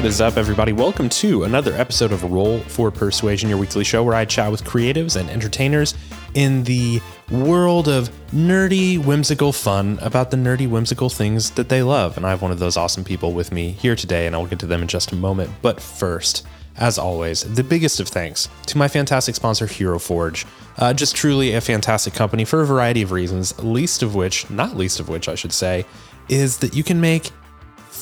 What 0.00 0.06
is 0.06 0.22
up, 0.22 0.38
everybody? 0.38 0.72
Welcome 0.72 1.10
to 1.10 1.44
another 1.44 1.74
episode 1.74 2.10
of 2.10 2.24
Roll 2.24 2.60
for 2.60 2.90
Persuasion, 2.90 3.50
your 3.50 3.58
weekly 3.58 3.84
show 3.84 4.02
where 4.02 4.14
I 4.14 4.24
chat 4.24 4.50
with 4.50 4.64
creatives 4.64 5.20
and 5.20 5.28
entertainers 5.28 5.92
in 6.32 6.64
the 6.64 7.02
world 7.30 7.86
of 7.86 8.08
nerdy, 8.32 8.96
whimsical 8.96 9.52
fun 9.52 9.98
about 10.00 10.30
the 10.30 10.38
nerdy, 10.38 10.66
whimsical 10.66 11.10
things 11.10 11.50
that 11.50 11.68
they 11.68 11.82
love. 11.82 12.16
And 12.16 12.24
I 12.24 12.30
have 12.30 12.40
one 12.40 12.50
of 12.50 12.58
those 12.58 12.78
awesome 12.78 13.04
people 13.04 13.34
with 13.34 13.52
me 13.52 13.72
here 13.72 13.94
today, 13.94 14.26
and 14.26 14.34
I'll 14.34 14.46
get 14.46 14.58
to 14.60 14.66
them 14.66 14.80
in 14.80 14.88
just 14.88 15.12
a 15.12 15.16
moment. 15.16 15.50
But 15.60 15.82
first, 15.82 16.46
as 16.76 16.98
always, 16.98 17.42
the 17.42 17.62
biggest 17.62 18.00
of 18.00 18.08
thanks 18.08 18.48
to 18.68 18.78
my 18.78 18.88
fantastic 18.88 19.34
sponsor, 19.34 19.66
Hero 19.66 19.98
Forge. 19.98 20.46
Uh, 20.78 20.94
just 20.94 21.14
truly 21.14 21.52
a 21.52 21.60
fantastic 21.60 22.14
company 22.14 22.46
for 22.46 22.62
a 22.62 22.66
variety 22.66 23.02
of 23.02 23.12
reasons, 23.12 23.62
least 23.62 24.02
of 24.02 24.14
which, 24.14 24.48
not 24.48 24.78
least 24.78 24.98
of 24.98 25.10
which, 25.10 25.28
I 25.28 25.34
should 25.34 25.52
say, 25.52 25.84
is 26.30 26.56
that 26.58 26.74
you 26.74 26.84
can 26.84 27.02
make 27.02 27.32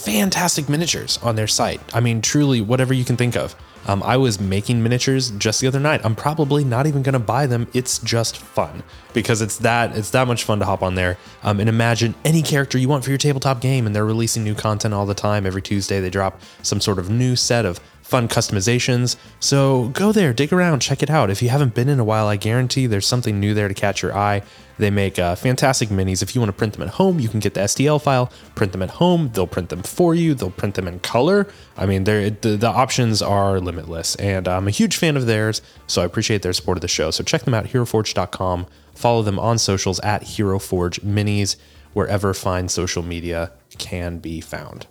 fantastic 0.08 0.70
miniatures 0.70 1.18
on 1.22 1.36
their 1.36 1.46
site. 1.46 1.80
I 1.94 2.00
mean, 2.00 2.22
truly, 2.22 2.62
whatever 2.62 2.94
you 2.94 3.04
can 3.04 3.16
think 3.16 3.36
of. 3.36 3.54
Um, 3.86 4.02
I 4.02 4.16
was 4.16 4.40
making 4.40 4.82
miniatures 4.82 5.30
just 5.32 5.60
the 5.60 5.66
other 5.66 5.78
night. 5.80 6.00
I'm 6.04 6.14
probably 6.14 6.64
not 6.64 6.86
even 6.86 7.02
going 7.02 7.12
to 7.12 7.18
buy 7.18 7.46
them. 7.46 7.66
It's 7.74 7.98
just 7.98 8.36
fun 8.38 8.82
because 9.14 9.40
it's 9.40 9.58
that 9.58 9.96
it's 9.96 10.10
that 10.10 10.26
much 10.26 10.44
fun 10.44 10.58
to 10.58 10.64
hop 10.64 10.82
on 10.82 10.94
there 10.94 11.16
um, 11.42 11.60
and 11.60 11.68
imagine 11.68 12.14
any 12.24 12.42
character 12.42 12.76
you 12.78 12.88
want 12.88 13.04
for 13.04 13.10
your 13.10 13.18
tabletop 13.18 13.60
game. 13.60 13.86
And 13.86 13.94
they're 13.94 14.04
releasing 14.04 14.44
new 14.44 14.54
content 14.54 14.92
all 14.94 15.06
the 15.06 15.14
time. 15.14 15.46
Every 15.46 15.62
Tuesday 15.62 16.00
they 16.00 16.10
drop 16.10 16.40
some 16.62 16.80
sort 16.80 16.98
of 16.98 17.08
new 17.08 17.36
set 17.36 17.64
of 17.64 17.80
fun 18.08 18.26
customizations. 18.26 19.16
So 19.38 19.88
go 19.88 20.12
there, 20.12 20.32
dig 20.32 20.50
around, 20.50 20.80
check 20.80 21.02
it 21.02 21.10
out. 21.10 21.28
If 21.28 21.42
you 21.42 21.50
haven't 21.50 21.74
been 21.74 21.90
in 21.90 22.00
a 22.00 22.04
while, 22.04 22.26
I 22.26 22.36
guarantee 22.36 22.86
there's 22.86 23.06
something 23.06 23.38
new 23.38 23.52
there 23.52 23.68
to 23.68 23.74
catch 23.74 24.00
your 24.00 24.16
eye. 24.16 24.40
They 24.78 24.88
make 24.88 25.18
uh, 25.18 25.34
fantastic 25.34 25.90
minis. 25.90 26.22
If 26.22 26.34
you 26.34 26.40
want 26.40 26.48
to 26.48 26.56
print 26.56 26.72
them 26.72 26.88
at 26.88 26.94
home, 26.94 27.20
you 27.20 27.28
can 27.28 27.38
get 27.38 27.52
the 27.52 27.60
STL 27.60 28.00
file, 28.00 28.32
print 28.54 28.72
them 28.72 28.80
at 28.80 28.92
home. 28.92 29.30
They'll 29.34 29.46
print 29.46 29.68
them 29.68 29.82
for 29.82 30.14
you. 30.14 30.32
They'll 30.32 30.50
print 30.50 30.74
them 30.74 30.88
in 30.88 31.00
color. 31.00 31.46
I 31.76 31.84
mean, 31.84 32.04
the, 32.04 32.30
the 32.40 32.66
options 32.66 33.20
are 33.20 33.60
limitless, 33.60 34.16
and 34.16 34.48
I'm 34.48 34.66
a 34.66 34.70
huge 34.70 34.96
fan 34.96 35.18
of 35.18 35.26
theirs. 35.26 35.60
So 35.86 36.00
I 36.00 36.06
appreciate 36.06 36.40
their 36.40 36.54
support 36.54 36.78
of 36.78 36.82
the 36.82 36.88
show. 36.88 37.10
So 37.10 37.22
check 37.22 37.42
them 37.42 37.52
out, 37.52 37.66
HeroForge.com. 37.66 38.66
Follow 38.94 39.22
them 39.22 39.38
on 39.38 39.58
socials 39.58 40.00
at 40.00 40.22
HeroForge 40.22 41.00
Minis, 41.00 41.56
wherever 41.92 42.32
fine 42.32 42.70
social 42.70 43.02
media 43.02 43.52
can 43.76 44.18
be 44.18 44.40
found. 44.40 44.86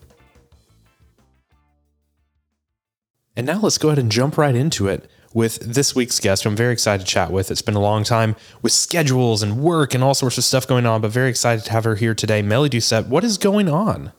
And 3.38 3.46
now 3.46 3.60
let's 3.60 3.78
go 3.78 3.90
ahead 3.90 4.00
and 4.00 4.12
jump 4.12 4.36
right 4.36 4.56
into 4.56 4.88
it 4.88 5.08
with 5.32 5.60
this 5.60 5.94
week's 5.94 6.20
guest, 6.20 6.44
who 6.44 6.50
I'm 6.50 6.56
very 6.56 6.74
excited 6.74 7.06
to 7.06 7.12
chat 7.12 7.32
with. 7.32 7.52
It's 7.52 7.62
been 7.62 7.76
a 7.76 7.80
long 7.80 8.04
time 8.04 8.36
with 8.64 8.72
schedules 8.72 9.44
and 9.44 9.60
work 9.62 9.94
and 9.94 10.04
all 10.04 10.16
sorts 10.16 10.40
of 10.40 10.44
stuff 10.44 10.66
going 10.66 10.88
on, 10.88 11.02
but 11.02 11.12
very 11.12 11.30
excited 11.30 11.64
to 11.66 11.72
have 11.72 11.84
her 11.84 11.94
here 11.94 12.16
today. 12.16 12.42
Mellie 12.42 12.68
Doucette, 12.68 13.08
what 13.10 13.24
is 13.24 13.38
going 13.38 13.70
on? 13.70 14.12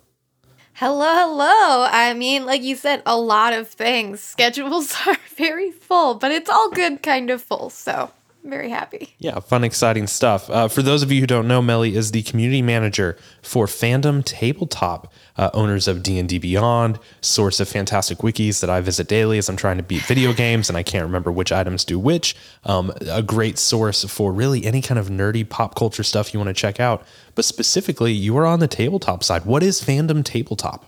Hello, 0.75 1.13
hello. 1.13 1.89
I 1.91 2.15
mean, 2.15 2.47
like 2.47 2.63
you 2.63 2.77
said, 2.77 3.03
a 3.05 3.19
lot 3.19 3.53
of 3.53 3.67
things. 3.67 4.21
Schedules 4.21 4.95
are 5.09 5.19
very 5.35 5.73
full, 5.73 6.15
but 6.15 6.31
it's 6.31 6.49
all 6.49 6.71
good 6.71 7.03
kind 7.03 7.29
of 7.29 7.43
full. 7.43 7.71
So 7.71 8.13
very 8.51 8.71
happy. 8.71 9.15
Yeah, 9.19 9.41
fun, 9.41 9.65
exciting 9.65 10.07
stuff. 10.07 10.49
Uh, 10.51 10.69
for 10.69 10.83
those 10.83 11.03
of 11.03 11.13
you 11.13 11.21
who 11.21 11.27
don't 11.27 11.49
know, 11.49 11.61
Mellie 11.63 11.95
is 11.95 12.13
the 12.13 12.23
community 12.23 12.63
manager 12.63 13.17
for 13.43 13.67
Fandom 13.67 14.25
Tabletop, 14.25 15.13
uh, 15.37 15.51
owners 15.55 15.89
of 15.89 16.03
D&D 16.03 16.39
Beyond, 16.39 16.99
source 17.21 17.61
of 17.61 17.69
fantastic 17.69 18.19
wikis 18.19 18.61
that 18.61 18.71
I 18.71 18.81
visit 18.81 19.09
daily 19.09 19.39
as 19.39 19.49
I'm 19.49 19.57
trying 19.57 19.77
to 19.77 19.83
beat 19.83 20.03
video 20.03 20.33
games, 20.33 20.69
and 20.69 20.77
I 20.77 20.83
can't 20.83 21.05
remember 21.05 21.31
which 21.33 21.53
items 21.53 21.85
do 21.85 21.99
which. 21.99 22.37
Um, 22.65 22.93
a 23.11 23.23
great 23.23 23.59
source 23.59 24.05
for 24.05 24.33
really 24.33 24.65
any 24.65 24.83
kind 24.83 24.99
of 24.99 25.09
nerdy 25.09 25.49
pop 25.49 25.75
culture 25.75 26.03
stuff 26.03 26.33
you 26.33 26.41
want 26.41 26.49
to 26.49 26.55
check 26.55 26.81
out. 26.81 27.05
But 27.35 27.45
specifically, 27.45 28.13
you 28.13 28.37
are 28.37 28.47
on 28.47 28.61
the 28.61 28.69
tabletop 28.69 29.23
side. 29.23 29.45
What 29.45 29.63
is 29.63 29.81
Fandom 29.81 30.25
Tabletop? 30.25 30.85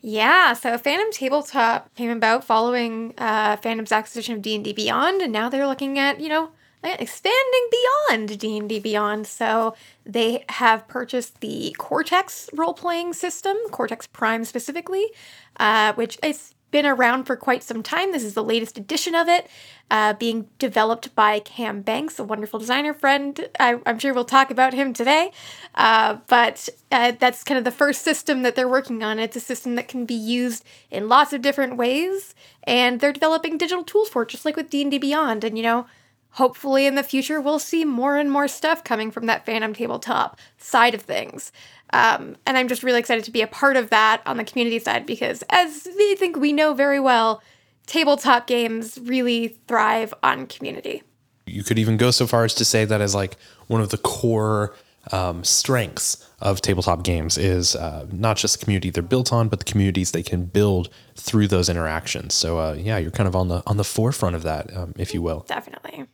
Yeah, 0.00 0.52
so 0.52 0.78
Fandom 0.78 1.10
Tabletop 1.10 1.92
came 1.96 2.10
about 2.10 2.44
following 2.44 3.14
uh, 3.18 3.56
Fandom's 3.56 3.90
acquisition 3.90 4.36
of 4.36 4.42
D&D 4.42 4.72
Beyond, 4.72 5.22
and 5.22 5.32
now 5.32 5.48
they're 5.48 5.66
looking 5.66 5.98
at, 5.98 6.20
you 6.20 6.28
know, 6.28 6.50
expanding 6.82 7.68
beyond 7.70 8.38
D&D 8.38 8.80
Beyond. 8.80 9.26
So 9.26 9.74
they 10.04 10.44
have 10.48 10.88
purchased 10.88 11.40
the 11.40 11.74
Cortex 11.78 12.48
role-playing 12.52 13.12
system, 13.12 13.56
Cortex 13.70 14.06
Prime 14.06 14.44
specifically, 14.44 15.06
uh, 15.58 15.92
which 15.94 16.18
is 16.22 16.54
been 16.70 16.86
around 16.86 17.24
for 17.24 17.36
quite 17.36 17.62
some 17.62 17.82
time. 17.82 18.12
This 18.12 18.24
is 18.24 18.34
the 18.34 18.44
latest 18.44 18.76
edition 18.76 19.14
of 19.14 19.28
it, 19.28 19.48
uh, 19.90 20.12
being 20.14 20.48
developed 20.58 21.14
by 21.14 21.40
Cam 21.40 21.80
Banks, 21.80 22.18
a 22.18 22.24
wonderful 22.24 22.58
designer 22.58 22.92
friend. 22.92 23.48
I, 23.58 23.80
am 23.86 23.98
sure 23.98 24.12
we'll 24.12 24.24
talk 24.24 24.50
about 24.50 24.74
him 24.74 24.92
today. 24.92 25.32
Uh, 25.74 26.18
but 26.26 26.68
uh, 26.92 27.12
that's 27.18 27.42
kind 27.44 27.56
of 27.56 27.64
the 27.64 27.70
first 27.70 28.02
system 28.02 28.42
that 28.42 28.54
they're 28.54 28.68
working 28.68 29.02
on. 29.02 29.18
It's 29.18 29.36
a 29.36 29.40
system 29.40 29.76
that 29.76 29.88
can 29.88 30.04
be 30.04 30.14
used 30.14 30.64
in 30.90 31.08
lots 31.08 31.32
of 31.32 31.40
different 31.40 31.76
ways, 31.76 32.34
and 32.64 33.00
they're 33.00 33.12
developing 33.12 33.56
digital 33.56 33.84
tools 33.84 34.10
for 34.10 34.22
it, 34.22 34.28
just 34.28 34.44
like 34.44 34.56
with 34.56 34.70
D&D 34.70 34.98
Beyond. 34.98 35.44
And, 35.44 35.56
you 35.56 35.62
know, 35.64 35.86
hopefully 36.30 36.86
in 36.86 36.94
the 36.94 37.02
future 37.02 37.40
we'll 37.40 37.58
see 37.58 37.84
more 37.84 38.16
and 38.16 38.30
more 38.30 38.48
stuff 38.48 38.84
coming 38.84 39.10
from 39.10 39.26
that 39.26 39.44
Fandom 39.44 39.74
tabletop 39.74 40.38
side 40.58 40.94
of 40.94 41.02
things. 41.02 41.52
Um, 41.92 42.36
and 42.46 42.56
I'm 42.58 42.68
just 42.68 42.82
really 42.82 42.98
excited 42.98 43.24
to 43.24 43.30
be 43.30 43.42
a 43.42 43.46
part 43.46 43.76
of 43.76 43.90
that 43.90 44.22
on 44.26 44.36
the 44.36 44.44
community 44.44 44.78
side 44.78 45.06
because, 45.06 45.42
as 45.48 45.88
I 45.88 46.14
think 46.18 46.36
we 46.36 46.52
know 46.52 46.74
very 46.74 47.00
well, 47.00 47.42
tabletop 47.86 48.46
games 48.46 48.98
really 49.02 49.56
thrive 49.66 50.12
on 50.22 50.46
community. 50.46 51.02
You 51.46 51.64
could 51.64 51.78
even 51.78 51.96
go 51.96 52.10
so 52.10 52.26
far 52.26 52.44
as 52.44 52.54
to 52.56 52.64
say 52.64 52.84
that 52.84 53.00
as 53.00 53.14
like 53.14 53.36
one 53.68 53.80
of 53.80 53.88
the 53.88 53.96
core 53.96 54.74
um, 55.12 55.42
strengths 55.42 56.28
of 56.40 56.60
tabletop 56.60 57.02
games 57.02 57.38
is 57.38 57.74
uh, 57.74 58.06
not 58.12 58.36
just 58.36 58.58
the 58.58 58.64
community 58.64 58.90
they're 58.90 59.02
built 59.02 59.32
on, 59.32 59.48
but 59.48 59.58
the 59.58 59.64
communities 59.64 60.12
they 60.12 60.22
can 60.22 60.44
build 60.44 60.90
through 61.16 61.48
those 61.48 61.70
interactions. 61.70 62.34
So 62.34 62.58
uh, 62.58 62.74
yeah, 62.74 62.98
you're 62.98 63.10
kind 63.10 63.26
of 63.26 63.34
on 63.34 63.48
the 63.48 63.62
on 63.66 63.78
the 63.78 63.84
forefront 63.84 64.36
of 64.36 64.42
that, 64.42 64.76
um, 64.76 64.92
if 64.98 65.14
you 65.14 65.22
will. 65.22 65.46
Definitely. 65.48 66.06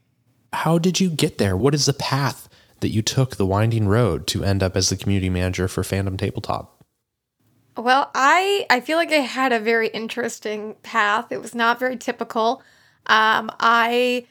How 0.55 0.79
did 0.79 1.01
you 1.01 1.11
get 1.11 1.39
there? 1.39 1.57
What 1.57 1.75
is 1.75 1.87
the 1.87 1.93
path 1.93 2.49
that 2.81 2.91
you 2.91 3.03
took 3.03 3.37
the 3.37 3.47
winding 3.47 3.89
road 3.89 4.27
to 4.29 4.45
end 4.45 4.63
up 4.63 4.77
as 4.77 4.89
the 4.89 4.97
community 4.97 5.31
manager 5.31 5.69
for 5.69 5.83
Fandom 5.83 6.19
Tabletop? 6.19 6.85
Well, 7.77 8.11
I 8.15 8.67
I 8.71 8.81
feel 8.81 8.97
like 8.97 9.11
I 9.11 9.17
had 9.17 9.53
a 9.53 9.59
very 9.59 9.89
interesting 9.89 10.77
path. 10.83 11.33
It 11.33 11.43
was 11.43 11.55
not 11.55 11.81
very 11.81 11.97
typical. 11.97 12.63
Um, 13.07 13.51
I 13.59 14.27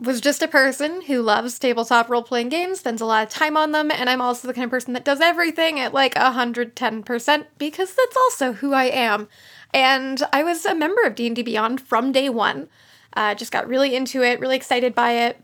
was 0.00 0.20
just 0.20 0.42
a 0.42 0.48
person 0.48 1.02
who 1.02 1.22
loves 1.22 1.58
tabletop 1.58 2.08
role 2.08 2.22
playing 2.22 2.48
games, 2.48 2.80
spends 2.80 3.00
a 3.00 3.06
lot 3.06 3.22
of 3.22 3.28
time 3.28 3.56
on 3.56 3.70
them, 3.70 3.90
and 3.90 4.10
I'm 4.10 4.20
also 4.20 4.48
the 4.48 4.54
kind 4.54 4.64
of 4.64 4.70
person 4.70 4.94
that 4.94 5.04
does 5.04 5.20
everything 5.20 5.78
at 5.78 5.94
like 5.94 6.14
110% 6.14 7.46
because 7.58 7.94
that's 7.94 8.16
also 8.16 8.52
who 8.54 8.72
I 8.72 8.84
am. 8.84 9.28
And 9.72 10.20
I 10.32 10.42
was 10.42 10.64
a 10.64 10.74
member 10.74 11.02
of 11.02 11.14
D&D 11.14 11.42
Beyond 11.42 11.80
from 11.80 12.12
day 12.12 12.28
one. 12.28 12.68
Uh, 13.14 13.34
just 13.34 13.52
got 13.52 13.68
really 13.68 13.94
into 13.94 14.22
it, 14.22 14.40
really 14.40 14.56
excited 14.56 14.94
by 14.94 15.12
it. 15.12 15.38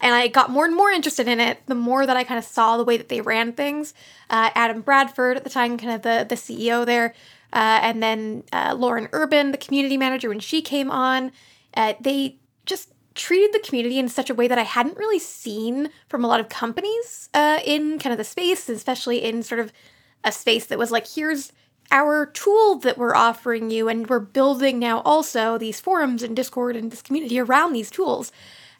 And 0.00 0.14
I 0.14 0.28
got 0.28 0.50
more 0.50 0.66
and 0.66 0.76
more 0.76 0.90
interested 0.90 1.26
in 1.26 1.40
it 1.40 1.58
the 1.66 1.74
more 1.74 2.04
that 2.04 2.16
I 2.16 2.24
kind 2.24 2.38
of 2.38 2.44
saw 2.44 2.76
the 2.76 2.84
way 2.84 2.96
that 2.96 3.08
they 3.08 3.20
ran 3.20 3.52
things. 3.52 3.94
Uh, 4.28 4.50
Adam 4.54 4.82
Bradford 4.82 5.36
at 5.36 5.44
the 5.44 5.50
time, 5.50 5.78
kind 5.78 5.92
of 5.92 6.02
the, 6.02 6.26
the 6.28 6.34
CEO 6.34 6.84
there, 6.84 7.14
uh, 7.52 7.80
and 7.82 8.02
then 8.02 8.44
uh, 8.52 8.74
Lauren 8.76 9.08
Urban, 9.12 9.52
the 9.52 9.58
community 9.58 9.96
manager, 9.96 10.28
when 10.28 10.40
she 10.40 10.60
came 10.60 10.90
on, 10.90 11.32
uh, 11.74 11.94
they 12.00 12.36
just 12.66 12.92
treated 13.14 13.52
the 13.52 13.66
community 13.66 13.98
in 13.98 14.08
such 14.08 14.28
a 14.28 14.34
way 14.34 14.46
that 14.46 14.58
I 14.58 14.62
hadn't 14.62 14.98
really 14.98 15.18
seen 15.18 15.88
from 16.08 16.24
a 16.24 16.28
lot 16.28 16.40
of 16.40 16.48
companies 16.48 17.30
uh, 17.32 17.60
in 17.64 17.98
kind 17.98 18.12
of 18.12 18.18
the 18.18 18.24
space, 18.24 18.68
especially 18.68 19.24
in 19.24 19.42
sort 19.42 19.60
of 19.60 19.72
a 20.22 20.32
space 20.32 20.66
that 20.66 20.78
was 20.78 20.90
like, 20.90 21.06
here's 21.08 21.52
our 21.90 22.26
tool 22.26 22.76
that 22.80 22.98
we're 22.98 23.14
offering 23.14 23.70
you, 23.70 23.88
and 23.88 24.08
we're 24.08 24.20
building 24.20 24.78
now 24.78 25.00
also 25.00 25.58
these 25.58 25.80
forums 25.80 26.22
and 26.22 26.34
Discord 26.34 26.76
and 26.76 26.90
this 26.90 27.02
community 27.02 27.38
around 27.38 27.72
these 27.72 27.90
tools 27.90 28.32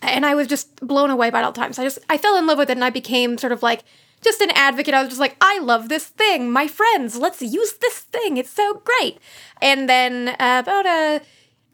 and 0.03 0.27
I 0.27 0.35
was 0.35 0.47
just 0.47 0.77
blown 0.87 1.11
away 1.11 1.31
by 1.31 1.41
it 1.41 1.45
all 1.45 1.53
the 1.53 1.61
time. 1.61 1.73
So 1.73 1.83
I 1.83 1.87
just 1.87 1.99
I 2.09 2.19
fell 2.19 2.37
in 2.37 2.47
love 2.47 2.59
with 2.59 2.71
it, 2.71 2.77
and 2.77 2.85
I 2.85 2.91
became 2.91 3.39
sort 3.39 3.53
of 3.53 3.63
like 3.63 3.85
just 4.23 4.41
an 4.41 4.51
advocate. 4.51 4.95
I 4.95 5.01
was 5.01 5.11
just 5.11 5.21
like, 5.21 5.37
I 5.41 5.59
love 5.59 5.89
this 5.89 6.07
thing. 6.07 6.51
My 6.51 6.67
friends, 6.67 7.17
let's 7.17 7.43
use 7.43 7.75
this 7.75 8.01
thing. 8.01 8.37
It's 8.37 8.51
so 8.51 8.83
great. 8.85 9.19
And 9.61 9.89
then 9.89 10.29
uh, 10.29 10.63
about 10.65 10.87
a 10.87 11.23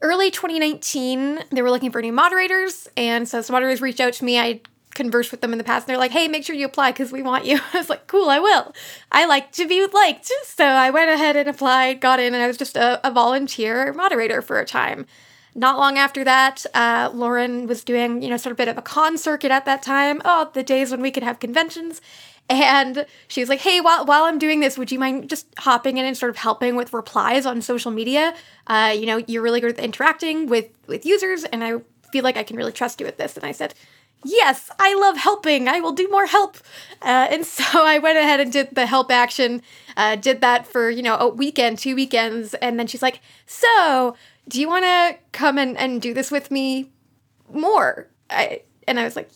early 0.01 0.29
2019, 0.31 1.45
they 1.51 1.61
were 1.61 1.71
looking 1.71 1.91
for 1.91 2.01
new 2.01 2.11
moderators, 2.11 2.87
and 2.97 3.27
so 3.27 3.41
some 3.41 3.53
moderators 3.53 3.81
reached 3.81 4.01
out 4.01 4.13
to 4.13 4.25
me. 4.25 4.39
I 4.39 4.61
conversed 4.93 5.31
with 5.31 5.41
them 5.41 5.51
in 5.51 5.57
the 5.57 5.63
past, 5.63 5.85
and 5.85 5.89
they're 5.89 5.99
like, 5.99 6.11
"Hey, 6.11 6.27
make 6.27 6.45
sure 6.45 6.55
you 6.55 6.65
apply 6.65 6.91
because 6.91 7.11
we 7.11 7.21
want 7.21 7.45
you." 7.45 7.59
I 7.73 7.77
was 7.77 7.89
like, 7.89 8.07
"Cool, 8.07 8.29
I 8.29 8.39
will." 8.39 8.73
I 9.11 9.25
like 9.25 9.51
to 9.53 9.67
be 9.67 9.85
liked, 9.85 10.31
so 10.45 10.65
I 10.65 10.89
went 10.89 11.11
ahead 11.11 11.35
and 11.35 11.49
applied, 11.49 12.01
got 12.01 12.19
in, 12.19 12.33
and 12.33 12.43
I 12.43 12.47
was 12.47 12.57
just 12.57 12.77
a, 12.77 13.05
a 13.05 13.11
volunteer 13.11 13.93
moderator 13.93 14.41
for 14.41 14.59
a 14.59 14.65
time. 14.65 15.05
Not 15.55 15.77
long 15.77 15.97
after 15.97 16.23
that, 16.23 16.65
uh, 16.73 17.11
Lauren 17.13 17.67
was 17.67 17.83
doing, 17.83 18.23
you 18.23 18.29
know, 18.29 18.37
sort 18.37 18.51
of 18.51 18.55
a 18.55 18.61
bit 18.61 18.67
of 18.69 18.77
a 18.77 18.81
con 18.81 19.17
circuit 19.17 19.51
at 19.51 19.65
that 19.65 19.83
time. 19.83 20.21
Oh, 20.25 20.49
the 20.53 20.63
days 20.63 20.89
when 20.89 21.01
we 21.01 21.11
could 21.11 21.23
have 21.23 21.39
conventions. 21.39 22.01
And 22.49 23.05
she 23.27 23.39
was 23.39 23.49
like, 23.49 23.61
hey, 23.61 23.79
while, 23.79 24.05
while 24.05 24.23
I'm 24.23 24.37
doing 24.37 24.59
this, 24.59 24.77
would 24.77 24.91
you 24.91 24.99
mind 24.99 25.29
just 25.29 25.47
hopping 25.59 25.97
in 25.97 26.05
and 26.05 26.17
sort 26.17 26.29
of 26.29 26.37
helping 26.37 26.75
with 26.75 26.91
replies 26.91 27.45
on 27.45 27.61
social 27.61 27.91
media? 27.91 28.33
Uh, 28.67 28.93
you 28.97 29.05
know, 29.05 29.23
you're 29.27 29.41
really 29.41 29.61
good 29.61 29.77
at 29.77 29.83
interacting 29.83 30.47
with, 30.47 30.69
with 30.87 31.05
users, 31.05 31.45
and 31.45 31.63
I 31.63 31.75
feel 32.11 32.23
like 32.23 32.35
I 32.35 32.43
can 32.43 32.57
really 32.57 32.71
trust 32.71 32.99
you 32.99 33.05
with 33.05 33.17
this. 33.17 33.37
And 33.37 33.45
I 33.45 33.53
said, 33.53 33.75
yes, 34.23 34.69
I 34.79 34.93
love 34.95 35.17
helping. 35.17 35.67
I 35.67 35.79
will 35.79 35.91
do 35.91 36.07
more 36.09 36.25
help. 36.25 36.57
Uh, 37.01 37.27
and 37.29 37.45
so 37.57 37.63
I 37.85 37.99
went 37.99 38.17
ahead 38.17 38.39
and 38.39 38.51
did 38.51 38.75
the 38.75 38.85
help 38.85 39.11
action, 39.11 39.61
uh, 39.97 40.15
did 40.15 40.41
that 40.41 40.67
for, 40.67 40.89
you 40.89 41.03
know, 41.03 41.17
a 41.17 41.27
weekend, 41.27 41.79
two 41.79 41.95
weekends. 41.95 42.53
And 42.55 42.79
then 42.79 42.87
she's 42.87 43.01
like, 43.01 43.21
so 43.45 44.15
do 44.47 44.59
you 44.59 44.67
want 44.67 44.83
to 44.83 45.17
come 45.31 45.57
and, 45.57 45.77
and 45.77 46.01
do 46.01 46.13
this 46.13 46.31
with 46.31 46.51
me 46.51 46.91
more? 47.51 48.09
I, 48.29 48.61
and 48.87 48.99
I 48.99 49.03
was 49.03 49.15
like, 49.15 49.29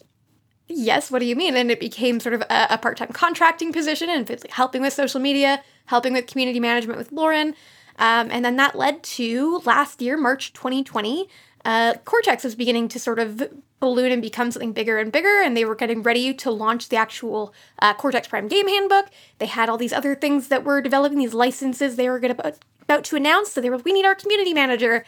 yes, 0.67 1.09
what 1.11 1.19
do 1.19 1.25
you 1.25 1.35
mean? 1.35 1.55
And 1.55 1.71
it 1.71 1.79
became 1.79 2.19
sort 2.19 2.33
of 2.33 2.41
a, 2.41 2.67
a 2.71 2.77
part 2.77 2.97
time 2.97 3.09
contracting 3.09 3.71
position 3.71 4.09
and 4.09 4.29
it's 4.29 4.45
helping 4.51 4.81
with 4.81 4.93
social 4.93 5.19
media, 5.19 5.63
helping 5.85 6.13
with 6.13 6.27
community 6.27 6.59
management 6.59 6.97
with 6.97 7.11
Lauren. 7.11 7.55
Um, 7.99 8.29
and 8.31 8.45
then 8.45 8.57
that 8.57 8.75
led 8.75 9.01
to 9.03 9.61
last 9.65 10.01
year, 10.01 10.17
March 10.17 10.53
2020. 10.53 11.27
Uh, 11.67 11.95
Cortex 12.05 12.45
was 12.45 12.55
beginning 12.55 12.87
to 12.87 12.97
sort 12.97 13.19
of 13.19 13.43
balloon 13.79 14.11
and 14.11 14.21
become 14.21 14.49
something 14.51 14.71
bigger 14.71 14.97
and 14.97 15.11
bigger, 15.11 15.41
and 15.43 15.55
they 15.55 15.65
were 15.65 15.75
getting 15.75 16.01
ready 16.01 16.33
to 16.33 16.49
launch 16.49 16.87
the 16.87 16.95
actual 16.95 17.53
uh, 17.79 17.93
Cortex 17.93 18.27
Prime 18.27 18.47
game 18.47 18.67
handbook. 18.67 19.07
They 19.39 19.47
had 19.47 19.67
all 19.67 19.77
these 19.77 19.91
other 19.91 20.15
things 20.15 20.47
that 20.47 20.63
were 20.63 20.81
developing, 20.81 21.17
these 21.19 21.33
licenses 21.33 21.97
they 21.97 22.09
were 22.09 22.17
about, 22.17 22.57
about 22.81 23.03
to 23.03 23.17
announce. 23.17 23.51
So 23.51 23.59
they 23.59 23.69
were, 23.69 23.77
we 23.77 23.91
need 23.91 24.05
our 24.05 24.15
community 24.15 24.53
manager. 24.53 25.03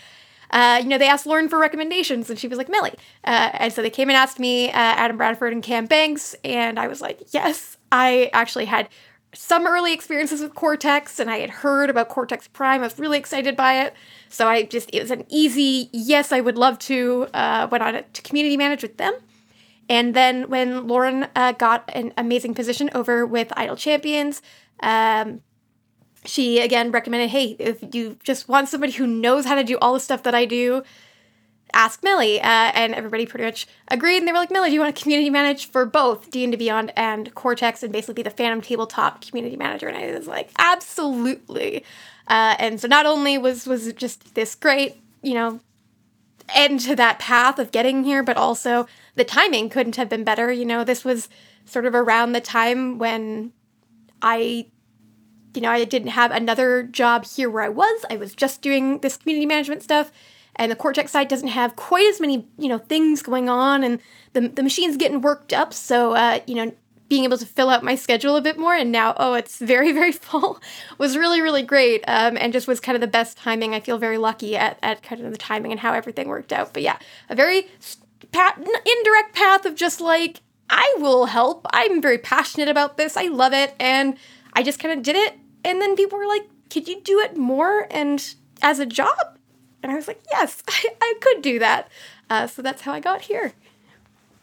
Uh, 0.52 0.80
you 0.84 0.90
know, 0.90 0.98
they 0.98 1.08
asked 1.08 1.26
Lauren 1.26 1.48
for 1.48 1.58
recommendations, 1.58 2.30
and 2.30 2.38
she 2.38 2.50
was 2.50 2.58
like, 2.58 2.70
Mellie. 2.70 2.96
Uh, 3.24 3.52
and 3.54 3.74
so 3.74 3.82
they 3.82 3.90
came 3.90 4.10
and 4.10 4.18
asked 4.18 4.38
me, 4.38 4.70
uh, 4.70 4.74
Adam 4.74 5.16
Bradford 5.16 5.54
and 5.54 5.64
Cam 5.64 5.86
Banks, 5.86 6.36
and 6.44 6.78
I 6.78 6.88
was 6.88 7.02
like, 7.02 7.22
yes. 7.32 7.78
I 7.92 8.30
actually 8.34 8.66
had 8.66 8.88
some 9.34 9.68
early 9.68 9.94
experiences 9.94 10.42
with 10.42 10.56
Cortex, 10.56 11.20
and 11.20 11.30
I 11.30 11.38
had 11.40 11.50
heard 11.50 11.90
about 11.90 12.10
Cortex 12.10 12.48
Prime. 12.48 12.82
I 12.82 12.86
was 12.86 12.98
really 12.98 13.18
excited 13.18 13.56
by 13.56 13.82
it. 13.82 13.94
So 14.28 14.48
I 14.48 14.64
just, 14.64 14.90
it 14.92 15.02
was 15.02 15.12
an 15.12 15.26
easy, 15.30 15.90
yes, 15.92 16.32
I 16.32 16.42
would 16.42 16.58
love 16.58 16.80
to, 16.80 17.28
uh, 17.34 17.68
went 17.72 17.84
on 17.84 18.04
to 18.14 18.22
community 18.22 18.58
manage 18.58 18.82
with 18.82 18.98
them. 18.98 19.14
And 19.88 20.14
then 20.16 20.50
when 20.50 20.88
Lauren 20.88 21.28
uh, 21.36 21.54
got 21.54 21.90
an 21.94 22.14
amazing 22.18 22.54
position 22.54 22.90
over 22.94 23.26
with 23.26 23.52
Idle 23.58 23.76
Champions, 23.76 24.42
um, 24.82 25.42
she 26.26 26.60
again 26.60 26.92
recommended, 26.92 27.30
hey, 27.30 27.56
if 27.60 27.84
you 27.94 28.18
just 28.24 28.48
want 28.48 28.70
somebody 28.70 28.94
who 28.94 29.08
knows 29.08 29.46
how 29.46 29.56
to 29.56 29.64
do 29.64 29.78
all 29.80 29.94
the 29.94 30.00
stuff 30.00 30.24
that 30.24 30.36
I 30.36 30.46
do, 30.46 30.84
ask 31.74 32.04
Mellie. 32.04 32.40
Uh, 32.42 32.72
and 32.74 32.94
everybody 32.94 33.26
pretty 33.26 33.46
much 33.46 33.68
agreed. 33.88 34.18
And 34.18 34.28
they 34.28 34.32
were 34.32 34.40
like, 34.40 34.52
Mellie, 34.52 34.70
do 34.70 34.76
you 34.76 34.82
want 34.82 34.96
to 34.96 35.02
community 35.02 35.30
manage 35.30 35.70
for 35.70 35.86
both 35.86 36.30
D&D 36.32 36.56
Beyond 36.56 36.94
and 36.96 37.34
Cortex 37.36 37.84
and 37.84 37.92
basically 37.92 38.16
be 38.16 38.24
the 38.24 38.32
Fandom 38.32 38.64
Tabletop 38.64 39.22
community 39.22 39.56
manager? 39.56 39.88
And 39.88 39.98
I 39.98 40.12
was 40.18 40.28
like, 40.28 40.52
absolutely. 40.58 41.84
Uh, 42.28 42.56
and 42.60 42.80
so 42.80 42.88
not 42.88 43.06
only 43.06 43.38
was 43.38 43.66
was 43.66 43.92
just 43.94 44.36
this 44.36 44.56
great, 44.56 44.98
you 45.22 45.34
know, 45.34 45.60
end 46.54 46.80
to 46.82 46.96
that 46.96 47.20
path 47.20 47.60
of 47.60 47.72
getting 47.72 48.04
here, 48.04 48.24
but 48.24 48.38
also 48.38 48.88
the 49.16 49.24
timing 49.24 49.70
couldn't 49.70 49.96
have 49.96 50.10
been 50.10 50.24
better. 50.24 50.52
You 50.52 50.66
know, 50.66 50.84
this 50.84 51.04
was 51.04 51.30
sort 51.66 51.86
of 51.86 51.96
around 51.96 52.34
the 52.34 52.42
time 52.42 52.98
when 52.98 53.54
I 54.22 54.68
you 55.56 55.62
know, 55.62 55.72
I 55.72 55.84
didn't 55.84 56.10
have 56.10 56.32
another 56.32 56.84
job 56.84 57.26
here 57.26 57.50
where 57.50 57.64
I 57.64 57.70
was. 57.70 58.06
I 58.10 58.18
was 58.18 58.36
just 58.36 58.62
doing 58.62 59.00
this 59.00 59.18
community 59.18 59.48
management 59.48 59.82
stuff 59.82 60.12
and 60.56 60.72
the 60.72 60.76
Cortex 60.76 61.12
side 61.12 61.28
doesn't 61.28 61.50
have 61.50 61.76
quite 61.76 62.06
as 62.08 62.20
many 62.20 62.48
you 62.58 62.68
know 62.68 62.78
things 62.78 63.22
going 63.22 63.50
on, 63.50 63.84
and 63.84 64.00
the 64.34 64.48
the 64.48 64.64
machine's 64.64 64.98
getting 64.98 65.22
worked 65.22 65.54
up. 65.54 65.74
So 65.74 66.14
uh, 66.14 66.40
you 66.48 66.56
know, 66.56 66.74
being 67.08 67.24
able 67.24 67.38
to 67.38 67.46
fill 67.46 67.70
out 67.70 67.84
my 67.84 67.96
schedule 67.96 68.36
a 68.36 68.42
bit 68.42 68.58
more, 68.58 68.76
and 68.76 68.92
now 68.92 69.14
oh, 69.18 69.34
it's 69.34 69.58
very 69.60 69.92
very 69.92 70.12
full, 70.12 70.60
was 70.98 71.18
really 71.18 71.42
really 71.42 71.64
great, 71.64 72.04
um, 72.08 72.38
and 72.38 72.54
just 72.54 72.68
was 72.68 72.80
kind 72.80 72.96
of 72.96 73.02
the 73.02 73.08
best 73.08 73.38
timing. 73.38 73.74
I 73.74 73.80
feel 73.80 73.98
very 73.98 74.18
lucky 74.18 74.56
at 74.58 74.78
at 74.82 75.02
kind 75.04 75.22
of 75.22 75.32
the 75.32 75.38
timing 75.38 75.72
and 75.72 75.80
how 75.80 75.94
everything 75.94 76.28
worked 76.28 76.54
out. 76.54 76.74
But 76.74 76.84
yeah, 76.84 76.98
a 77.30 77.36
very 77.36 77.68
indirect 78.34 79.34
path 79.34 79.66
of 79.66 79.76
just 79.76 80.02
like 80.02 80.42
I 80.70 80.96
will 81.00 81.26
help. 81.26 81.66
I'm 81.72 82.02
very 82.02 82.18
passionate 82.18 82.70
about 82.70 82.98
this. 82.98 83.18
I 83.18 83.26
love 83.26 83.54
it, 83.54 83.76
and 83.80 84.18
I 84.54 84.64
just 84.64 84.80
kind 84.80 84.98
of 84.98 85.04
did 85.04 85.16
it. 85.16 85.36
And 85.64 85.82
then 85.82 85.96
people 85.96 86.18
were 86.18 86.28
like, 86.28 86.48
"Could 86.70 86.88
you 86.88 87.02
do 87.02 87.20
it 87.20 87.38
more?" 87.38 87.88
And 87.90 88.36
as 88.62 88.80
a 88.80 88.86
job, 88.86 89.39
and 89.82 89.92
I 89.92 89.96
was 89.96 90.08
like, 90.08 90.22
yes, 90.32 90.64
I, 90.68 90.86
I 91.02 91.14
could 91.22 91.42
do 91.42 91.60
that. 91.60 91.90
Uh, 92.30 92.48
so 92.48 92.62
that's 92.62 92.82
how 92.82 92.94
I 92.94 93.00
got 93.00 93.22
here. 93.22 93.54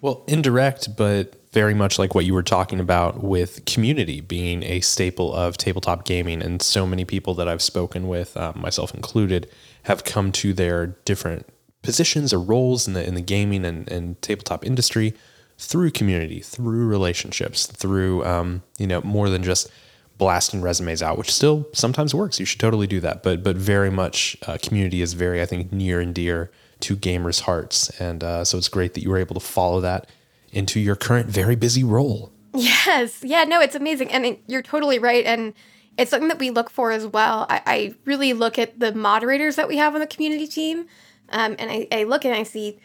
Well, 0.00 0.24
indirect, 0.26 0.96
but 0.96 1.50
very 1.52 1.72
much 1.72 1.98
like 1.98 2.14
what 2.14 2.26
you 2.26 2.34
were 2.34 2.42
talking 2.42 2.80
about 2.80 3.22
with 3.22 3.64
community 3.64 4.20
being 4.20 4.62
a 4.62 4.80
staple 4.80 5.34
of 5.34 5.56
tabletop 5.56 6.04
gaming. 6.04 6.42
And 6.42 6.60
so 6.60 6.86
many 6.86 7.04
people 7.04 7.32
that 7.34 7.48
I've 7.48 7.62
spoken 7.62 8.06
with, 8.06 8.36
uh, 8.36 8.52
myself 8.54 8.94
included, 8.94 9.48
have 9.84 10.04
come 10.04 10.32
to 10.32 10.52
their 10.52 10.88
different 11.06 11.46
positions 11.82 12.32
or 12.32 12.40
roles 12.40 12.86
in 12.86 12.94
the 12.94 13.06
in 13.06 13.14
the 13.14 13.20
gaming 13.22 13.64
and, 13.64 13.88
and 13.90 14.20
tabletop 14.20 14.66
industry 14.66 15.14
through 15.56 15.90
community, 15.90 16.40
through 16.40 16.86
relationships, 16.86 17.66
through 17.66 18.24
um, 18.24 18.62
you 18.78 18.86
know 18.86 19.00
more 19.02 19.30
than 19.30 19.42
just 19.42 19.70
blasting 20.18 20.62
resumes 20.62 21.02
out, 21.02 21.18
which 21.18 21.32
still 21.32 21.68
sometimes 21.72 22.14
works. 22.14 22.40
You 22.40 22.46
should 22.46 22.60
totally 22.60 22.86
do 22.86 23.00
that. 23.00 23.22
But 23.22 23.42
but 23.42 23.56
very 23.56 23.90
much 23.90 24.36
uh, 24.46 24.58
community 24.62 25.02
is 25.02 25.12
very 25.12 25.42
I 25.42 25.46
think 25.46 25.72
near 25.72 26.00
and 26.00 26.14
dear 26.14 26.50
to 26.80 26.96
gamers' 26.96 27.42
hearts, 27.42 27.88
and 28.00 28.22
uh, 28.22 28.44
so 28.44 28.58
it's 28.58 28.68
great 28.68 28.94
that 28.94 29.02
you 29.02 29.10
were 29.10 29.18
able 29.18 29.34
to 29.34 29.40
follow 29.40 29.80
that 29.80 30.10
into 30.52 30.80
your 30.80 30.96
current 30.96 31.28
very 31.28 31.56
busy 31.56 31.84
role. 31.84 32.32
Yes, 32.54 33.22
yeah, 33.22 33.44
no, 33.44 33.60
it's 33.60 33.74
amazing, 33.74 34.10
and 34.10 34.24
it, 34.24 34.42
you're 34.46 34.62
totally 34.62 34.98
right, 34.98 35.24
and 35.24 35.54
it's 35.98 36.10
something 36.10 36.28
that 36.28 36.38
we 36.38 36.50
look 36.50 36.70
for 36.70 36.90
as 36.90 37.06
well. 37.06 37.46
I, 37.48 37.62
I, 37.66 37.94
really 38.04 38.32
look 38.32 38.58
at 38.58 38.78
the 38.78 38.94
moderators 38.94 39.56
that 39.56 39.68
we 39.68 39.76
have 39.78 39.94
on 39.94 40.00
the 40.00 40.06
community 40.06 40.46
team, 40.46 40.86
um, 41.30 41.56
and 41.58 41.70
I, 41.70 41.88
I 41.90 42.04
look 42.04 42.24
and 42.24 42.34
I 42.34 42.42
see 42.42 42.78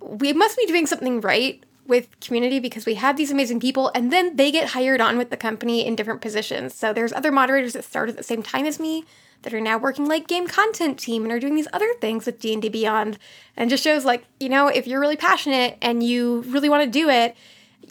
we 0.00 0.32
must 0.32 0.56
be 0.56 0.66
doing 0.66 0.86
something 0.86 1.20
right 1.20 1.62
with 1.88 2.20
community 2.20 2.58
because 2.58 2.86
we 2.86 2.94
have 2.94 3.16
these 3.16 3.30
amazing 3.30 3.60
people 3.60 3.90
and 3.94 4.12
then 4.12 4.36
they 4.36 4.50
get 4.50 4.70
hired 4.70 5.00
on 5.00 5.18
with 5.18 5.30
the 5.30 5.36
company 5.36 5.86
in 5.86 5.96
different 5.96 6.20
positions. 6.20 6.74
So 6.74 6.92
there's 6.92 7.12
other 7.12 7.32
moderators 7.32 7.72
that 7.74 7.84
started 7.84 8.12
at 8.12 8.16
the 8.18 8.22
same 8.22 8.42
time 8.42 8.66
as 8.66 8.78
me 8.78 9.04
that 9.42 9.54
are 9.54 9.60
now 9.60 9.78
working 9.78 10.06
like 10.06 10.26
game 10.26 10.46
content 10.46 10.98
team 10.98 11.22
and 11.22 11.32
are 11.32 11.38
doing 11.38 11.54
these 11.54 11.68
other 11.72 11.92
things 12.00 12.26
with 12.26 12.40
D&D 12.40 12.68
Beyond 12.68 13.18
and 13.56 13.70
just 13.70 13.84
shows 13.84 14.04
like, 14.04 14.24
you 14.40 14.48
know, 14.48 14.68
if 14.68 14.86
you're 14.86 15.00
really 15.00 15.16
passionate 15.16 15.78
and 15.80 16.02
you 16.02 16.42
really 16.48 16.68
want 16.68 16.84
to 16.84 16.90
do 16.90 17.08
it, 17.08 17.36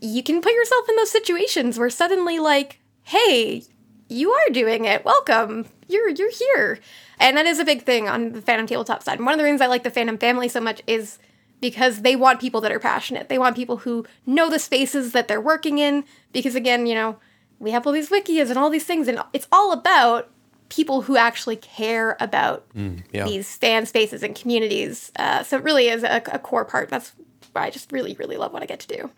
you 0.01 0.21
can 0.23 0.41
put 0.41 0.53
yourself 0.53 0.89
in 0.89 0.95
those 0.95 1.11
situations 1.11 1.79
where 1.79 1.89
suddenly 1.89 2.39
like, 2.39 2.79
hey, 3.03 3.63
you 4.09 4.31
are 4.31 4.49
doing 4.51 4.85
it. 4.85 5.05
Welcome. 5.05 5.65
You're 5.87 6.09
you're 6.09 6.31
here. 6.31 6.79
And 7.19 7.37
that 7.37 7.45
is 7.45 7.59
a 7.59 7.65
big 7.65 7.83
thing 7.83 8.09
on 8.09 8.33
the 8.33 8.41
Fandom 8.41 8.67
tabletop 8.67 9.03
side. 9.03 9.17
And 9.17 9.25
one 9.25 9.33
of 9.33 9.37
the 9.37 9.43
reasons 9.43 9.61
I 9.61 9.67
like 9.67 9.83
the 9.83 9.91
Fandom 9.91 10.19
family 10.19 10.49
so 10.49 10.59
much 10.59 10.81
is 10.85 11.17
because 11.61 12.01
they 12.01 12.15
want 12.15 12.39
people 12.39 12.61
that 12.61 12.71
are 12.71 12.79
passionate. 12.79 13.29
They 13.29 13.37
want 13.37 13.55
people 13.55 13.77
who 13.77 14.05
know 14.25 14.49
the 14.49 14.59
spaces 14.59 15.11
that 15.13 15.27
they're 15.27 15.41
working 15.41 15.79
in. 15.79 16.03
Because 16.31 16.55
again, 16.55 16.85
you 16.85 16.95
know, 16.95 17.17
we 17.59 17.71
have 17.71 17.87
all 17.87 17.93
these 17.93 18.09
wikis 18.09 18.49
and 18.49 18.57
all 18.57 18.69
these 18.69 18.85
things, 18.85 19.07
and 19.07 19.19
it's 19.33 19.47
all 19.51 19.71
about 19.71 20.29
people 20.69 21.03
who 21.03 21.15
actually 21.15 21.55
care 21.55 22.17
about 22.19 22.67
mm, 22.73 23.01
yeah. 23.13 23.25
these 23.25 23.55
fan 23.57 23.85
spaces 23.85 24.23
and 24.23 24.35
communities. 24.35 25.11
Uh, 25.17 25.43
so 25.43 25.57
it 25.57 25.63
really 25.63 25.87
is 25.87 26.03
a, 26.03 26.21
a 26.31 26.39
core 26.39 26.65
part. 26.65 26.89
That's 26.89 27.13
why 27.53 27.63
I 27.63 27.69
just 27.69 27.91
really, 27.91 28.15
really 28.15 28.37
love 28.37 28.51
what 28.51 28.63
I 28.63 28.65
get 28.65 28.79
to 28.81 28.87
do. 28.87 29.09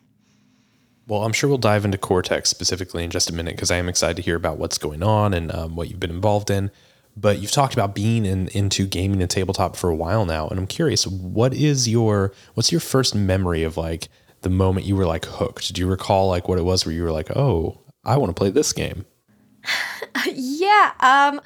Well, 1.08 1.24
I'm 1.24 1.32
sure 1.32 1.48
we'll 1.48 1.58
dive 1.58 1.86
into 1.86 1.98
Cortex 1.98 2.50
specifically 2.50 3.04
in 3.04 3.12
just 3.12 3.30
a 3.30 3.34
minute 3.34 3.56
because 3.56 3.72
I 3.72 3.78
am 3.78 3.88
excited 3.88 4.18
to 4.18 4.22
hear 4.22 4.36
about 4.36 4.58
what's 4.58 4.78
going 4.78 5.02
on 5.02 5.34
and 5.34 5.54
um, 5.54 5.76
what 5.78 5.90
you've 5.90 6.02
been 6.02 6.12
involved 6.12 6.50
in 6.50 6.70
but 7.18 7.40
you've 7.40 7.52
talked 7.52 7.74
about 7.74 7.96
being 7.96 8.26
in, 8.26 8.48
into 8.50 8.86
gaming 8.86 9.22
and 9.22 9.32
tabletop 9.32 9.76
for 9.76 9.90
a 9.90 9.96
while 9.96 10.26
now 10.26 10.48
and 10.48 10.60
i'm 10.60 10.68
curious 10.68 11.06
what 11.08 11.54
is 11.54 11.88
your 11.88 12.32
what's 12.54 12.72
your 12.72 12.82
first 12.82 13.16
memory 13.16 13.64
of 13.64 13.76
like 13.76 14.08
the 14.42 14.50
moment 14.50 14.86
you 14.86 14.96
were 14.96 15.06
like 15.06 15.26
hooked? 15.26 15.74
Do 15.74 15.82
you 15.82 15.88
recall 15.88 16.30
like 16.30 16.48
what 16.48 16.60
it 16.60 16.64
was 16.64 16.86
where 16.86 16.94
you 16.94 17.04
were 17.04 17.12
like 17.12 17.36
oh 17.36 17.82
i 18.06 18.18
want 18.18 18.30
to 18.30 18.40
play 18.40 18.50
this 18.50 18.72
game 18.72 19.06
yeah 20.32 20.94
um 21.00 21.42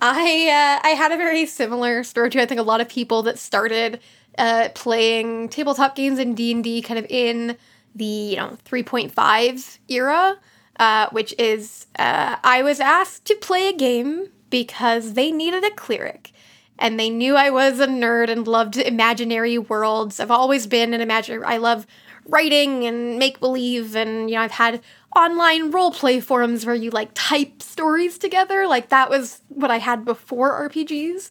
i 0.00 0.80
uh, 0.82 0.86
i 0.86 0.90
had 0.90 1.10
a 1.10 1.16
very 1.16 1.46
similar 1.46 2.04
story 2.04 2.30
to 2.30 2.42
i 2.42 2.46
think 2.46 2.60
a 2.60 2.64
lot 2.64 2.80
of 2.80 2.88
people 2.88 3.22
that 3.22 3.38
started 3.38 4.00
uh, 4.36 4.68
playing 4.74 5.48
tabletop 5.48 5.96
games 5.96 6.18
and 6.20 6.36
d&d 6.36 6.82
kind 6.82 6.98
of 6.98 7.06
in 7.08 7.56
the 7.94 8.04
you 8.04 8.36
know 8.36 8.56
3.5 8.64 9.78
era 9.88 10.38
uh, 10.78 11.08
which 11.10 11.34
is 11.38 11.86
uh, 11.98 12.36
I 12.44 12.62
was 12.62 12.78
asked 12.78 13.24
to 13.24 13.34
play 13.34 13.68
a 13.68 13.72
game 13.72 14.28
because 14.50 15.14
they 15.14 15.30
needed 15.30 15.64
a 15.64 15.70
cleric. 15.70 16.32
And 16.78 16.98
they 16.98 17.10
knew 17.10 17.34
I 17.34 17.50
was 17.50 17.80
a 17.80 17.86
nerd 17.86 18.28
and 18.28 18.46
loved 18.46 18.76
imaginary 18.76 19.58
worlds. 19.58 20.20
I've 20.20 20.30
always 20.30 20.66
been 20.66 20.94
an 20.94 21.00
imaginary. 21.00 21.44
I 21.44 21.56
love 21.56 21.86
writing 22.28 22.84
and 22.86 23.18
make 23.18 23.40
believe, 23.40 23.96
and 23.96 24.30
you 24.30 24.36
know, 24.36 24.42
I've 24.42 24.52
had 24.52 24.80
online 25.16 25.70
role 25.70 25.90
play 25.90 26.20
forums 26.20 26.64
where 26.64 26.74
you 26.74 26.90
like 26.90 27.10
type 27.14 27.62
stories 27.62 28.18
together. 28.18 28.66
Like 28.68 28.90
that 28.90 29.10
was 29.10 29.40
what 29.48 29.70
I 29.70 29.78
had 29.78 30.04
before 30.04 30.68
RPGs. 30.68 31.30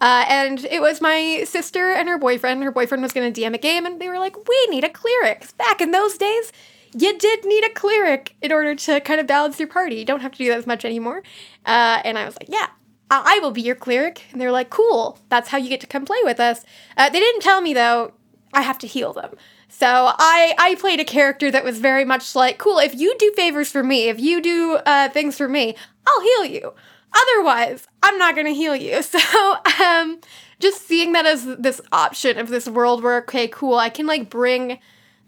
Uh, 0.00 0.24
and 0.28 0.64
it 0.66 0.80
was 0.80 1.00
my 1.00 1.42
sister 1.44 1.90
and 1.90 2.08
her 2.08 2.18
boyfriend. 2.18 2.62
Her 2.62 2.70
boyfriend 2.70 3.02
was 3.02 3.12
going 3.12 3.32
to 3.32 3.40
DM 3.40 3.54
a 3.54 3.58
game, 3.58 3.84
and 3.84 4.00
they 4.00 4.08
were 4.08 4.18
like, 4.18 4.48
"We 4.48 4.66
need 4.70 4.84
a 4.84 4.88
cleric." 4.88 5.56
Back 5.56 5.80
in 5.80 5.90
those 5.90 6.16
days, 6.16 6.52
you 6.94 7.18
did 7.18 7.44
need 7.44 7.64
a 7.64 7.70
cleric 7.70 8.36
in 8.42 8.52
order 8.52 8.74
to 8.74 9.00
kind 9.00 9.20
of 9.20 9.26
balance 9.26 9.58
your 9.58 9.68
party. 9.68 9.96
You 9.96 10.04
don't 10.04 10.20
have 10.20 10.32
to 10.32 10.38
do 10.38 10.48
that 10.48 10.58
as 10.58 10.66
much 10.66 10.84
anymore. 10.84 11.22
Uh, 11.66 12.00
and 12.04 12.18
I 12.18 12.24
was 12.24 12.36
like, 12.40 12.48
yeah, 12.48 12.68
I 13.10 13.38
will 13.40 13.50
be 13.50 13.62
your 13.62 13.74
cleric. 13.74 14.24
And 14.32 14.40
they're 14.40 14.52
like, 14.52 14.70
cool, 14.70 15.18
that's 15.28 15.48
how 15.48 15.58
you 15.58 15.68
get 15.68 15.80
to 15.80 15.86
come 15.86 16.04
play 16.04 16.18
with 16.24 16.40
us. 16.40 16.64
Uh, 16.96 17.08
they 17.08 17.20
didn't 17.20 17.42
tell 17.42 17.60
me, 17.60 17.74
though, 17.74 18.12
I 18.52 18.62
have 18.62 18.78
to 18.78 18.86
heal 18.86 19.12
them. 19.12 19.34
So 19.68 19.86
I 19.86 20.54
I 20.58 20.74
played 20.76 20.98
a 20.98 21.04
character 21.04 21.50
that 21.50 21.62
was 21.64 21.78
very 21.78 22.04
much 22.04 22.34
like, 22.34 22.58
cool, 22.58 22.78
if 22.78 22.94
you 22.94 23.14
do 23.18 23.32
favors 23.36 23.70
for 23.70 23.82
me, 23.82 24.08
if 24.08 24.18
you 24.18 24.40
do 24.40 24.78
uh, 24.86 25.10
things 25.10 25.36
for 25.36 25.48
me, 25.48 25.76
I'll 26.06 26.20
heal 26.20 26.44
you. 26.46 26.72
Otherwise, 27.14 27.86
I'm 28.02 28.18
not 28.18 28.34
gonna 28.34 28.50
heal 28.50 28.74
you. 28.74 29.02
So 29.02 29.56
um, 29.84 30.20
just 30.58 30.86
seeing 30.86 31.12
that 31.12 31.26
as 31.26 31.44
this 31.44 31.80
option 31.92 32.38
of 32.38 32.48
this 32.48 32.66
world 32.66 33.02
where 33.02 33.18
okay, 33.18 33.46
cool, 33.46 33.76
I 33.76 33.90
can 33.90 34.06
like 34.06 34.30
bring 34.30 34.78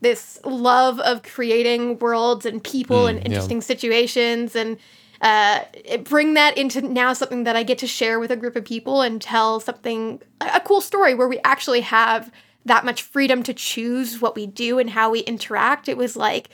this 0.00 0.38
love 0.45 0.99
of 1.00 1.23
creating 1.23 1.99
worlds 1.99 2.47
and 2.47 2.62
people 2.62 3.07
and 3.07 3.19
interesting 3.26 3.59
yeah. 3.59 3.62
situations 3.62 4.57
and 4.57 4.78
uh, 5.21 5.61
bring 6.04 6.35
that 6.35 6.57
into 6.57 6.80
now 6.80 7.12
something 7.12 7.45
that 7.45 7.54
I 7.54 7.62
get 7.62 7.78
to 7.78 7.87
share 7.87 8.19
with 8.19 8.30
a 8.30 8.37
group 8.37 8.57
of 8.57 8.64
people 8.64 9.02
and 9.02 9.21
tell 9.21 9.61
something 9.61 10.23
a 10.40 10.61
cool 10.61 10.80
story 10.80 11.14
where 11.14 11.28
we 11.28 11.38
actually 11.45 11.83
have 11.83 12.33
that 12.64 12.85
much 12.85 13.02
freedom 13.02 13.42
to 13.42 13.54
choose 13.54 14.21
what 14.21 14.35
we 14.35 14.47
do 14.47 14.78
and 14.78 14.90
how 14.90 15.11
we 15.11 15.21
interact. 15.21 15.88
It 15.88 15.97
was 15.97 16.16
like 16.16 16.49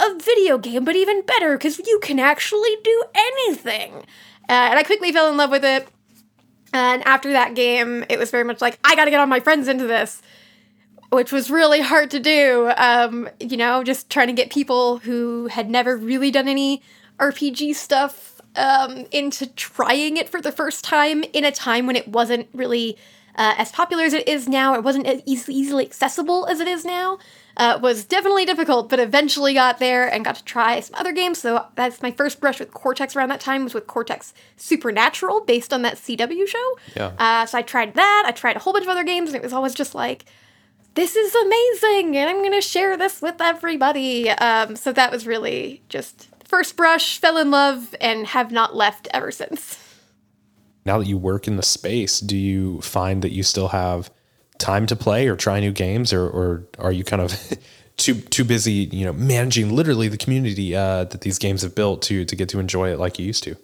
a 0.00 0.14
video 0.18 0.56
game, 0.56 0.84
but 0.84 0.96
even 0.96 1.22
better 1.22 1.56
because 1.56 1.78
you 1.78 1.98
can 2.02 2.18
actually 2.18 2.76
do 2.82 3.04
anything. 3.14 3.94
Uh, 4.48 4.70
and 4.70 4.78
I 4.78 4.82
quickly 4.82 5.12
fell 5.12 5.30
in 5.30 5.36
love 5.36 5.50
with 5.50 5.64
it. 5.64 5.86
And 6.72 7.06
after 7.06 7.32
that 7.32 7.54
game, 7.54 8.04
it 8.08 8.18
was 8.18 8.30
very 8.30 8.44
much 8.44 8.62
like, 8.62 8.78
I 8.84 8.96
gotta 8.96 9.10
get 9.10 9.20
all 9.20 9.26
my 9.26 9.40
friends 9.40 9.68
into 9.68 9.86
this, 9.86 10.22
which 11.12 11.30
was 11.30 11.50
really 11.50 11.82
hard 11.82 12.10
to 12.10 12.18
do. 12.18 12.72
Um, 12.76 13.28
you 13.38 13.56
know, 13.58 13.84
just 13.84 14.08
trying 14.08 14.28
to 14.28 14.32
get 14.32 14.50
people 14.50 14.98
who 14.98 15.46
had 15.48 15.68
never 15.68 15.96
really 15.96 16.30
done 16.30 16.48
any 16.48 16.82
RPG 17.18 17.74
stuff 17.74 18.40
um, 18.56 19.04
into 19.10 19.46
trying 19.46 20.16
it 20.16 20.28
for 20.28 20.40
the 20.40 20.52
first 20.52 20.84
time 20.84 21.22
in 21.32 21.44
a 21.44 21.52
time 21.52 21.86
when 21.86 21.96
it 21.96 22.08
wasn't 22.08 22.48
really 22.54 22.96
uh, 23.34 23.54
as 23.58 23.70
popular 23.70 24.04
as 24.04 24.14
it 24.14 24.26
is 24.26 24.48
now. 24.48 24.74
It 24.74 24.82
wasn't 24.82 25.06
as 25.06 25.22
easily, 25.26 25.56
easily 25.56 25.84
accessible 25.84 26.46
as 26.46 26.60
it 26.60 26.68
is 26.68 26.84
now. 26.84 27.18
Uh, 27.58 27.78
was 27.82 28.06
definitely 28.06 28.46
difficult, 28.46 28.88
but 28.88 28.98
eventually 28.98 29.52
got 29.52 29.78
there 29.78 30.10
and 30.10 30.24
got 30.24 30.36
to 30.36 30.44
try 30.44 30.80
some 30.80 30.94
other 30.98 31.12
games. 31.12 31.38
So 31.38 31.66
that's 31.74 32.00
my 32.00 32.10
first 32.10 32.40
brush 32.40 32.58
with 32.58 32.72
Cortex 32.72 33.14
around 33.14 33.28
that 33.28 33.40
time 33.40 33.64
was 33.64 33.74
with 33.74 33.86
Cortex 33.86 34.32
Supernatural, 34.56 35.42
based 35.42 35.74
on 35.74 35.82
that 35.82 35.96
CW 35.96 36.48
show. 36.48 36.78
Yeah. 36.96 37.12
Uh, 37.18 37.44
so 37.44 37.58
I 37.58 37.62
tried 37.62 37.92
that. 37.94 38.24
I 38.26 38.30
tried 38.30 38.56
a 38.56 38.58
whole 38.58 38.72
bunch 38.72 38.86
of 38.86 38.88
other 38.88 39.04
games, 39.04 39.28
and 39.28 39.36
it 39.36 39.42
was 39.42 39.52
always 39.52 39.74
just 39.74 39.94
like, 39.94 40.24
this 40.94 41.16
is 41.16 41.34
amazing, 41.34 42.16
and 42.16 42.28
I'm 42.30 42.42
gonna 42.42 42.60
share 42.60 42.96
this 42.96 43.22
with 43.22 43.40
everybody. 43.40 44.30
Um, 44.30 44.76
so 44.76 44.92
that 44.92 45.10
was 45.10 45.26
really 45.26 45.82
just 45.88 46.28
first 46.44 46.76
brush, 46.76 47.18
fell 47.18 47.38
in 47.38 47.50
love, 47.50 47.94
and 48.00 48.26
have 48.26 48.52
not 48.52 48.76
left 48.76 49.08
ever 49.12 49.30
since 49.30 49.78
now 50.84 50.98
that 50.98 51.06
you 51.06 51.16
work 51.16 51.46
in 51.46 51.56
the 51.56 51.62
space, 51.62 52.20
do 52.20 52.36
you 52.36 52.80
find 52.80 53.22
that 53.22 53.32
you 53.32 53.42
still 53.42 53.68
have 53.68 54.10
time 54.58 54.86
to 54.86 54.96
play 54.96 55.28
or 55.28 55.36
try 55.36 55.60
new 55.60 55.72
games, 55.72 56.12
or, 56.12 56.28
or 56.28 56.64
are 56.78 56.92
you 56.92 57.04
kind 57.04 57.22
of 57.22 57.58
too 57.96 58.14
too 58.14 58.44
busy, 58.44 58.88
you 58.92 59.04
know, 59.04 59.12
managing 59.12 59.74
literally 59.74 60.08
the 60.08 60.16
community 60.16 60.74
uh, 60.74 61.04
that 61.04 61.20
these 61.20 61.38
games 61.38 61.62
have 61.62 61.74
built 61.74 62.02
to 62.02 62.24
to 62.24 62.36
get 62.36 62.48
to 62.50 62.58
enjoy 62.58 62.90
it 62.92 62.98
like 62.98 63.18
you 63.18 63.26
used 63.26 63.44
to? 63.44 63.56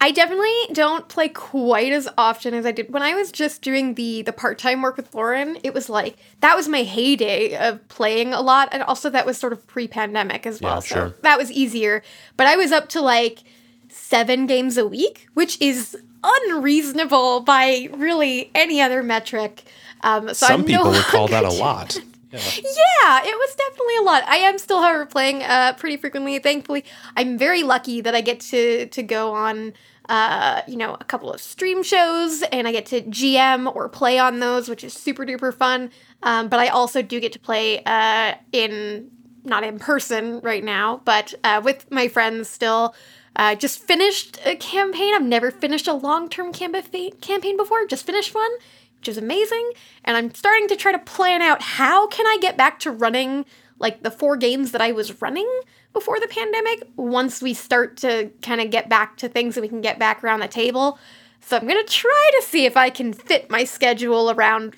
I 0.00 0.12
definitely 0.12 0.74
don't 0.74 1.08
play 1.08 1.28
quite 1.28 1.92
as 1.92 2.08
often 2.16 2.54
as 2.54 2.64
I 2.64 2.70
did 2.70 2.92
when 2.92 3.02
I 3.02 3.14
was 3.14 3.32
just 3.32 3.62
doing 3.62 3.94
the 3.94 4.22
the 4.22 4.32
part 4.32 4.58
time 4.58 4.80
work 4.80 4.96
with 4.96 5.12
Lauren. 5.12 5.58
It 5.64 5.74
was 5.74 5.88
like 5.88 6.16
that 6.40 6.54
was 6.54 6.68
my 6.68 6.82
heyday 6.82 7.56
of 7.56 7.86
playing 7.88 8.32
a 8.32 8.40
lot, 8.40 8.68
and 8.70 8.82
also 8.84 9.10
that 9.10 9.26
was 9.26 9.38
sort 9.38 9.52
of 9.52 9.66
pre 9.66 9.88
pandemic 9.88 10.46
as 10.46 10.60
well. 10.60 10.76
Yeah, 10.76 10.80
sure. 10.80 11.08
So 11.08 11.14
that 11.22 11.36
was 11.36 11.50
easier. 11.50 12.02
But 12.36 12.46
I 12.46 12.56
was 12.56 12.70
up 12.70 12.88
to 12.90 13.00
like 13.00 13.40
seven 13.88 14.46
games 14.46 14.78
a 14.78 14.86
week, 14.86 15.26
which 15.34 15.60
is 15.60 15.96
unreasonable 16.22 17.40
by 17.40 17.88
really 17.92 18.50
any 18.54 18.80
other 18.80 19.02
metric. 19.02 19.64
Um, 20.02 20.28
so 20.28 20.46
Some 20.46 20.60
I'm 20.60 20.66
people 20.66 20.84
no 20.84 20.90
would 20.92 21.04
call 21.04 21.28
that 21.28 21.44
a 21.44 21.50
lot. 21.52 21.98
Yeah. 22.30 22.38
yeah. 22.38 23.20
it 23.24 23.36
was 23.36 23.54
definitely 23.54 23.96
a 24.00 24.02
lot. 24.02 24.24
I 24.24 24.36
am 24.36 24.58
still, 24.58 24.82
however, 24.82 25.06
playing 25.06 25.42
uh, 25.42 25.74
pretty 25.74 25.96
frequently. 25.96 26.38
Thankfully, 26.38 26.84
I'm 27.16 27.38
very 27.38 27.62
lucky 27.62 28.00
that 28.00 28.14
I 28.14 28.20
get 28.20 28.40
to 28.40 28.86
to 28.86 29.02
go 29.02 29.32
on, 29.32 29.72
uh, 30.08 30.62
you 30.68 30.76
know, 30.76 30.96
a 31.00 31.04
couple 31.04 31.32
of 31.32 31.40
stream 31.40 31.82
shows, 31.82 32.42
and 32.52 32.68
I 32.68 32.72
get 32.72 32.86
to 32.86 33.02
GM 33.02 33.74
or 33.74 33.88
play 33.88 34.18
on 34.18 34.40
those, 34.40 34.68
which 34.68 34.84
is 34.84 34.92
super 34.92 35.24
duper 35.24 35.54
fun. 35.54 35.90
Um, 36.22 36.48
but 36.48 36.60
I 36.60 36.68
also 36.68 37.02
do 37.02 37.20
get 37.20 37.32
to 37.32 37.38
play 37.38 37.82
uh, 37.84 38.34
in 38.52 39.10
not 39.44 39.64
in 39.64 39.78
person 39.78 40.40
right 40.40 40.62
now, 40.64 41.00
but 41.04 41.34
uh, 41.44 41.60
with 41.64 41.90
my 41.90 42.08
friends 42.08 42.48
still. 42.48 42.94
Uh, 43.36 43.54
just 43.54 43.78
finished 43.78 44.40
a 44.44 44.56
campaign. 44.56 45.14
I've 45.14 45.22
never 45.22 45.52
finished 45.52 45.86
a 45.86 45.92
long 45.92 46.28
term 46.28 46.52
campaign 46.52 47.56
before, 47.56 47.86
just 47.86 48.04
finished 48.04 48.34
one, 48.34 48.50
which 48.98 49.08
is 49.08 49.16
amazing. 49.16 49.72
And 50.04 50.16
I'm 50.16 50.34
starting 50.34 50.68
to 50.68 50.76
try 50.76 50.92
to 50.92 50.98
plan 50.98 51.42
out 51.42 51.62
how 51.62 52.06
can 52.08 52.26
I 52.26 52.38
get 52.40 52.56
back 52.56 52.78
to 52.80 52.90
running 52.90 53.44
like 53.78 54.02
the 54.02 54.10
four 54.10 54.36
games 54.36 54.72
that 54.72 54.80
I 54.80 54.92
was 54.92 55.22
running 55.22 55.48
before 55.92 56.18
the 56.20 56.26
pandemic 56.26 56.88
once 56.96 57.40
we 57.40 57.54
start 57.54 57.96
to 57.98 58.30
kind 58.42 58.60
of 58.60 58.70
get 58.70 58.88
back 58.88 59.16
to 59.18 59.28
things 59.28 59.54
that 59.54 59.60
we 59.60 59.68
can 59.68 59.80
get 59.80 59.98
back 59.98 60.22
around 60.22 60.40
the 60.40 60.48
table. 60.48 60.98
So 61.40 61.56
I'm 61.56 61.66
going 61.66 61.84
to 61.84 61.92
try 61.92 62.30
to 62.36 62.42
see 62.44 62.66
if 62.66 62.76
I 62.76 62.90
can 62.90 63.12
fit 63.12 63.50
my 63.50 63.64
schedule 63.64 64.30
around 64.30 64.74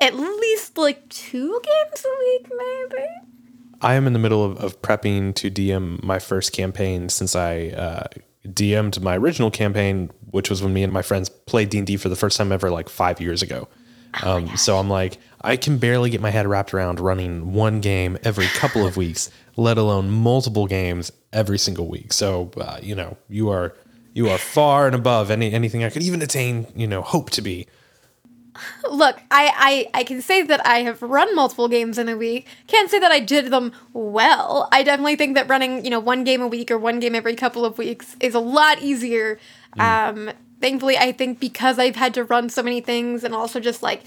at 0.00 0.14
least 0.14 0.78
like 0.78 1.08
two 1.10 1.60
games 1.62 2.06
a 2.06 2.18
week, 2.18 2.50
maybe. 2.56 3.06
I 3.82 3.94
am 3.94 4.06
in 4.06 4.12
the 4.12 4.18
middle 4.18 4.44
of, 4.44 4.56
of 4.58 4.80
prepping 4.82 5.34
to 5.36 5.50
DM 5.50 6.02
my 6.02 6.18
first 6.18 6.52
campaign 6.52 7.08
since 7.08 7.36
I 7.36 7.68
uh, 7.68 8.04
DM'd 8.46 9.02
my 9.02 9.16
original 9.16 9.50
campaign, 9.50 10.10
which 10.30 10.50
was 10.50 10.62
when 10.62 10.72
me 10.72 10.82
and 10.82 10.92
my 10.92 11.02
friends 11.02 11.28
played 11.28 11.70
D 11.70 11.78
and 11.78 11.86
D 11.86 11.96
for 11.96 12.08
the 12.08 12.16
first 12.16 12.36
time 12.36 12.52
ever, 12.52 12.70
like 12.70 12.88
five 12.88 13.20
years 13.20 13.42
ago. 13.42 13.68
Oh 14.22 14.38
um, 14.38 14.56
so 14.56 14.76
I'm 14.78 14.88
like, 14.88 15.18
I 15.40 15.56
can 15.56 15.78
barely 15.78 16.10
get 16.10 16.20
my 16.20 16.30
head 16.30 16.46
wrapped 16.46 16.74
around 16.74 17.00
running 17.00 17.52
one 17.52 17.80
game 17.80 18.18
every 18.22 18.46
couple 18.46 18.86
of 18.86 18.96
weeks, 18.96 19.30
let 19.56 19.78
alone 19.78 20.10
multiple 20.10 20.66
games 20.66 21.12
every 21.32 21.58
single 21.58 21.88
week. 21.88 22.12
So 22.12 22.50
uh, 22.56 22.78
you 22.82 22.94
know, 22.94 23.16
you 23.28 23.50
are 23.50 23.74
you 24.12 24.28
are 24.28 24.38
far 24.38 24.86
and 24.86 24.94
above 24.94 25.30
any 25.30 25.52
anything 25.52 25.84
I 25.84 25.90
could 25.90 26.02
even 26.02 26.22
attain, 26.22 26.66
you 26.74 26.86
know, 26.86 27.02
hope 27.02 27.30
to 27.30 27.42
be. 27.42 27.66
Look, 28.90 29.20
I, 29.30 29.88
I 29.94 30.00
I 30.00 30.04
can 30.04 30.20
say 30.22 30.42
that 30.42 30.66
I 30.66 30.78
have 30.78 31.00
run 31.02 31.34
multiple 31.34 31.68
games 31.68 31.98
in 31.98 32.08
a 32.08 32.16
week. 32.16 32.46
Can't 32.66 32.90
say 32.90 32.98
that 32.98 33.12
I 33.12 33.20
did 33.20 33.50
them 33.50 33.72
well. 33.92 34.68
I 34.72 34.82
definitely 34.82 35.16
think 35.16 35.34
that 35.34 35.48
running, 35.48 35.84
you 35.84 35.90
know, 35.90 36.00
one 36.00 36.24
game 36.24 36.42
a 36.42 36.48
week 36.48 36.70
or 36.70 36.78
one 36.78 37.00
game 37.00 37.14
every 37.14 37.34
couple 37.34 37.64
of 37.64 37.78
weeks 37.78 38.16
is 38.20 38.34
a 38.34 38.40
lot 38.40 38.82
easier. 38.82 39.38
Mm. 39.78 40.28
Um, 40.28 40.34
thankfully, 40.60 40.96
I 40.96 41.12
think 41.12 41.40
because 41.40 41.78
I've 41.78 41.96
had 41.96 42.14
to 42.14 42.24
run 42.24 42.48
so 42.48 42.62
many 42.62 42.80
things 42.80 43.24
and 43.24 43.34
also 43.34 43.60
just 43.60 43.82
like, 43.82 44.02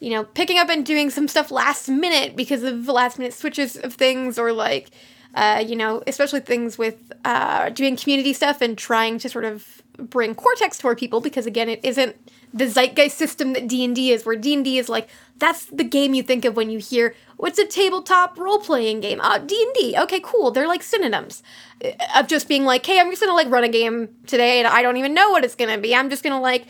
you 0.00 0.10
know, 0.10 0.24
picking 0.24 0.58
up 0.58 0.68
and 0.68 0.84
doing 0.84 1.10
some 1.10 1.28
stuff 1.28 1.50
last 1.50 1.88
minute 1.88 2.36
because 2.36 2.62
of 2.62 2.88
last 2.88 3.18
minute 3.18 3.34
switches 3.34 3.76
of 3.76 3.94
things 3.94 4.38
or 4.38 4.52
like, 4.52 4.90
uh, 5.34 5.62
you 5.66 5.76
know, 5.76 6.02
especially 6.06 6.40
things 6.40 6.78
with 6.78 7.12
uh, 7.24 7.68
doing 7.70 7.96
community 7.96 8.32
stuff 8.32 8.60
and 8.60 8.78
trying 8.78 9.18
to 9.18 9.28
sort 9.28 9.44
of 9.44 9.82
bring 9.96 10.34
Cortex 10.34 10.78
toward 10.78 10.98
people 10.98 11.20
because 11.20 11.46
again, 11.46 11.68
it 11.68 11.80
isn't 11.82 12.16
the 12.52 12.68
zeitgeist 12.68 13.18
system 13.18 13.52
that 13.52 13.66
D&D 13.66 14.12
is 14.12 14.24
where 14.24 14.36
D&D 14.36 14.78
is 14.78 14.88
like 14.88 15.08
that's 15.38 15.64
the 15.66 15.82
game 15.82 16.14
you 16.14 16.22
think 16.22 16.44
of 16.44 16.54
when 16.54 16.70
you 16.70 16.78
hear 16.78 17.14
what's 17.36 17.58
a 17.58 17.66
tabletop 17.66 18.38
role-playing 18.38 19.00
game. 19.00 19.20
Uh, 19.20 19.38
d&d 19.38 19.96
okay 19.98 20.20
cool. 20.22 20.52
They're 20.52 20.68
like 20.68 20.82
synonyms 20.82 21.42
uh, 21.84 21.90
of 22.16 22.28
just 22.28 22.46
being 22.46 22.64
like 22.64 22.86
hey 22.86 23.00
i'm 23.00 23.10
just 23.10 23.20
gonna 23.20 23.34
like 23.34 23.50
run 23.50 23.64
a 23.64 23.68
game 23.68 24.08
today 24.26 24.58
and 24.58 24.68
i 24.68 24.82
don't 24.82 24.96
even 24.96 25.14
know 25.14 25.30
what 25.30 25.44
it's 25.44 25.56
gonna 25.56 25.78
be. 25.78 25.94
I'm 25.94 26.10
just 26.10 26.22
gonna 26.22 26.40
like 26.40 26.66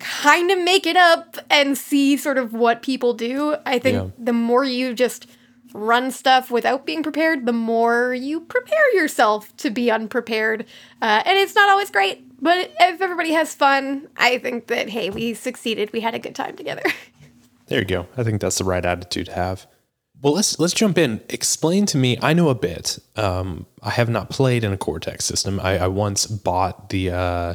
kind 0.00 0.50
of 0.50 0.58
make 0.58 0.86
it 0.86 0.96
up 0.96 1.38
and 1.50 1.76
see 1.76 2.16
sort 2.16 2.38
of 2.38 2.52
what 2.52 2.82
people 2.82 3.14
do. 3.14 3.56
I 3.66 3.78
think 3.78 3.94
yeah. 3.96 4.10
the 4.18 4.32
more 4.32 4.64
you 4.64 4.94
just 4.94 5.26
run 5.72 6.10
stuff 6.10 6.50
without 6.50 6.86
being 6.86 7.02
prepared 7.02 7.46
the 7.46 7.52
more 7.52 8.14
you 8.14 8.40
prepare 8.40 8.94
yourself 8.94 9.56
to 9.56 9.70
be 9.70 9.90
unprepared 9.90 10.64
uh, 11.02 11.22
and 11.24 11.38
it's 11.38 11.54
not 11.54 11.68
always 11.68 11.90
great 11.90 12.28
but 12.40 12.72
if 12.80 13.00
everybody 13.00 13.32
has 13.32 13.54
fun, 13.54 14.08
I 14.16 14.38
think 14.38 14.68
that 14.68 14.88
hey, 14.88 15.10
we 15.10 15.34
succeeded. 15.34 15.92
We 15.92 16.00
had 16.00 16.14
a 16.14 16.18
good 16.18 16.34
time 16.34 16.56
together. 16.56 16.82
there 17.66 17.80
you 17.80 17.84
go. 17.84 18.06
I 18.16 18.22
think 18.22 18.40
that's 18.40 18.58
the 18.58 18.64
right 18.64 18.84
attitude 18.84 19.26
to 19.26 19.32
have. 19.32 19.66
Well, 20.20 20.34
let's 20.34 20.58
let's 20.58 20.74
jump 20.74 20.98
in. 20.98 21.20
Explain 21.28 21.86
to 21.86 21.96
me. 21.96 22.18
I 22.22 22.32
know 22.32 22.48
a 22.48 22.54
bit. 22.54 22.98
Um, 23.16 23.66
I 23.82 23.90
have 23.90 24.08
not 24.08 24.30
played 24.30 24.64
in 24.64 24.72
a 24.72 24.76
Cortex 24.76 25.24
system. 25.24 25.60
I, 25.60 25.78
I 25.78 25.88
once 25.88 26.26
bought 26.26 26.90
the 26.90 27.10
uh, 27.10 27.54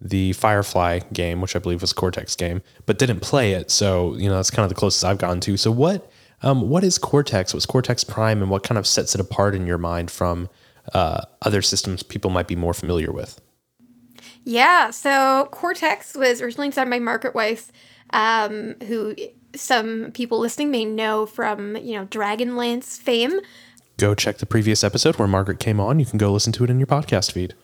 the 0.00 0.32
Firefly 0.34 1.00
game, 1.12 1.40
which 1.40 1.56
I 1.56 1.58
believe 1.58 1.80
was 1.80 1.92
a 1.92 1.94
Cortex 1.94 2.34
game, 2.34 2.62
but 2.86 2.98
didn't 2.98 3.20
play 3.20 3.52
it. 3.52 3.70
So 3.70 4.14
you 4.14 4.28
know 4.28 4.36
that's 4.36 4.50
kind 4.50 4.64
of 4.64 4.70
the 4.70 4.74
closest 4.74 5.04
I've 5.04 5.18
gotten 5.18 5.40
to. 5.40 5.56
So 5.56 5.70
what 5.70 6.10
um, 6.42 6.68
what 6.68 6.84
is 6.84 6.98
Cortex? 6.98 7.54
What's 7.54 7.66
Cortex 7.66 8.04
Prime, 8.04 8.42
and 8.42 8.50
what 8.50 8.62
kind 8.62 8.78
of 8.78 8.86
sets 8.86 9.14
it 9.14 9.20
apart 9.20 9.54
in 9.54 9.66
your 9.66 9.78
mind 9.78 10.10
from 10.10 10.48
uh, 10.94 11.22
other 11.42 11.62
systems 11.62 12.02
people 12.02 12.30
might 12.30 12.48
be 12.48 12.56
more 12.56 12.74
familiar 12.74 13.12
with? 13.12 13.40
Yeah, 14.44 14.90
so 14.90 15.48
Cortex 15.50 16.14
was 16.14 16.40
originally 16.40 16.68
designed 16.68 16.90
by 16.90 16.98
Margaret 16.98 17.34
Weis, 17.34 17.70
um, 18.10 18.76
who 18.86 19.14
some 19.54 20.12
people 20.12 20.38
listening 20.38 20.70
may 20.70 20.84
know 20.84 21.26
from, 21.26 21.76
you 21.76 21.98
know, 21.98 22.06
Dragonlance 22.06 22.98
fame. 22.98 23.40
Go 23.96 24.14
check 24.14 24.38
the 24.38 24.46
previous 24.46 24.84
episode 24.84 25.16
where 25.16 25.28
Margaret 25.28 25.58
came 25.58 25.80
on. 25.80 25.98
You 25.98 26.06
can 26.06 26.18
go 26.18 26.32
listen 26.32 26.52
to 26.54 26.64
it 26.64 26.70
in 26.70 26.78
your 26.78 26.86
podcast 26.86 27.32
feed. 27.32 27.54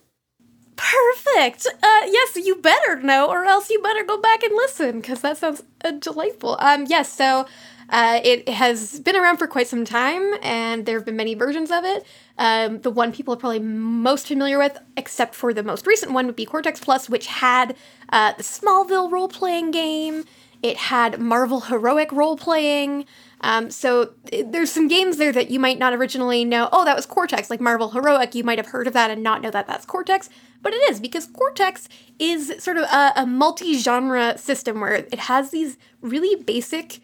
Perfect 0.76 1.14
Perfect. 1.34 1.66
Uh, 1.66 2.00
yes, 2.06 2.36
you 2.36 2.56
better 2.56 3.00
know, 3.00 3.28
or 3.28 3.44
else 3.44 3.70
you 3.70 3.82
better 3.82 4.04
go 4.04 4.20
back 4.20 4.42
and 4.42 4.54
listen, 4.54 5.00
because 5.00 5.20
that 5.20 5.36
sounds 5.38 5.62
uh, 5.84 5.90
delightful. 5.92 6.56
Um, 6.60 6.86
yes, 6.88 7.12
so 7.12 7.46
uh, 7.88 8.20
it 8.24 8.48
has 8.48 9.00
been 9.00 9.16
around 9.16 9.38
for 9.38 9.46
quite 9.46 9.68
some 9.68 9.84
time, 9.84 10.34
and 10.42 10.86
there 10.86 10.96
have 10.96 11.04
been 11.04 11.16
many 11.16 11.34
versions 11.34 11.70
of 11.70 11.84
it. 11.84 12.06
Um, 12.38 12.80
the 12.80 12.90
one 12.90 13.12
people 13.12 13.34
are 13.34 13.36
probably 13.36 13.60
most 13.60 14.28
familiar 14.28 14.58
with, 14.58 14.78
except 14.96 15.34
for 15.34 15.52
the 15.52 15.62
most 15.62 15.86
recent 15.86 16.12
one, 16.12 16.26
would 16.26 16.36
be 16.36 16.46
Cortex 16.46 16.80
Plus, 16.80 17.08
which 17.08 17.26
had 17.26 17.76
uh, 18.10 18.32
the 18.36 18.42
Smallville 18.42 19.10
role 19.10 19.28
playing 19.28 19.70
game. 19.70 20.24
It 20.62 20.78
had 20.78 21.20
Marvel 21.20 21.60
Heroic 21.60 22.10
role 22.10 22.36
playing. 22.36 23.04
Um, 23.42 23.70
so 23.70 24.14
it, 24.32 24.50
there's 24.50 24.72
some 24.72 24.88
games 24.88 25.18
there 25.18 25.30
that 25.30 25.50
you 25.50 25.60
might 25.60 25.78
not 25.78 25.92
originally 25.92 26.46
know. 26.46 26.70
Oh, 26.72 26.86
that 26.86 26.96
was 26.96 27.04
Cortex, 27.04 27.50
like 27.50 27.60
Marvel 27.60 27.90
Heroic. 27.90 28.34
You 28.34 28.44
might 28.44 28.56
have 28.56 28.68
heard 28.68 28.86
of 28.86 28.94
that 28.94 29.10
and 29.10 29.22
not 29.22 29.42
know 29.42 29.50
that 29.50 29.66
that's 29.66 29.84
Cortex, 29.84 30.30
but 30.62 30.72
it 30.72 30.90
is 30.90 30.98
because 30.98 31.26
Cortex 31.26 31.86
is 32.18 32.54
sort 32.58 32.78
of 32.78 32.84
a, 32.84 33.12
a 33.16 33.26
multi-genre 33.26 34.38
system 34.38 34.80
where 34.80 34.94
it 34.94 35.18
has 35.18 35.50
these 35.50 35.76
really 36.00 36.42
basic, 36.42 37.00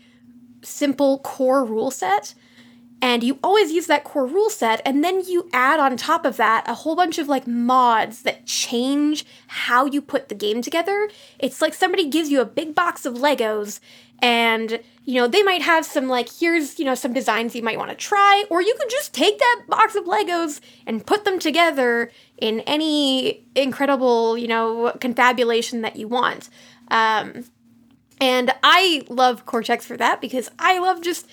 simple 0.62 1.18
core 1.20 1.64
rule 1.64 1.90
set 1.90 2.34
and 3.02 3.22
you 3.22 3.38
always 3.42 3.72
use 3.72 3.86
that 3.86 4.04
core 4.04 4.26
rule 4.26 4.50
set 4.50 4.82
and 4.84 5.02
then 5.02 5.22
you 5.26 5.48
add 5.52 5.80
on 5.80 5.96
top 5.96 6.24
of 6.24 6.36
that 6.36 6.68
a 6.68 6.74
whole 6.74 6.94
bunch 6.94 7.18
of 7.18 7.28
like 7.28 7.46
mods 7.46 8.22
that 8.22 8.46
change 8.46 9.24
how 9.46 9.86
you 9.86 10.02
put 10.02 10.28
the 10.28 10.34
game 10.34 10.60
together. 10.60 11.08
It's 11.38 11.62
like 11.62 11.74
somebody 11.74 12.08
gives 12.08 12.30
you 12.30 12.40
a 12.40 12.44
big 12.44 12.74
box 12.74 13.06
of 13.06 13.14
legos 13.14 13.80
and 14.22 14.80
you 15.06 15.14
know 15.14 15.26
they 15.26 15.42
might 15.42 15.62
have 15.62 15.86
some 15.86 16.08
like 16.08 16.28
here's 16.30 16.78
you 16.78 16.84
know 16.84 16.94
some 16.94 17.14
designs 17.14 17.56
you 17.56 17.62
might 17.62 17.78
want 17.78 17.90
to 17.90 17.96
try 17.96 18.44
or 18.50 18.60
you 18.60 18.74
could 18.78 18.90
just 18.90 19.14
take 19.14 19.38
that 19.38 19.62
box 19.66 19.94
of 19.94 20.04
legos 20.04 20.60
and 20.86 21.06
put 21.06 21.24
them 21.24 21.38
together 21.38 22.10
in 22.36 22.60
any 22.60 23.46
incredible 23.54 24.36
you 24.36 24.48
know 24.48 24.92
confabulation 25.00 25.80
that 25.82 25.96
you 25.96 26.06
want. 26.06 26.50
Um, 26.90 27.44
and 28.20 28.52
i 28.62 29.02
love 29.08 29.46
cortex 29.46 29.86
for 29.86 29.96
that 29.96 30.20
because 30.20 30.50
i 30.58 30.78
love 30.78 31.00
just 31.00 31.28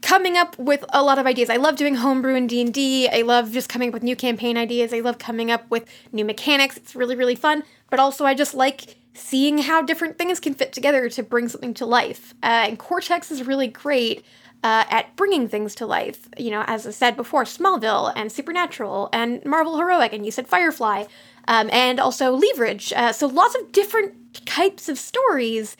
coming 0.00 0.36
up 0.36 0.58
with 0.58 0.84
a 0.90 1.02
lot 1.02 1.18
of 1.18 1.24
ideas. 1.24 1.48
I 1.48 1.56
love 1.56 1.76
doing 1.76 1.94
homebrew 1.94 2.34
in 2.34 2.46
D&D. 2.46 3.08
I 3.08 3.22
love 3.22 3.52
just 3.52 3.70
coming 3.70 3.88
up 3.88 3.94
with 3.94 4.02
new 4.02 4.14
campaign 4.14 4.58
ideas. 4.58 4.92
I 4.92 5.00
love 5.00 5.16
coming 5.16 5.50
up 5.50 5.64
with 5.70 5.86
new 6.12 6.26
mechanics. 6.26 6.76
It's 6.76 6.94
really 6.94 7.16
really 7.16 7.34
fun, 7.34 7.62
but 7.88 7.98
also 7.98 8.26
I 8.26 8.34
just 8.34 8.52
like 8.52 8.96
seeing 9.14 9.58
how 9.58 9.80
different 9.80 10.18
things 10.18 10.40
can 10.40 10.54
fit 10.54 10.72
together 10.72 11.08
to 11.08 11.22
bring 11.22 11.48
something 11.48 11.72
to 11.74 11.86
life. 11.86 12.34
Uh, 12.42 12.66
and 12.68 12.78
Cortex 12.78 13.30
is 13.30 13.46
really 13.46 13.68
great 13.68 14.24
uh, 14.62 14.84
at 14.90 15.14
bringing 15.16 15.48
things 15.48 15.74
to 15.76 15.86
life. 15.86 16.28
You 16.36 16.50
know, 16.50 16.64
as 16.66 16.86
I 16.86 16.90
said 16.90 17.16
before, 17.16 17.44
Smallville 17.44 18.12
and 18.16 18.30
Supernatural 18.30 19.08
and 19.12 19.44
Marvel 19.44 19.78
Heroic, 19.78 20.12
and 20.12 20.24
you 20.24 20.32
said 20.32 20.48
Firefly, 20.48 21.04
um, 21.48 21.70
and 21.72 22.00
also 22.00 22.32
Leverage. 22.32 22.92
Uh, 22.94 23.12
so 23.12 23.26
lots 23.26 23.54
of 23.54 23.72
different 23.72 24.46
types 24.46 24.88
of 24.88 24.98
stories, 24.98 25.76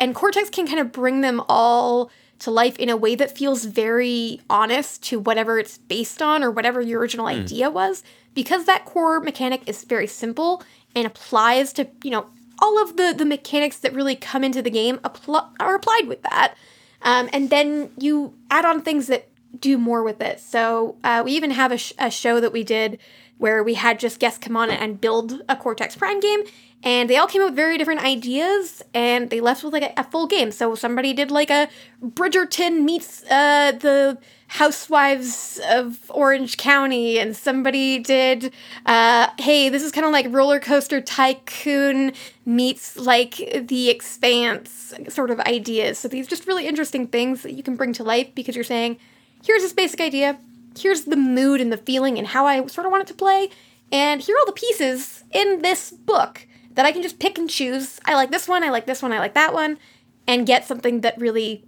and 0.00 0.14
Cortex 0.14 0.50
can 0.50 0.66
kind 0.66 0.80
of 0.80 0.92
bring 0.92 1.20
them 1.20 1.42
all 1.48 2.10
to 2.40 2.50
life 2.50 2.76
in 2.78 2.88
a 2.88 2.96
way 2.96 3.14
that 3.14 3.36
feels 3.36 3.64
very 3.64 4.40
honest 4.48 5.02
to 5.02 5.18
whatever 5.18 5.58
it's 5.58 5.78
based 5.78 6.22
on 6.22 6.44
or 6.44 6.50
whatever 6.50 6.80
your 6.80 7.00
original 7.00 7.26
mm. 7.26 7.40
idea 7.40 7.68
was. 7.70 8.04
Because 8.34 8.66
that 8.66 8.84
core 8.84 9.18
mechanic 9.18 9.62
is 9.66 9.84
very 9.84 10.06
simple 10.06 10.62
and 10.94 11.06
applies 11.06 11.72
to 11.74 11.88
you 12.04 12.10
know 12.10 12.26
all 12.60 12.80
of 12.82 12.96
the 12.96 13.14
the 13.16 13.24
mechanics 13.24 13.78
that 13.78 13.94
really 13.94 14.16
come 14.16 14.44
into 14.44 14.62
the 14.62 14.70
game 14.70 14.98
appl- 14.98 15.48
are 15.58 15.74
applied 15.74 16.06
with 16.06 16.22
that. 16.22 16.54
Um, 17.02 17.28
and 17.32 17.50
then 17.50 17.90
you 17.98 18.34
add 18.50 18.64
on 18.64 18.82
things 18.82 19.06
that 19.06 19.28
do 19.58 19.78
more 19.78 20.02
with 20.02 20.20
it. 20.20 20.40
So 20.40 20.96
uh, 21.04 21.22
we 21.24 21.32
even 21.32 21.52
have 21.52 21.72
a, 21.72 21.78
sh- 21.78 21.92
a 21.98 22.10
show 22.10 22.40
that 22.40 22.52
we 22.52 22.64
did 22.64 22.98
where 23.38 23.62
we 23.62 23.74
had 23.74 24.00
just 24.00 24.18
guests 24.18 24.38
come 24.38 24.56
on 24.56 24.70
and 24.70 25.00
build 25.00 25.42
a 25.48 25.56
cortex 25.56 25.94
prime 25.96 26.20
game 26.20 26.40
and 26.84 27.10
they 27.10 27.16
all 27.16 27.26
came 27.26 27.42
up 27.42 27.48
with 27.48 27.56
very 27.56 27.76
different 27.76 28.04
ideas 28.04 28.82
and 28.94 29.30
they 29.30 29.40
left 29.40 29.64
with 29.64 29.72
like 29.72 29.82
a, 29.82 29.92
a 29.96 30.04
full 30.04 30.26
game. 30.26 30.52
So 30.52 30.74
somebody 30.74 31.12
did 31.12 31.30
like 31.30 31.50
a 31.50 31.68
bridgerton 32.02 32.82
meets 32.82 33.24
uh, 33.24 33.72
the 33.72 34.18
housewives 34.46 35.60
of 35.68 35.98
orange 36.08 36.56
county 36.56 37.18
and 37.18 37.36
somebody 37.36 37.98
did 37.98 38.50
uh, 38.86 39.28
hey 39.38 39.68
this 39.68 39.82
is 39.82 39.92
kind 39.92 40.06
of 40.06 40.12
like 40.12 40.26
roller 40.30 40.58
coaster 40.58 41.02
tycoon 41.02 42.12
meets 42.46 42.96
like 42.96 43.36
the 43.66 43.90
expanse 43.90 44.94
sort 45.08 45.30
of 45.30 45.40
ideas. 45.40 45.98
So 45.98 46.08
these 46.08 46.28
just 46.28 46.46
really 46.46 46.66
interesting 46.66 47.08
things 47.08 47.42
that 47.42 47.54
you 47.54 47.62
can 47.62 47.74
bring 47.74 47.92
to 47.94 48.04
life 48.04 48.34
because 48.34 48.54
you're 48.54 48.64
saying 48.64 48.98
here's 49.44 49.62
this 49.62 49.72
basic 49.72 50.00
idea. 50.00 50.38
Here's 50.78 51.02
the 51.02 51.16
mood 51.16 51.60
and 51.60 51.72
the 51.72 51.76
feeling 51.76 52.18
and 52.18 52.28
how 52.28 52.46
i 52.46 52.64
sort 52.66 52.86
of 52.86 52.92
want 52.92 53.02
it 53.02 53.08
to 53.08 53.14
play. 53.14 53.50
And 53.90 54.20
here 54.20 54.36
are 54.36 54.38
all 54.38 54.46
the 54.46 54.52
pieces 54.52 55.24
in 55.32 55.60
this 55.62 55.90
book 55.90 56.46
that 56.78 56.86
I 56.86 56.92
can 56.92 57.02
just 57.02 57.18
pick 57.18 57.38
and 57.38 57.50
choose. 57.50 57.98
I 58.04 58.14
like 58.14 58.30
this 58.30 58.46
one, 58.46 58.62
I 58.62 58.70
like 58.70 58.86
this 58.86 59.02
one, 59.02 59.12
I 59.12 59.18
like 59.18 59.34
that 59.34 59.52
one, 59.52 59.78
and 60.28 60.46
get 60.46 60.64
something 60.64 61.00
that 61.00 61.18
really 61.18 61.64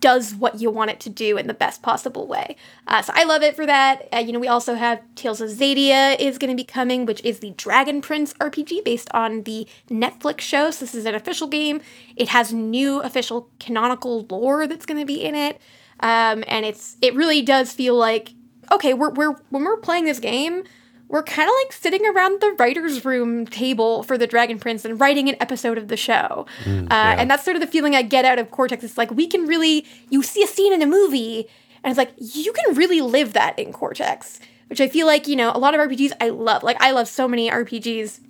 does 0.00 0.34
what 0.34 0.58
you 0.58 0.70
want 0.70 0.90
it 0.90 1.00
to 1.00 1.10
do 1.10 1.36
in 1.36 1.46
the 1.46 1.52
best 1.52 1.82
possible 1.82 2.26
way. 2.26 2.56
Uh, 2.86 3.02
so 3.02 3.12
I 3.14 3.24
love 3.24 3.42
it 3.42 3.54
for 3.54 3.66
that. 3.66 4.08
Uh, 4.10 4.20
you 4.20 4.32
know, 4.32 4.38
we 4.38 4.48
also 4.48 4.74
have 4.74 5.02
Tales 5.16 5.42
of 5.42 5.50
Xadia 5.50 6.18
is 6.18 6.38
going 6.38 6.48
to 6.48 6.56
be 6.56 6.64
coming, 6.64 7.04
which 7.04 7.22
is 7.26 7.40
the 7.40 7.50
Dragon 7.58 8.00
Prince 8.00 8.32
RPG 8.40 8.86
based 8.86 9.10
on 9.12 9.42
the 9.42 9.68
Netflix 9.90 10.40
show. 10.40 10.70
So 10.70 10.86
this 10.86 10.94
is 10.94 11.04
an 11.04 11.14
official 11.14 11.48
game. 11.48 11.82
It 12.16 12.28
has 12.30 12.50
new 12.50 13.02
official 13.02 13.50
canonical 13.60 14.24
lore 14.30 14.66
that's 14.66 14.86
going 14.86 14.98
to 14.98 15.04
be 15.04 15.22
in 15.22 15.34
it, 15.34 15.60
um, 16.00 16.42
and 16.48 16.64
it's 16.64 16.96
it 17.02 17.14
really 17.14 17.42
does 17.42 17.70
feel 17.74 17.96
like 17.96 18.30
okay, 18.72 18.94
we're 18.94 19.10
we're 19.10 19.32
when 19.50 19.64
we're 19.64 19.76
playing 19.76 20.06
this 20.06 20.20
game 20.20 20.64
we're 21.08 21.22
kind 21.22 21.48
of 21.48 21.54
like 21.64 21.72
sitting 21.72 22.06
around 22.06 22.40
the 22.40 22.52
writer's 22.58 23.04
room 23.04 23.46
table 23.46 24.02
for 24.02 24.18
the 24.18 24.26
Dragon 24.26 24.58
Prince 24.58 24.84
and 24.84 25.00
writing 25.00 25.28
an 25.28 25.36
episode 25.40 25.78
of 25.78 25.88
the 25.88 25.96
show. 25.96 26.46
Mm, 26.64 26.84
uh, 26.84 26.86
yeah. 26.90 27.16
And 27.18 27.30
that's 27.30 27.44
sort 27.44 27.56
of 27.56 27.62
the 27.62 27.66
feeling 27.66 27.94
I 27.94 28.02
get 28.02 28.24
out 28.24 28.38
of 28.38 28.50
Cortex. 28.50 28.84
It's 28.84 28.98
like 28.98 29.10
we 29.10 29.26
can 29.26 29.46
really, 29.46 29.86
you 30.10 30.22
see 30.22 30.42
a 30.42 30.46
scene 30.46 30.72
in 30.72 30.82
a 30.82 30.86
movie, 30.86 31.48
and 31.82 31.90
it's 31.90 31.98
like 31.98 32.12
you 32.18 32.52
can 32.52 32.74
really 32.74 33.00
live 33.00 33.32
that 33.32 33.58
in 33.58 33.72
Cortex, 33.72 34.38
which 34.68 34.80
I 34.80 34.88
feel 34.88 35.06
like, 35.06 35.26
you 35.26 35.36
know, 35.36 35.50
a 35.54 35.58
lot 35.58 35.74
of 35.74 35.80
RPGs 35.80 36.12
I 36.20 36.28
love. 36.28 36.62
Like, 36.62 36.80
I 36.80 36.90
love 36.90 37.08
so 37.08 37.26
many 37.26 37.50
RPGs, 37.50 38.20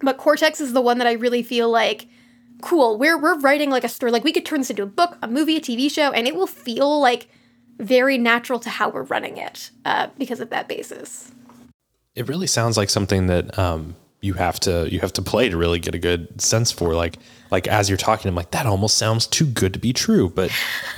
but 0.00 0.18
Cortex 0.18 0.60
is 0.60 0.72
the 0.72 0.80
one 0.80 0.98
that 0.98 1.06
I 1.06 1.12
really 1.12 1.44
feel 1.44 1.70
like, 1.70 2.08
cool, 2.60 2.98
we're, 2.98 3.16
we're 3.16 3.38
writing 3.38 3.70
like 3.70 3.84
a 3.84 3.88
story. 3.88 4.10
Like, 4.10 4.24
we 4.24 4.32
could 4.32 4.44
turn 4.44 4.60
this 4.60 4.70
into 4.70 4.82
a 4.82 4.86
book, 4.86 5.16
a 5.22 5.28
movie, 5.28 5.56
a 5.56 5.60
TV 5.60 5.88
show, 5.88 6.10
and 6.10 6.26
it 6.26 6.34
will 6.34 6.48
feel 6.48 7.00
like 7.00 7.28
very 7.78 8.18
natural 8.18 8.58
to 8.58 8.68
how 8.68 8.88
we're 8.88 9.04
running 9.04 9.36
it 9.36 9.70
uh, 9.84 10.08
because 10.18 10.40
of 10.40 10.50
that 10.50 10.66
basis 10.66 11.32
it 12.14 12.28
really 12.28 12.46
sounds 12.46 12.76
like 12.76 12.90
something 12.90 13.26
that 13.28 13.58
um, 13.58 13.94
you 14.20 14.34
have 14.34 14.60
to 14.60 14.88
you 14.90 15.00
have 15.00 15.12
to 15.14 15.22
play 15.22 15.48
to 15.48 15.56
really 15.56 15.78
get 15.78 15.94
a 15.94 15.98
good 15.98 16.40
sense 16.40 16.70
for. 16.70 16.94
Like 16.94 17.18
like 17.50 17.66
as 17.66 17.88
you're 17.88 17.98
talking, 17.98 18.28
I'm 18.28 18.34
like 18.34 18.50
that 18.50 18.66
almost 18.66 18.96
sounds 18.96 19.26
too 19.26 19.46
good 19.46 19.72
to 19.72 19.78
be 19.78 19.92
true. 19.92 20.28
But 20.28 20.50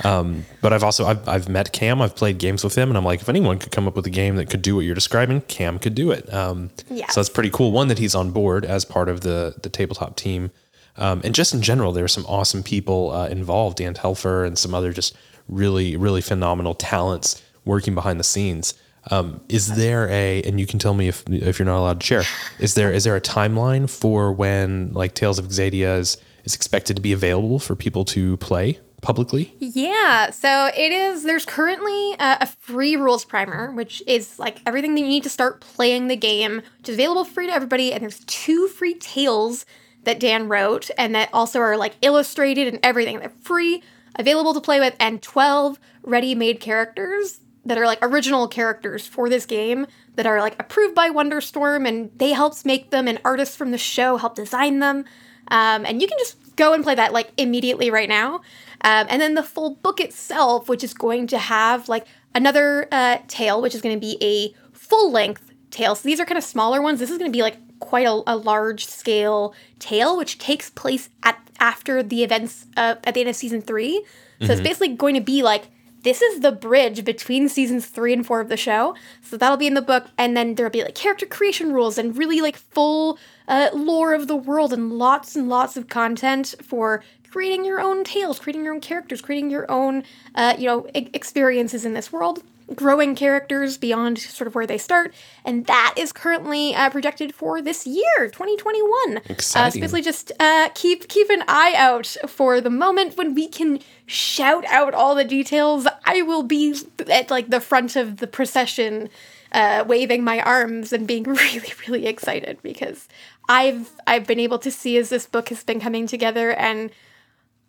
um, 0.03 0.45
but 0.61 0.73
I've 0.73 0.83
also 0.83 1.05
I've, 1.05 1.27
I've 1.27 1.49
met 1.49 1.71
Cam. 1.71 2.01
I've 2.01 2.15
played 2.15 2.37
games 2.37 2.63
with 2.63 2.75
him, 2.75 2.89
and 2.89 2.97
I'm 2.97 3.05
like, 3.05 3.21
if 3.21 3.29
anyone 3.29 3.59
could 3.59 3.71
come 3.71 3.87
up 3.87 3.95
with 3.95 4.05
a 4.05 4.11
game 4.11 4.35
that 4.37 4.49
could 4.49 4.61
do 4.61 4.75
what 4.75 4.81
you're 4.81 4.95
describing, 4.95 5.41
Cam 5.41 5.79
could 5.79 5.95
do 5.95 6.11
it. 6.11 6.31
Um, 6.33 6.71
yeah. 6.89 7.07
So 7.09 7.19
that's 7.19 7.29
pretty 7.29 7.49
cool. 7.49 7.71
One 7.71 7.87
that 7.87 7.99
he's 7.99 8.15
on 8.15 8.31
board 8.31 8.65
as 8.65 8.85
part 8.85 9.09
of 9.09 9.21
the 9.21 9.55
the 9.61 9.69
tabletop 9.69 10.15
team. 10.15 10.51
Um, 10.95 11.21
and 11.23 11.33
just 11.33 11.55
in 11.55 11.63
general, 11.63 11.91
there 11.91 12.05
are 12.05 12.09
some 12.09 12.25
awesome 12.27 12.61
people 12.61 13.11
uh, 13.11 13.27
involved, 13.27 13.77
Dan 13.77 13.95
Telfer 13.95 14.45
and 14.45 14.57
some 14.57 14.75
other 14.75 14.93
just 14.93 15.15
really, 15.47 15.95
really 15.97 16.21
phenomenal 16.21 16.75
talents 16.75 17.41
working 17.65 17.95
behind 17.95 18.19
the 18.19 18.23
scenes. 18.23 18.75
Um, 19.11 19.41
is 19.49 19.75
there 19.75 20.07
a, 20.09 20.41
and 20.43 20.59
you 20.59 20.65
can 20.65 20.79
tell 20.79 20.93
me 20.93 21.07
if 21.07 21.23
if 21.27 21.59
you're 21.59 21.65
not 21.65 21.79
allowed 21.79 21.99
to 21.99 22.05
share, 22.05 22.23
is 22.59 22.75
there 22.75 22.91
is 22.91 23.03
there 23.03 23.15
a 23.15 23.21
timeline 23.21 23.89
for 23.89 24.31
when 24.31 24.93
like 24.93 25.13
Tales 25.13 25.39
of 25.39 25.47
Xadia 25.47 25.99
is 25.99 26.17
is 26.45 26.55
expected 26.55 26.95
to 26.95 27.01
be 27.01 27.13
available 27.13 27.59
for 27.59 27.75
people 27.75 28.05
to 28.05 28.37
play 28.37 28.79
publicly? 29.01 29.53
Yeah, 29.59 30.31
so 30.31 30.71
it 30.75 30.91
is. 30.91 31.23
There's 31.23 31.45
currently 31.45 32.13
a, 32.13 32.37
a, 32.41 32.47
free 32.47 32.95
rules 32.95 33.25
primer, 33.25 33.71
which 33.73 34.01
is 34.07 34.39
like 34.39 34.59
everything 34.65 34.95
that 34.95 35.01
you 35.01 35.07
need 35.07 35.23
to 35.23 35.29
start 35.29 35.61
playing 35.61 36.07
the 36.07 36.15
game, 36.15 36.61
which 36.79 36.89
is 36.89 36.95
available 36.95 37.25
free 37.25 37.47
to 37.47 37.53
everybody. 37.53 37.93
And 37.93 38.01
there's 38.01 38.23
two 38.25 38.67
free 38.67 38.95
tales 38.95 39.65
that 40.05 40.19
Dan 40.19 40.47
wrote, 40.47 40.89
and 40.97 41.13
that 41.15 41.29
also 41.31 41.59
are 41.59 41.77
like 41.77 41.95
illustrated 42.01 42.67
and 42.67 42.79
everything. 42.83 43.19
They're 43.19 43.29
free, 43.41 43.83
available 44.15 44.53
to 44.53 44.61
play 44.61 44.79
with, 44.79 44.95
and 44.99 45.21
12 45.21 45.79
ready-made 46.03 46.59
characters 46.59 47.39
that 47.65 47.77
are 47.77 47.85
like 47.85 47.99
original 48.01 48.47
characters 48.47 49.07
for 49.07 49.29
this 49.29 49.45
game 49.45 49.87
that 50.15 50.25
are 50.25 50.39
like 50.39 50.55
approved 50.59 50.95
by 50.95 51.09
Wonderstorm 51.09 51.87
and 51.87 52.11
they 52.17 52.31
helped 52.31 52.65
make 52.65 52.91
them 52.91 53.07
and 53.07 53.19
artists 53.23 53.55
from 53.55 53.71
the 53.71 53.77
show 53.77 54.17
help 54.17 54.35
design 54.35 54.79
them. 54.79 55.05
Um, 55.47 55.85
and 55.85 56.01
you 56.01 56.07
can 56.07 56.17
just 56.17 56.55
go 56.55 56.73
and 56.73 56.83
play 56.83 56.95
that 56.95 57.13
like 57.13 57.31
immediately 57.37 57.89
right 57.89 58.09
now. 58.09 58.35
Um, 58.81 59.07
and 59.09 59.21
then 59.21 59.33
the 59.33 59.43
full 59.43 59.75
book 59.75 59.99
itself, 59.99 60.67
which 60.67 60.83
is 60.83 60.93
going 60.93 61.27
to 61.27 61.37
have 61.37 61.87
like 61.87 62.05
another 62.35 62.87
uh, 62.91 63.19
tale, 63.27 63.61
which 63.61 63.75
is 63.75 63.81
going 63.81 63.95
to 63.95 63.99
be 63.99 64.17
a 64.21 64.53
full 64.75 65.11
length 65.11 65.51
tale. 65.71 65.95
So 65.95 66.07
these 66.07 66.19
are 66.19 66.25
kind 66.25 66.37
of 66.37 66.43
smaller 66.43 66.81
ones. 66.81 66.99
This 66.99 67.09
is 67.09 67.17
going 67.17 67.31
to 67.31 67.35
be 67.35 67.41
like 67.41 67.57
quite 67.79 68.07
a, 68.07 68.21
a 68.27 68.35
large 68.35 68.85
scale 68.85 69.53
tale, 69.79 70.17
which 70.17 70.37
takes 70.37 70.69
place 70.69 71.09
at 71.23 71.39
after 71.59 72.03
the 72.03 72.23
events 72.23 72.65
uh, 72.75 72.95
at 73.05 73.13
the 73.13 73.21
end 73.21 73.29
of 73.29 73.35
season 73.35 73.61
three. 73.61 74.03
So 74.39 74.45
mm-hmm. 74.45 74.51
it's 74.51 74.61
basically 74.61 74.89
going 74.89 75.15
to 75.15 75.21
be 75.21 75.43
like 75.43 75.67
this 76.03 76.21
is 76.21 76.41
the 76.41 76.51
bridge 76.51 77.03
between 77.03 77.49
seasons 77.49 77.85
three 77.85 78.13
and 78.13 78.25
four 78.25 78.39
of 78.39 78.49
the 78.49 78.57
show. 78.57 78.95
So 79.21 79.37
that'll 79.37 79.57
be 79.57 79.67
in 79.67 79.73
the 79.73 79.81
book, 79.81 80.07
and 80.17 80.37
then 80.37 80.55
there'll 80.55 80.71
be 80.71 80.83
like 80.83 80.95
character 80.95 81.25
creation 81.25 81.73
rules 81.73 81.97
and 81.97 82.17
really 82.17 82.41
like 82.41 82.57
full 82.57 83.17
uh, 83.47 83.69
lore 83.73 84.13
of 84.13 84.27
the 84.27 84.35
world 84.35 84.71
and 84.73 84.93
lots 84.93 85.35
and 85.35 85.49
lots 85.49 85.75
of 85.75 85.87
content 85.87 86.55
for 86.61 87.03
creating 87.33 87.65
your 87.65 87.79
own 87.79 88.03
tales, 88.03 88.37
creating 88.37 88.63
your 88.63 88.75
own 88.75 88.79
characters, 88.79 89.19
creating 89.19 89.49
your 89.49 89.65
own, 89.71 90.03
uh, 90.35 90.53
you 90.55 90.67
know, 90.67 90.85
e- 90.93 91.09
experiences 91.13 91.83
in 91.83 91.95
this 91.95 92.11
world 92.11 92.43
growing 92.75 93.15
characters 93.15 93.75
beyond 93.75 94.19
sort 94.19 94.47
of 94.47 94.53
where 94.53 94.67
they 94.67 94.77
start, 94.77 95.13
and 95.43 95.65
that 95.65 95.95
is 95.97 96.11
currently 96.11 96.75
uh, 96.75 96.91
projected 96.91 97.33
for 97.33 97.59
this 97.59 97.87
year, 97.87 98.29
2021. 98.31 99.17
Exciting. 99.29 99.67
Uh, 99.67 99.69
so 99.71 99.79
basically, 99.79 100.01
just 100.03 100.31
uh, 100.39 100.69
keep 100.75 101.07
keep 101.07 101.29
an 101.31 101.43
eye 101.47 101.73
out 101.75 102.15
for 102.27 102.61
the 102.61 102.69
moment 102.69 103.17
when 103.17 103.33
we 103.33 103.47
can 103.47 103.79
shout 104.05 104.63
out 104.69 104.93
all 104.93 105.15
the 105.15 105.23
details. 105.23 105.87
I 106.05 106.21
will 106.21 106.43
be 106.43 106.75
at 107.09 107.31
like 107.31 107.49
the 107.49 107.59
front 107.59 107.95
of 107.95 108.17
the 108.17 108.27
procession, 108.27 109.09
uh, 109.51 109.83
waving 109.87 110.23
my 110.23 110.39
arms 110.39 110.93
and 110.93 111.07
being 111.07 111.23
really 111.43 111.73
really 111.87 112.05
excited 112.05 112.59
because 112.61 113.07
I've 113.49 113.91
I've 114.05 114.27
been 114.27 114.39
able 114.39 114.59
to 114.59 114.69
see 114.69 114.97
as 114.97 115.09
this 115.09 115.25
book 115.25 115.49
has 115.49 115.63
been 115.63 115.79
coming 115.79 116.05
together 116.05 116.51
and. 116.51 116.91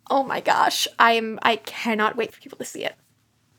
Oh 0.09 0.23
my 0.23 0.41
gosh, 0.41 0.87
I'm 0.99 1.39
I 1.41 1.57
cannot 1.57 2.15
wait 2.15 2.33
for 2.33 2.41
people 2.41 2.57
to 2.59 2.65
see 2.65 2.83
it 2.83 2.95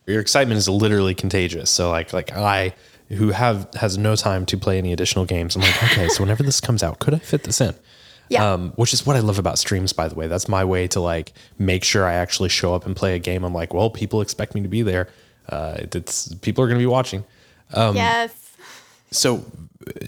your 0.06 0.20
excitement 0.20 0.58
is 0.58 0.68
literally 0.68 1.14
contagious. 1.14 1.70
So 1.70 1.90
like 1.90 2.12
like 2.12 2.32
I 2.32 2.74
who 3.10 3.30
have 3.30 3.68
has 3.74 3.98
no 3.98 4.16
time 4.16 4.46
to 4.46 4.56
play 4.56 4.78
any 4.78 4.92
additional 4.92 5.24
games. 5.24 5.56
I'm 5.56 5.62
like, 5.62 5.82
okay, 5.84 6.08
so 6.08 6.22
whenever 6.22 6.42
this 6.42 6.60
comes 6.60 6.82
out, 6.82 6.98
could 6.98 7.14
I 7.14 7.18
fit 7.18 7.44
this 7.44 7.60
in? 7.60 7.74
Yeah. 8.28 8.52
Um, 8.52 8.72
which 8.72 8.92
is 8.92 9.06
what 9.06 9.14
I 9.14 9.20
love 9.20 9.38
about 9.38 9.56
streams, 9.58 9.92
by 9.92 10.08
the 10.08 10.16
way. 10.16 10.26
That's 10.26 10.48
my 10.48 10.64
way 10.64 10.88
to 10.88 11.00
like 11.00 11.32
make 11.58 11.84
sure 11.84 12.04
I 12.04 12.14
actually 12.14 12.48
show 12.48 12.74
up 12.74 12.84
and 12.86 12.96
play 12.96 13.14
a 13.14 13.20
game. 13.20 13.44
I'm 13.44 13.54
like, 13.54 13.72
well, 13.72 13.90
people 13.90 14.20
expect 14.20 14.54
me 14.54 14.62
to 14.62 14.68
be 14.68 14.82
there. 14.82 15.08
Uh, 15.48 15.76
it's 15.78 16.34
people 16.36 16.64
are 16.64 16.66
going 16.66 16.78
to 16.78 16.82
be 16.82 16.86
watching. 16.86 17.24
Um, 17.72 17.94
yes. 17.94 18.56
So, 19.12 19.38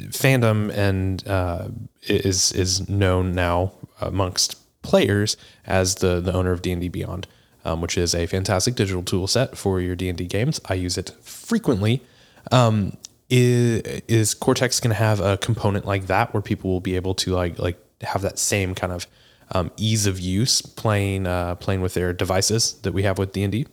fandom 0.09 0.71
and 0.77 1.27
uh, 1.29 1.69
is 2.03 2.51
is 2.53 2.89
known 2.89 3.35
now 3.35 3.73
amongst 4.01 4.57
players 4.91 5.37
as 5.67 5.97
the 5.97 6.21
the 6.21 6.33
owner 6.33 6.53
of 6.53 6.63
D 6.63 6.73
and 6.73 6.81
D 6.81 6.89
Beyond 6.89 7.27
um, 7.69 7.81
which 7.81 7.99
is 7.99 8.15
a 8.15 8.27
fantastic 8.27 8.75
digital 8.75 9.03
tool 9.03 9.27
set 9.27 9.57
for 9.57 9.81
your 9.81 9.95
D&D 9.95 10.27
games. 10.27 10.61
I 10.67 10.75
use 10.75 10.97
it 10.97 11.11
frequently. 11.21 12.03
Um, 12.51 12.97
is, 13.29 13.83
is 14.09 14.35
Cortex 14.35 14.81
going 14.81 14.91
to 14.91 14.97
have 14.97 15.21
a 15.21 15.37
component 15.37 15.85
like 15.85 16.07
that 16.07 16.33
where 16.33 16.43
people 16.43 16.71
will 16.71 16.81
be 16.81 16.97
able 16.97 17.15
to 17.17 17.33
like 17.33 17.59
like 17.59 17.79
have 18.01 18.23
that 18.23 18.39
same 18.39 18.75
kind 18.75 18.93
of 18.93 19.07
um, 19.53 19.71
ease 19.77 20.07
of 20.07 20.19
use 20.19 20.63
playing 20.63 21.27
uh, 21.27 21.57
playing 21.57 21.83
with 21.83 21.95
their 21.95 22.13
devices 22.13 22.75
that 22.83 22.93
we 22.93 23.03
have 23.03 23.19
with 23.19 23.33
D&D? 23.33 23.67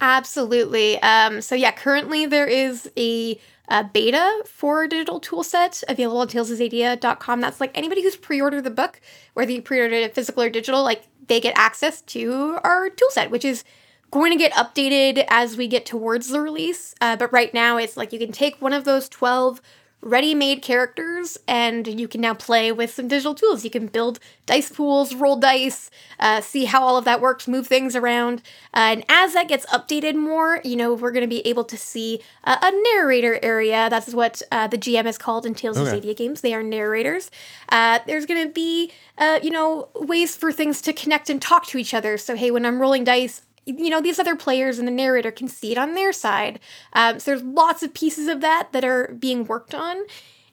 Absolutely. 0.00 1.00
Um, 1.02 1.40
so 1.40 1.54
yeah, 1.54 1.72
currently 1.72 2.26
there 2.26 2.46
is 2.46 2.90
a, 2.96 3.38
a 3.68 3.82
beta 3.84 4.42
for 4.44 4.86
digital 4.86 5.20
toolset 5.20 5.82
available 5.88 6.18
on 6.18 6.28
talesofxadia.com. 6.28 7.40
That's 7.40 7.60
like 7.60 7.76
anybody 7.76 8.02
who's 8.02 8.16
pre-ordered 8.16 8.64
the 8.64 8.70
book, 8.70 9.00
whether 9.32 9.50
you 9.50 9.62
pre-ordered 9.62 9.96
it 9.96 10.14
physical 10.14 10.42
or 10.42 10.50
digital, 10.50 10.82
like 10.82 11.04
they 11.26 11.40
get 11.40 11.56
access 11.56 12.02
to 12.02 12.58
our 12.62 12.90
toolset, 12.90 13.30
which 13.30 13.44
is 13.44 13.64
going 14.10 14.30
to 14.30 14.38
get 14.38 14.52
updated 14.52 15.24
as 15.28 15.56
we 15.56 15.66
get 15.66 15.86
towards 15.86 16.28
the 16.28 16.40
release. 16.40 16.94
Uh, 17.00 17.16
but 17.16 17.32
right 17.32 17.52
now, 17.54 17.76
it's 17.76 17.96
like 17.96 18.12
you 18.12 18.18
can 18.18 18.32
take 18.32 18.60
one 18.60 18.72
of 18.72 18.84
those 18.84 19.08
12 19.08 19.60
ready 20.04 20.34
made 20.34 20.60
characters, 20.60 21.38
and 21.48 21.98
you 21.98 22.06
can 22.06 22.20
now 22.20 22.34
play 22.34 22.70
with 22.70 22.92
some 22.92 23.08
digital 23.08 23.34
tools. 23.34 23.64
You 23.64 23.70
can 23.70 23.86
build 23.86 24.20
dice 24.44 24.70
pools, 24.70 25.14
roll 25.14 25.36
dice, 25.36 25.90
uh, 26.20 26.42
see 26.42 26.66
how 26.66 26.82
all 26.82 26.98
of 26.98 27.06
that 27.06 27.22
works, 27.22 27.48
move 27.48 27.66
things 27.66 27.96
around. 27.96 28.42
Uh, 28.74 28.92
and 28.92 29.04
as 29.08 29.32
that 29.32 29.48
gets 29.48 29.64
updated 29.66 30.14
more, 30.14 30.60
you 30.62 30.76
know, 30.76 30.92
we're 30.92 31.10
going 31.10 31.22
to 31.22 31.26
be 31.26 31.44
able 31.46 31.64
to 31.64 31.78
see 31.78 32.20
uh, 32.44 32.58
a 32.60 32.70
narrator 32.94 33.40
area. 33.42 33.88
That's 33.88 34.12
what 34.14 34.42
uh, 34.52 34.66
the 34.66 34.78
GM 34.78 35.06
is 35.06 35.16
called 35.16 35.46
in 35.46 35.54
Tales 35.54 35.78
okay. 35.78 35.96
of 35.96 36.04
Xadia 36.04 36.14
games. 36.14 36.42
They 36.42 36.54
are 36.54 36.62
narrators. 36.62 37.30
Uh, 37.70 38.00
there's 38.06 38.26
going 38.26 38.46
to 38.46 38.52
be, 38.52 38.92
uh, 39.16 39.40
you 39.42 39.50
know, 39.50 39.88
ways 39.94 40.36
for 40.36 40.52
things 40.52 40.82
to 40.82 40.92
connect 40.92 41.30
and 41.30 41.40
talk 41.40 41.66
to 41.68 41.78
each 41.78 41.94
other. 41.94 42.18
So, 42.18 42.36
hey, 42.36 42.50
when 42.50 42.66
I'm 42.66 42.78
rolling 42.78 43.04
dice, 43.04 43.42
you 43.66 43.90
know 43.90 44.00
these 44.00 44.18
other 44.18 44.36
players 44.36 44.78
and 44.78 44.86
the 44.86 44.92
narrator 44.92 45.30
can 45.30 45.48
see 45.48 45.72
it 45.72 45.78
on 45.78 45.94
their 45.94 46.12
side. 46.12 46.60
Um, 46.92 47.18
so 47.18 47.30
there's 47.30 47.42
lots 47.42 47.82
of 47.82 47.94
pieces 47.94 48.28
of 48.28 48.40
that 48.40 48.68
that 48.72 48.84
are 48.84 49.14
being 49.18 49.44
worked 49.44 49.74
on. 49.74 50.04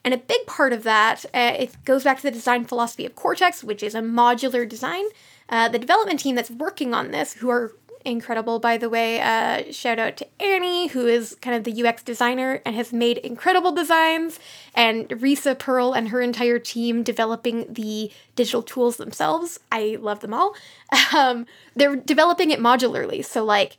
And 0.04 0.12
a 0.12 0.18
big 0.18 0.46
part 0.46 0.72
of 0.72 0.82
that 0.82 1.24
uh, 1.26 1.54
it 1.58 1.76
goes 1.84 2.04
back 2.04 2.18
to 2.18 2.22
the 2.24 2.30
design 2.30 2.64
philosophy 2.64 3.06
of 3.06 3.14
cortex 3.14 3.62
which 3.62 3.82
is 3.82 3.94
a 3.94 4.00
modular 4.00 4.68
design. 4.68 5.04
Uh, 5.48 5.68
the 5.68 5.78
development 5.78 6.20
team 6.20 6.34
that's 6.34 6.50
working 6.50 6.94
on 6.94 7.10
this 7.10 7.34
who 7.34 7.50
are 7.50 7.72
incredible, 8.04 8.58
by 8.58 8.76
the 8.76 8.88
way. 8.88 9.20
Uh, 9.20 9.70
shout 9.72 9.98
out 9.98 10.16
to 10.18 10.42
Annie, 10.42 10.88
who 10.88 11.06
is 11.06 11.36
kind 11.40 11.56
of 11.56 11.64
the 11.64 11.84
UX 11.84 12.02
designer 12.02 12.60
and 12.64 12.74
has 12.76 12.92
made 12.92 13.18
incredible 13.18 13.72
designs, 13.72 14.38
and 14.74 15.08
Risa 15.08 15.58
Pearl 15.58 15.92
and 15.92 16.08
her 16.08 16.20
entire 16.20 16.58
team 16.58 17.02
developing 17.02 17.72
the 17.72 18.10
digital 18.36 18.62
tools 18.62 18.96
themselves. 18.96 19.60
I 19.70 19.98
love 20.00 20.20
them 20.20 20.34
all. 20.34 20.54
Um, 21.14 21.46
they're 21.76 21.96
developing 21.96 22.50
it 22.50 22.58
modularly, 22.58 23.22
so 23.22 23.44
like 23.44 23.76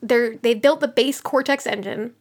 they're 0.00 0.36
they 0.36 0.54
built 0.54 0.80
the 0.80 0.88
base 0.88 1.20
Cortex 1.20 1.66
engine. 1.66 2.14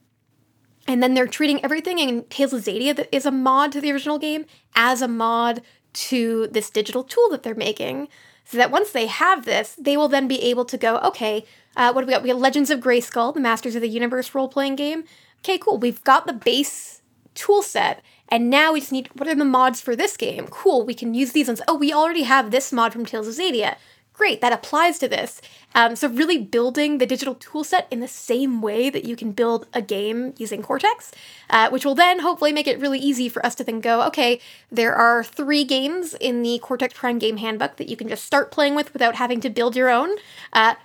And 0.88 1.04
then 1.04 1.14
they're 1.14 1.28
treating 1.28 1.64
everything 1.64 2.00
in 2.00 2.24
Tales 2.26 2.54
of 2.54 2.64
Xadia 2.64 2.96
that 2.96 3.14
is 3.16 3.26
a 3.26 3.32
mod 3.32 3.74
to 3.74 3.82
the 3.82 3.92
original 3.92 4.18
game 4.18 4.46
as 4.74 5.02
a 5.02 5.08
mod 5.08 5.62
to 5.94 6.48
this 6.48 6.70
digital 6.70 7.04
tool 7.04 7.30
that 7.30 7.44
they're 7.44 7.56
making 7.56 8.08
so 8.50 8.58
that 8.58 8.72
once 8.72 8.92
they 8.92 9.08
have 9.08 9.46
this, 9.46 9.76
they 9.78 9.98
will 9.98 10.08
then 10.08 10.28
be 10.28 10.42
able 10.44 10.64
to 10.66 10.78
go, 10.78 10.98
okay, 11.00 11.46
uh, 11.76 11.92
what 11.92 12.02
do 12.02 12.08
we 12.08 12.14
got? 12.14 12.24
We 12.24 12.30
got 12.30 12.40
Legends 12.40 12.70
of 12.70 12.80
Grayskull, 12.80 13.34
the 13.34 13.42
Masters 13.42 13.76
of 13.76 13.82
the 13.82 13.90
Universe 13.90 14.34
role 14.34 14.48
playing 14.48 14.78
game. 14.78 15.04
Okay, 15.40 15.58
cool. 15.58 15.78
We've 15.78 16.04
got 16.04 16.28
the 16.28 16.34
base 16.34 17.02
tool 17.36 17.62
set, 17.62 18.02
and 18.30 18.50
now 18.50 18.74
we 18.74 18.80
just 18.80 18.92
need 18.92 19.10
what 19.14 19.28
are 19.28 19.36
the 19.36 19.46
mods 19.46 19.82
for 19.82 19.96
this 19.96 20.16
game? 20.16 20.48
Cool, 20.48 20.86
we 20.86 20.94
can 20.94 21.14
use 21.14 21.34
these 21.34 21.48
ones. 21.48 21.62
Oh, 21.68 21.76
we 21.76 21.94
already 21.94 22.24
have 22.24 22.52
this 22.52 22.72
mod 22.72 22.94
from 22.94 23.06
Tales 23.06 23.28
of 23.28 23.36
Xadia 23.36 23.76
great, 24.18 24.42
that 24.42 24.52
applies 24.52 25.00
to 25.00 25.08
this. 25.08 25.42
Um, 25.76 25.96
so, 25.96 26.10
really 26.10 26.40
building 26.40 26.98
the 26.98 27.06
digital 27.06 27.36
toolset 27.36 27.86
in 27.92 28.00
the 28.00 28.08
same 28.08 28.62
way 28.62 28.90
that 28.90 29.06
you 29.06 29.16
can 29.16 29.32
build 29.32 29.68
a 29.74 29.82
game 29.82 30.34
using 30.38 30.62
Cortex, 30.62 31.12
uh, 31.50 31.70
which 31.70 31.86
will 31.86 31.96
then 31.96 32.20
hopefully 32.20 32.52
make 32.52 32.68
it 32.68 32.80
really 32.80 33.00
easy 33.00 33.30
for 33.30 33.46
us 33.46 33.56
to 33.56 33.64
then 33.64 33.80
go, 33.80 34.02
okay, 34.08 34.40
there 34.72 34.96
are 34.96 35.24
three 35.24 35.64
games 35.64 36.16
in 36.16 36.42
the 36.42 36.60
Cortex 36.60 36.94
Prime 36.96 37.20
Game 37.20 37.38
Handbook 37.38 37.78
that 37.78 37.90
you 37.90 37.96
can 37.96 38.10
just 38.10 38.26
start 38.26 38.52
playing 38.52 38.76
with 38.76 38.92
without 38.92 39.16
having 39.16 39.40
to 39.42 39.50
build 39.50 39.76
your 39.76 39.90
own. 39.90 40.10
Uh, 40.52 40.76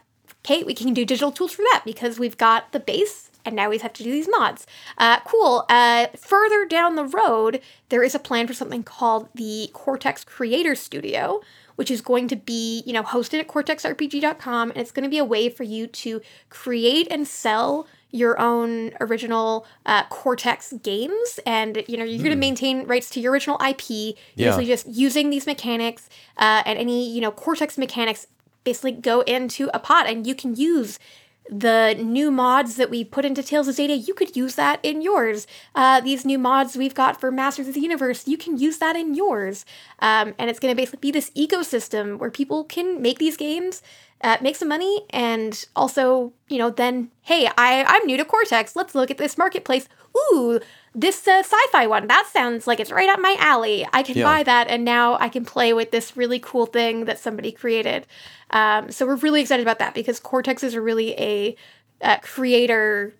okay, 0.45 0.62
we 0.62 0.75
can 0.75 0.92
do 0.92 1.05
digital 1.05 1.33
tools 1.33 1.55
for 1.55 1.62
that 1.73 1.83
because 1.85 2.18
we've 2.18 2.37
got 2.37 2.73
the 2.73 2.81
base 2.81 3.31
and 3.45 3.57
now 3.57 3.68
we 3.68 3.79
have 3.79 3.92
to 3.95 4.03
do 4.03 4.12
these 4.12 4.29
mods. 4.29 4.66
Uh, 4.99 5.21
cool. 5.21 5.64
Uh, 5.68 6.07
further 6.16 6.64
down 6.64 6.97
the 6.97 7.05
road, 7.05 7.61
there 7.88 8.03
is 8.03 8.14
a 8.14 8.18
plan 8.18 8.47
for 8.47 8.55
something 8.55 8.83
called 8.83 9.29
the 9.35 9.71
Cortex 9.73 10.25
Creator 10.25 10.75
Studio, 10.77 11.40
which 11.83 11.90
is 11.90 12.01
going 12.01 12.29
to 12.29 12.37
be, 12.37 12.85
you 12.87 12.92
know, 12.92 13.03
hosted 13.03 13.40
at 13.40 13.49
cortexrpg.com 13.49 14.71
and 14.71 14.79
it's 14.79 14.92
going 14.92 15.03
to 15.03 15.11
be 15.11 15.18
a 15.18 15.25
way 15.25 15.49
for 15.49 15.64
you 15.64 15.88
to 15.88 16.21
create 16.49 17.09
and 17.11 17.27
sell 17.27 17.88
your 18.12 18.38
own 18.38 18.92
original 19.01 19.66
uh, 19.85 20.05
Cortex 20.05 20.75
games, 20.85 21.40
and 21.45 21.83
you 21.88 21.97
know 21.97 22.05
you're 22.05 22.21
mm. 22.21 22.25
going 22.25 22.37
to 22.37 22.37
maintain 22.37 22.87
rights 22.87 23.11
to 23.11 23.21
your 23.21 23.33
original 23.33 23.61
IP. 23.68 23.90
Yeah. 23.90 24.14
Basically, 24.37 24.66
just 24.66 24.87
using 24.87 25.31
these 25.31 25.45
mechanics 25.45 26.09
uh, 26.37 26.62
and 26.64 26.79
any 26.79 27.11
you 27.11 27.21
know 27.21 27.33
Cortex 27.33 27.77
mechanics 27.77 28.29
basically 28.62 28.92
go 28.92 29.23
into 29.23 29.68
a 29.75 29.81
pot, 29.81 30.07
and 30.07 30.25
you 30.25 30.37
can 30.37 30.55
use 30.55 31.01
the 31.48 31.94
new 31.94 32.31
mods 32.31 32.76
that 32.76 32.90
we 32.90 33.05
put 33.05 33.24
into 33.24 33.42
Tales 33.42 33.68
of 33.68 33.74
Xadia, 33.74 34.07
you 34.07 34.14
could 34.14 34.37
use 34.37 34.55
that 34.55 34.81
in 34.83 35.02
yours. 35.02 35.46
Uh, 35.74 36.00
these 36.00 36.24
new 36.24 36.38
mods 36.38 36.76
we've 36.76 36.94
got 36.94 37.20
for 37.20 37.31
Masters 37.31 37.68
of 37.68 37.74
the 37.74 37.81
Universe, 37.81 38.26
you 38.26 38.38
can 38.38 38.59
use 38.59 38.78
that 38.78 38.96
in 38.96 39.14
yours. 39.14 39.64
Um, 39.98 40.35
and 40.38 40.48
it's 40.48 40.61
going 40.61 40.72
to 40.72 40.81
basically 40.81 41.00
be 41.00 41.11
this 41.11 41.31
ecosystem 41.31 42.18
where 42.18 42.31
people 42.31 42.64
can 42.64 43.02
make 43.02 43.18
these 43.18 43.37
games, 43.37 43.83
uh, 44.22 44.38
make 44.40 44.56
some 44.56 44.68
money, 44.68 45.04
and 45.11 45.66
also, 45.74 46.32
you 46.48 46.58
know, 46.58 46.70
then, 46.70 47.11
hey, 47.22 47.48
I, 47.58 47.85
I'm 47.85 48.06
new 48.06 48.16
to 48.16 48.24
Cortex. 48.24 48.76
Let's 48.76 48.94
look 48.94 49.11
at 49.11 49.18
this 49.18 49.37
marketplace. 49.37 49.88
Ooh, 50.16 50.61
this 50.94 51.26
uh, 51.26 51.42
sci-fi 51.42 51.87
one 51.87 52.06
that 52.06 52.28
sounds 52.30 52.66
like 52.66 52.78
it's 52.78 52.90
right 52.90 53.08
up 53.08 53.18
my 53.18 53.35
alley 53.38 53.87
i 53.92 54.02
can 54.02 54.16
yeah. 54.16 54.24
buy 54.24 54.42
that 54.42 54.68
and 54.68 54.85
now 54.85 55.16
i 55.18 55.28
can 55.28 55.44
play 55.44 55.72
with 55.72 55.90
this 55.90 56.16
really 56.16 56.38
cool 56.38 56.66
thing 56.66 57.06
that 57.06 57.18
somebody 57.18 57.50
created 57.50 58.06
um, 58.50 58.90
so 58.90 59.06
we're 59.06 59.16
really 59.16 59.40
excited 59.40 59.62
about 59.62 59.78
that 59.78 59.94
because 59.94 60.20
cortex 60.20 60.62
is 60.62 60.76
really 60.76 61.12
a, 61.12 61.56
a 62.02 62.18
creator 62.18 63.14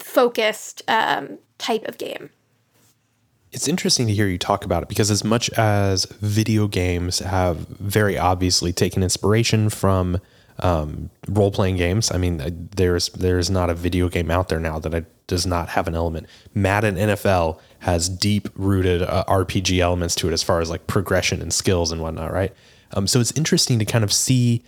focused 0.00 0.82
um, 0.88 1.38
type 1.58 1.84
of 1.84 1.98
game 1.98 2.30
it's 3.52 3.68
interesting 3.68 4.06
to 4.06 4.14
hear 4.14 4.26
you 4.26 4.38
talk 4.38 4.64
about 4.64 4.82
it 4.82 4.88
because 4.88 5.10
as 5.10 5.22
much 5.22 5.50
as 5.50 6.06
video 6.06 6.66
games 6.66 7.18
have 7.20 7.58
very 7.68 8.18
obviously 8.18 8.72
taken 8.72 9.02
inspiration 9.02 9.68
from 9.68 10.18
um, 10.58 11.10
role 11.28 11.50
playing 11.50 11.76
games. 11.76 12.10
I 12.12 12.18
mean, 12.18 12.68
there's 12.76 13.08
there's 13.10 13.50
not 13.50 13.70
a 13.70 13.74
video 13.74 14.08
game 14.08 14.30
out 14.30 14.48
there 14.48 14.60
now 14.60 14.78
that 14.78 15.26
does 15.26 15.46
not 15.46 15.70
have 15.70 15.88
an 15.88 15.94
element. 15.94 16.26
Madden 16.54 16.96
NFL 16.96 17.58
has 17.80 18.08
deep 18.08 18.48
rooted 18.54 19.02
uh, 19.02 19.24
RPG 19.26 19.78
elements 19.80 20.14
to 20.16 20.28
it 20.28 20.32
as 20.32 20.42
far 20.42 20.60
as 20.60 20.70
like 20.70 20.86
progression 20.86 21.40
and 21.42 21.52
skills 21.52 21.90
and 21.90 22.00
whatnot, 22.00 22.32
right? 22.32 22.52
Um, 22.92 23.06
so 23.06 23.18
it's 23.18 23.32
interesting 23.32 23.78
to 23.78 23.84
kind 23.84 24.04
of 24.04 24.12
see 24.12 24.62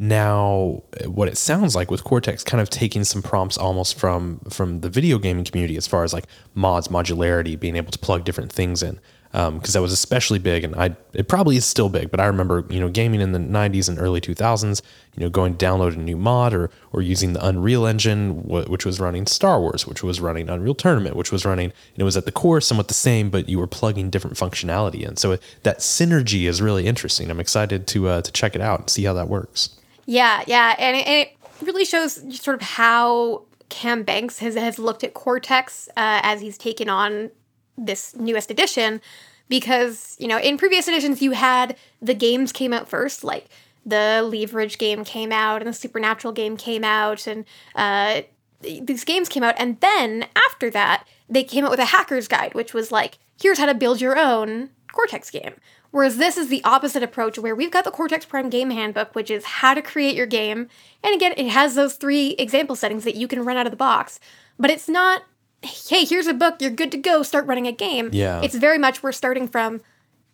now 0.00 0.82
what 1.04 1.28
it 1.28 1.36
sounds 1.36 1.76
like 1.76 1.90
with 1.90 2.04
Cortex 2.04 2.42
kind 2.42 2.60
of 2.62 2.70
taking 2.70 3.04
some 3.04 3.20
prompts 3.20 3.58
almost 3.58 3.98
from 3.98 4.40
from 4.48 4.80
the 4.80 4.88
video 4.88 5.18
gaming 5.18 5.44
community 5.44 5.76
as 5.76 5.86
far 5.86 6.04
as 6.04 6.14
like 6.14 6.24
mods, 6.54 6.88
modularity, 6.88 7.60
being 7.60 7.76
able 7.76 7.92
to 7.92 7.98
plug 7.98 8.24
different 8.24 8.50
things 8.50 8.82
in. 8.82 8.98
because 9.30 9.74
that 9.74 9.82
was 9.82 9.92
especially 9.92 10.38
big, 10.38 10.64
and 10.64 10.74
I 10.74 10.96
it 11.12 11.28
probably 11.28 11.58
is 11.58 11.66
still 11.66 11.90
big. 11.90 12.10
But 12.10 12.18
I 12.18 12.24
remember 12.24 12.64
you 12.70 12.80
know 12.80 12.88
gaming 12.88 13.20
in 13.20 13.32
the 13.32 13.38
'90s 13.38 13.90
and 13.90 13.98
early 13.98 14.22
2000s, 14.22 14.80
you 15.16 15.22
know 15.22 15.28
going 15.28 15.58
to 15.58 15.66
download 15.66 15.92
a 15.92 15.98
new 15.98 16.16
mod 16.16 16.54
or 16.54 16.70
or 16.94 17.02
using 17.02 17.34
the 17.34 17.46
Unreal 17.46 17.84
Engine, 17.84 18.42
which 18.44 18.86
was 18.86 19.00
running 19.00 19.26
Star 19.26 19.60
Wars, 19.60 19.86
which 19.86 20.02
was 20.02 20.18
running 20.18 20.48
Unreal 20.48 20.74
Tournament, 20.74 21.14
which 21.14 21.30
was 21.30 21.44
running, 21.44 21.66
and 21.66 21.98
it 21.98 22.04
was 22.04 22.16
at 22.16 22.24
the 22.24 22.32
core 22.32 22.62
somewhat 22.62 22.88
the 22.88 22.94
same, 22.94 23.28
but 23.28 23.50
you 23.50 23.58
were 23.58 23.66
plugging 23.66 24.08
different 24.08 24.38
functionality 24.38 25.06
in. 25.06 25.16
So 25.16 25.36
that 25.62 25.80
synergy 25.80 26.44
is 26.48 26.62
really 26.62 26.86
interesting. 26.86 27.30
I'm 27.30 27.38
excited 27.38 27.86
to 27.88 28.08
uh, 28.08 28.22
to 28.22 28.32
check 28.32 28.54
it 28.54 28.62
out 28.62 28.80
and 28.80 28.88
see 28.88 29.04
how 29.04 29.12
that 29.12 29.28
works. 29.28 29.76
Yeah, 30.10 30.42
yeah, 30.48 30.74
and 30.76 30.96
it, 30.96 31.06
and 31.06 31.28
it 31.28 31.36
really 31.62 31.84
shows 31.84 32.14
sort 32.36 32.56
of 32.56 32.62
how 32.62 33.44
Cam 33.68 34.02
Banks 34.02 34.40
has 34.40 34.56
has 34.56 34.76
looked 34.76 35.04
at 35.04 35.14
Cortex 35.14 35.88
uh, 35.90 36.18
as 36.24 36.40
he's 36.40 36.58
taken 36.58 36.88
on 36.88 37.30
this 37.78 38.16
newest 38.16 38.50
edition 38.50 39.00
because 39.48 40.16
you 40.18 40.26
know 40.26 40.40
in 40.40 40.58
previous 40.58 40.88
editions 40.88 41.22
you 41.22 41.30
had 41.30 41.76
the 42.02 42.12
games 42.12 42.50
came 42.50 42.72
out 42.72 42.88
first 42.88 43.22
like 43.22 43.50
the 43.86 44.28
leverage 44.28 44.78
game 44.78 45.04
came 45.04 45.30
out 45.30 45.62
and 45.62 45.68
the 45.68 45.72
supernatural 45.72 46.32
game 46.32 46.56
came 46.56 46.82
out 46.82 47.28
and 47.28 47.44
uh, 47.76 48.22
these 48.62 49.04
games 49.04 49.28
came 49.28 49.44
out. 49.44 49.54
And 49.58 49.78
then 49.80 50.26
after 50.34 50.70
that 50.70 51.06
they 51.28 51.44
came 51.44 51.64
out 51.64 51.70
with 51.70 51.78
a 51.78 51.84
hacker's 51.84 52.26
guide 52.26 52.52
which 52.52 52.74
was 52.74 52.90
like 52.90 53.18
here's 53.40 53.58
how 53.58 53.66
to 53.66 53.74
build 53.74 54.00
your 54.00 54.18
own 54.18 54.70
cortex 54.90 55.30
game 55.30 55.54
whereas 55.90 56.16
this 56.16 56.36
is 56.36 56.48
the 56.48 56.62
opposite 56.64 57.02
approach 57.02 57.38
where 57.38 57.54
we've 57.54 57.70
got 57.70 57.84
the 57.84 57.90
cortex 57.90 58.24
prime 58.24 58.50
game 58.50 58.70
handbook 58.70 59.14
which 59.14 59.30
is 59.30 59.44
how 59.44 59.74
to 59.74 59.82
create 59.82 60.14
your 60.14 60.26
game 60.26 60.68
and 61.02 61.14
again 61.14 61.32
it 61.36 61.48
has 61.48 61.74
those 61.74 61.94
three 61.94 62.30
example 62.38 62.76
settings 62.76 63.04
that 63.04 63.16
you 63.16 63.26
can 63.28 63.44
run 63.44 63.56
out 63.56 63.66
of 63.66 63.72
the 63.72 63.76
box 63.76 64.20
but 64.58 64.70
it's 64.70 64.88
not 64.88 65.22
hey, 65.62 66.04
here's 66.04 66.26
a 66.26 66.34
book, 66.34 66.60
you're 66.60 66.70
good 66.70 66.90
to 66.92 66.96
go, 66.96 67.22
start 67.22 67.46
running 67.46 67.66
a 67.66 67.72
game. 67.72 68.10
Yeah. 68.12 68.40
It's 68.42 68.54
very 68.54 68.78
much 68.78 69.02
we're 69.02 69.12
starting 69.12 69.48
from 69.48 69.80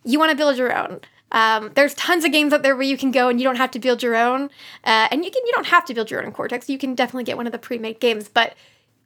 you 0.03 0.19
want 0.19 0.31
to 0.31 0.37
build 0.37 0.57
your 0.57 0.75
own. 0.75 1.01
Um, 1.31 1.71
there's 1.75 1.93
tons 1.95 2.23
of 2.23 2.31
games 2.31 2.53
out 2.53 2.63
there 2.63 2.75
where 2.75 2.83
you 2.83 2.97
can 2.97 3.11
go 3.11 3.27
and 3.27 3.39
you 3.39 3.43
don't 3.43 3.57
have 3.57 3.71
to 3.71 3.79
build 3.79 4.01
your 4.01 4.15
own. 4.15 4.43
Uh, 4.85 5.09
and 5.11 5.25
you 5.25 5.31
can 5.31 5.45
you 5.45 5.51
don't 5.53 5.67
have 5.67 5.85
to 5.85 5.93
build 5.93 6.09
your 6.09 6.21
own 6.21 6.27
in 6.27 6.31
Cortex. 6.31 6.69
You 6.69 6.77
can 6.77 6.95
definitely 6.95 7.25
get 7.25 7.35
one 7.35 7.45
of 7.45 7.51
the 7.51 7.59
pre-made 7.59 7.99
games, 7.99 8.29
but 8.29 8.55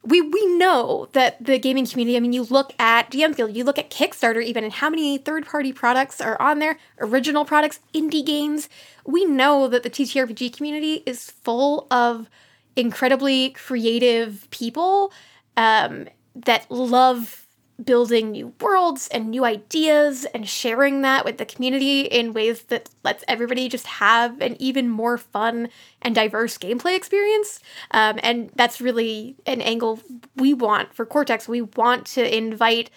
we 0.04 0.20
we 0.20 0.46
know 0.56 1.08
that 1.12 1.44
the 1.44 1.58
gaming 1.58 1.86
community, 1.86 2.16
I 2.16 2.20
mean, 2.20 2.32
you 2.32 2.42
look 2.42 2.74
at 2.78 3.10
DM 3.10 3.36
Guild, 3.36 3.56
you 3.56 3.64
look 3.64 3.78
at 3.78 3.90
Kickstarter 3.90 4.42
even 4.42 4.64
and 4.64 4.72
how 4.72 4.90
many 4.90 5.16
third-party 5.16 5.72
products 5.72 6.20
are 6.20 6.40
on 6.40 6.58
there, 6.58 6.78
original 7.00 7.44
products, 7.44 7.80
indie 7.94 8.26
games. 8.26 8.68
We 9.06 9.24
know 9.24 9.68
that 9.68 9.82
the 9.84 9.90
TTRPG 9.90 10.56
community 10.56 11.02
is 11.06 11.30
full 11.30 11.86
of 11.90 12.28
incredibly 12.74 13.50
creative 13.50 14.48
people 14.50 15.12
um, 15.56 16.08
that 16.34 16.68
love 16.70 17.41
building 17.84 18.30
new 18.32 18.52
worlds 18.60 19.08
and 19.08 19.30
new 19.30 19.44
ideas 19.44 20.24
and 20.34 20.48
sharing 20.48 21.02
that 21.02 21.24
with 21.24 21.38
the 21.38 21.44
community 21.44 22.02
in 22.02 22.32
ways 22.32 22.62
that 22.64 22.88
lets 23.04 23.24
everybody 23.28 23.68
just 23.68 23.86
have 23.86 24.40
an 24.40 24.56
even 24.60 24.88
more 24.88 25.18
fun 25.18 25.68
and 26.00 26.14
diverse 26.14 26.58
gameplay 26.58 26.96
experience. 26.96 27.60
Um, 27.90 28.18
and 28.22 28.50
that's 28.54 28.80
really 28.80 29.36
an 29.46 29.60
angle 29.60 30.00
we 30.36 30.54
want 30.54 30.94
for 30.94 31.06
Cortex. 31.06 31.48
We 31.48 31.62
want 31.62 32.06
to 32.08 32.36
invite 32.36 32.90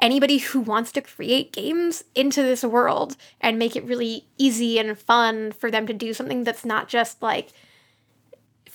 anybody 0.00 0.38
who 0.38 0.60
wants 0.60 0.92
to 0.92 1.00
create 1.00 1.52
games 1.52 2.04
into 2.14 2.42
this 2.42 2.62
world 2.62 3.16
and 3.40 3.58
make 3.58 3.74
it 3.74 3.84
really 3.84 4.26
easy 4.36 4.78
and 4.78 4.98
fun 4.98 5.52
for 5.52 5.70
them 5.70 5.86
to 5.86 5.92
do 5.92 6.14
something 6.14 6.44
that's 6.44 6.64
not 6.64 6.88
just 6.88 7.20
like 7.20 7.52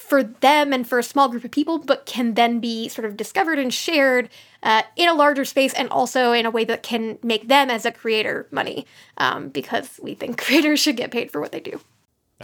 for 0.04 0.24
them 0.24 0.74
and 0.74 0.88
for 0.88 1.00
a 1.00 1.04
small 1.04 1.30
group 1.30 1.44
of 1.44 1.52
people, 1.52 1.80
but 1.80 2.06
can 2.06 2.34
then 2.34 2.60
be 2.60 2.90
sort 2.90 3.06
of 3.06 3.16
discovered 3.16 3.58
and 3.58 3.74
shared 3.74 4.30
uh, 4.62 4.84
in 4.96 5.08
a 5.08 5.14
larger 5.14 5.46
space 5.46 5.74
and 5.74 5.90
also 5.90 6.34
in 6.34 6.46
a 6.46 6.52
way 6.52 6.66
that 6.66 6.84
can 6.84 7.18
make 7.24 7.48
them 7.48 7.70
as 7.70 7.86
a 7.86 7.92
creator 7.92 8.46
money 8.52 8.86
um, 9.18 9.50
because 9.50 10.00
we 10.04 10.14
think 10.14 10.38
creators 10.42 10.80
should 10.80 10.98
get 10.98 11.12
paid 11.12 11.32
for 11.32 11.40
what 11.40 11.52
they 11.52 11.60
do. 11.60 11.80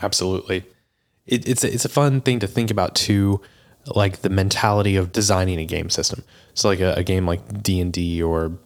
Absolutely. 0.01 0.63
It, 1.27 1.47
it's, 1.47 1.63
a, 1.63 1.73
it's 1.73 1.85
a 1.85 1.89
fun 1.89 2.21
thing 2.21 2.39
to 2.39 2.47
think 2.47 2.71
about 2.71 2.95
too, 2.95 3.41
like 3.85 4.21
the 4.21 4.29
mentality 4.29 4.95
of 4.95 5.11
designing 5.11 5.59
a 5.59 5.65
game 5.65 5.89
system. 5.89 6.23
So 6.53 6.69
like 6.69 6.79
a, 6.79 6.93
a 6.93 7.03
game 7.03 7.27
like 7.27 7.61
D&D 7.61 8.23
or 8.23 8.57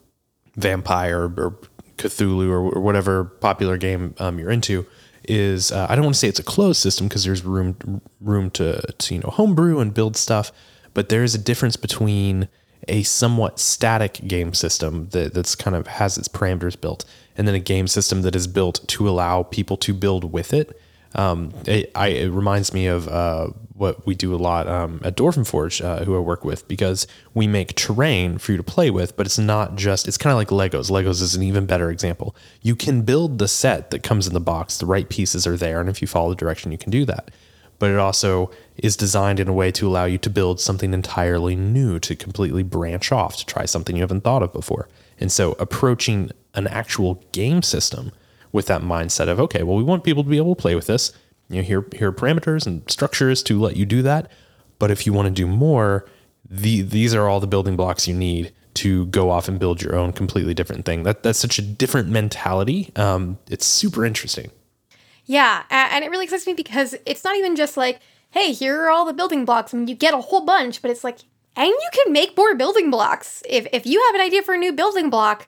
Vampire 0.56 1.24
or 1.24 1.58
Cthulhu 1.98 2.50
or, 2.50 2.60
or 2.60 2.82
whatever 2.82 3.26
popular 3.26 3.78
game 3.78 4.14
um, 4.20 4.38
you're 4.40 4.52
into– 4.52 4.86
is 5.26 5.72
uh, 5.72 5.88
I 5.90 5.96
don't 5.96 6.06
want 6.06 6.16
to 6.16 6.20
say 6.20 6.28
it's 6.28 6.40
a 6.40 6.44
closed 6.44 6.82
system 6.82 7.08
because 7.08 7.24
there's 7.24 7.44
room 7.44 8.02
room 8.22 8.50
to, 8.52 8.82
to 8.82 9.16
you 9.16 9.22
know 9.22 9.30
homebrew 9.30 9.80
and 9.80 9.94
build 9.94 10.18
stuff, 10.18 10.52
but 10.94 11.10
there 11.10 11.24
is 11.24 11.36
a 11.36 11.40
difference 11.40 11.76
between 11.76 12.48
a 12.88 13.04
somewhat 13.04 13.60
static 13.60 14.22
game 14.28 14.54
system 14.54 15.08
that 15.10 15.34
that's 15.34 15.56
kind 15.56 15.76
of 15.76 15.88
has 15.88 16.18
its 16.18 16.28
parameters 16.28 16.80
built, 16.80 17.06
and 17.38 17.48
then 17.48 17.56
a 17.56 17.60
game 17.60 17.88
system 17.88 18.22
that 18.24 18.36
is 18.36 18.48
built 18.48 18.86
to 18.88 19.08
allow 19.08 19.44
people 19.44 19.78
to 19.78 19.94
build 19.94 20.32
with 20.32 20.54
it 20.54 20.80
um, 21.16 21.54
it, 21.66 21.92
I, 21.96 22.08
it 22.08 22.30
reminds 22.30 22.74
me 22.74 22.88
of 22.88 23.08
uh, 23.08 23.48
what 23.74 24.06
we 24.06 24.16
do 24.16 24.34
a 24.34 24.38
lot 24.38 24.68
um, 24.68 25.02
at 25.04 25.16
Dwarven 25.16 25.46
Forge, 25.46 25.82
uh, 25.82 26.04
who 26.06 26.16
I 26.16 26.20
work 26.20 26.46
with, 26.46 26.68
because 26.68 27.08
we 27.34 27.48
make 27.48 27.76
terrain 27.76 28.38
for 28.38 28.52
you 28.52 28.58
to 28.58 28.64
play 28.64 28.90
with, 28.92 29.16
but 29.18 29.26
it's 29.26 29.40
not 29.40 29.76
just, 29.76 30.08
it's 30.08 30.18
kind 30.18 30.32
of 30.32 30.38
like 30.38 30.50
Legos. 30.50 30.90
Legos 30.90 31.22
is 31.22 31.36
an 31.36 31.44
even 31.44 31.66
better 31.66 31.90
example. 31.90 32.36
You 32.62 32.76
can 32.76 33.02
build 33.02 33.40
the 33.40 33.48
set 33.48 33.92
that 33.92 34.04
comes 34.04 34.28
in 34.28 34.34
the 34.34 34.40
box, 34.40 34.78
the 34.78 34.86
right 34.86 35.10
pieces 35.10 35.46
are 35.48 35.58
there, 35.58 35.80
and 35.80 35.90
if 35.90 36.02
you 36.02 36.08
follow 36.08 36.30
the 36.30 36.36
direction, 36.36 36.72
you 36.72 36.78
can 36.78 36.92
do 36.92 37.06
that. 37.06 37.32
But 37.80 37.90
it 37.90 37.98
also 37.98 38.52
is 38.78 38.96
designed 38.96 39.40
in 39.40 39.48
a 39.48 39.54
way 39.54 39.72
to 39.72 39.88
allow 39.88 40.06
you 40.06 40.18
to 40.20 40.30
build 40.30 40.62
something 40.62 40.94
entirely 40.94 41.56
new, 41.56 42.00
to 42.00 42.16
completely 42.16 42.64
branch 42.64 43.12
off, 43.12 43.38
to 43.38 43.46
try 43.46 43.66
something 43.66 43.96
you 43.96 44.04
haven't 44.04 44.22
thought 44.22 44.44
of 44.44 44.54
before. 44.54 44.88
And 45.20 45.32
so 45.32 45.54
approaching 45.60 46.32
an 46.54 46.68
actual 46.68 47.16
game 47.32 47.62
system 47.62 48.12
with 48.54 48.68
that 48.68 48.82
mindset 48.82 49.28
of 49.28 49.40
okay, 49.42 49.64
well, 49.64 49.76
we 49.76 49.84
want 49.84 50.06
people 50.06 50.24
to 50.24 50.30
be 50.30 50.38
able 50.38 50.56
to 50.56 50.62
play 50.62 50.76
with 50.76 50.88
this. 50.88 51.12
You 51.50 51.58
know, 51.58 51.64
here 51.64 51.86
here 51.94 52.08
are 52.08 52.14
parameters 52.14 52.66
and 52.66 52.90
structures 52.90 53.44
to 53.44 53.60
let 53.60 53.76
you 53.76 53.86
do 53.86 54.02
that. 54.04 54.32
But 54.80 54.92
if 54.92 55.06
you 55.06 55.12
want 55.12 55.26
to 55.26 55.34
do 55.34 55.46
more, 55.46 56.06
the 56.50 56.82
these 56.82 57.14
are 57.14 57.28
all 57.28 57.42
the 57.42 57.48
building 57.48 57.76
blocks 57.76 58.08
you 58.08 58.14
need 58.14 58.54
to 58.76 59.06
go 59.08 59.30
off 59.30 59.48
and 59.48 59.60
build 59.60 59.82
your 59.82 59.96
own 59.96 60.14
completely 60.14 60.54
different 60.54 60.86
thing. 60.86 61.04
That 61.04 61.24
that's 61.24 61.40
such 61.40 61.60
a 61.60 61.62
different 61.62 62.08
mentality. 62.08 62.92
Um, 62.96 63.40
it's 63.50 63.66
super 63.66 64.06
interesting. 64.06 64.52
Yeah, 65.26 65.64
and 65.70 66.04
it 66.04 66.12
really 66.12 66.26
excites 66.26 66.46
me 66.46 66.54
because 66.54 66.96
it's 67.06 67.24
not 67.24 67.38
even 67.38 67.56
just 67.56 67.78
like, 67.78 68.02
hey, 68.32 68.52
here 68.52 68.82
are 68.82 68.90
all 68.90 69.06
the 69.06 69.14
building 69.14 69.46
blocks, 69.46 69.74
I 69.74 69.78
mean, 69.78 69.88
you 69.88 69.96
get 69.96 70.14
a 70.14 70.20
whole 70.20 70.42
bunch, 70.42 70.82
but 70.82 70.92
it's 70.92 71.04
like, 71.04 71.20
and 71.56 71.68
you 71.68 71.90
can 71.94 72.12
make 72.12 72.36
more 72.36 72.56
building 72.56 72.90
blocks. 72.90 73.44
If 73.48 73.68
if 73.72 73.86
you 73.86 74.04
have 74.08 74.16
an 74.16 74.22
idea 74.22 74.42
for 74.42 74.56
a 74.56 74.58
new 74.58 74.74
building 74.74 75.10
block, 75.10 75.48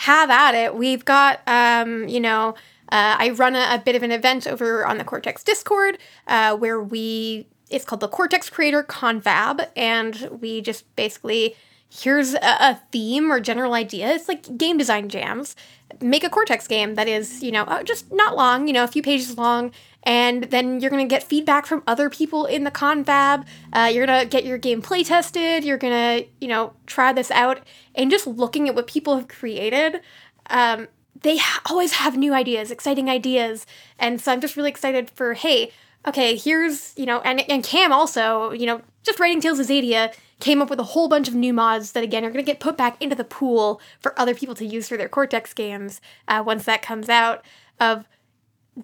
have 0.00 0.30
at 0.30 0.54
it. 0.54 0.74
We've 0.74 1.04
got, 1.04 1.40
um, 1.46 2.08
you 2.08 2.20
know, 2.20 2.54
uh, 2.90 3.16
I 3.18 3.30
run 3.30 3.54
a, 3.54 3.74
a, 3.74 3.78
bit 3.78 3.94
of 3.94 4.02
an 4.02 4.10
event 4.10 4.46
over 4.46 4.86
on 4.86 4.96
the 4.96 5.04
Cortex 5.04 5.44
Discord 5.44 5.98
uh, 6.26 6.56
where 6.56 6.82
we, 6.82 7.46
it's 7.68 7.84
called 7.84 8.00
the 8.00 8.08
Cortex 8.08 8.48
Creator 8.48 8.84
Confab, 8.84 9.68
and 9.76 10.38
we 10.40 10.62
just 10.62 10.84
basically, 10.96 11.54
here's 11.90 12.32
a, 12.32 12.38
a 12.42 12.80
theme 12.90 13.30
or 13.30 13.40
general 13.40 13.74
idea. 13.74 14.10
It's 14.10 14.26
like 14.26 14.56
game 14.56 14.78
design 14.78 15.10
jams. 15.10 15.54
Make 16.00 16.24
a 16.24 16.30
Cortex 16.30 16.66
game 16.66 16.94
that 16.94 17.06
is, 17.06 17.42
you 17.42 17.52
know, 17.52 17.64
uh, 17.64 17.82
just 17.82 18.10
not 18.10 18.34
long, 18.34 18.68
you 18.68 18.72
know, 18.72 18.84
a 18.84 18.88
few 18.88 19.02
pages 19.02 19.36
long, 19.36 19.70
and 20.02 20.44
then 20.44 20.80
you're 20.80 20.90
going 20.90 21.06
to 21.06 21.12
get 21.12 21.22
feedback 21.22 21.66
from 21.66 21.82
other 21.86 22.08
people 22.08 22.46
in 22.46 22.64
the 22.64 22.70
confab. 22.70 23.46
Uh, 23.72 23.90
you're 23.92 24.06
going 24.06 24.20
to 24.20 24.26
get 24.26 24.44
your 24.44 24.58
game 24.58 24.80
play 24.80 25.04
tested. 25.04 25.64
You're 25.64 25.78
going 25.78 25.92
to, 25.92 26.28
you 26.40 26.48
know, 26.48 26.72
try 26.86 27.12
this 27.12 27.30
out. 27.30 27.60
And 27.94 28.10
just 28.10 28.26
looking 28.26 28.68
at 28.68 28.74
what 28.74 28.86
people 28.86 29.16
have 29.16 29.28
created, 29.28 30.00
um, 30.48 30.88
they 31.22 31.36
ha- 31.36 31.60
always 31.68 31.92
have 31.92 32.16
new 32.16 32.32
ideas, 32.32 32.70
exciting 32.70 33.10
ideas. 33.10 33.66
And 33.98 34.20
so 34.20 34.32
I'm 34.32 34.40
just 34.40 34.56
really 34.56 34.70
excited 34.70 35.10
for, 35.10 35.34
hey, 35.34 35.70
okay, 36.06 36.34
here's, 36.36 36.94
you 36.96 37.04
know, 37.04 37.20
and, 37.20 37.48
and 37.50 37.62
Cam 37.62 37.92
also, 37.92 38.52
you 38.52 38.64
know, 38.64 38.80
just 39.02 39.20
writing 39.20 39.40
Tales 39.40 39.58
of 39.58 39.66
Xadia 39.66 40.14
came 40.40 40.62
up 40.62 40.70
with 40.70 40.80
a 40.80 40.84
whole 40.84 41.08
bunch 41.08 41.28
of 41.28 41.34
new 41.34 41.52
mods 41.52 41.92
that, 41.92 42.02
again, 42.02 42.24
are 42.24 42.30
going 42.30 42.42
to 42.42 42.50
get 42.50 42.60
put 42.60 42.76
back 42.78 43.00
into 43.02 43.14
the 43.14 43.24
pool 43.24 43.80
for 44.00 44.18
other 44.18 44.34
people 44.34 44.54
to 44.54 44.64
use 44.64 44.88
for 44.88 44.96
their 44.96 45.08
Cortex 45.08 45.52
games 45.52 46.00
uh, 46.26 46.42
once 46.44 46.64
that 46.64 46.80
comes 46.80 47.10
out. 47.10 47.44
Of 47.78 48.06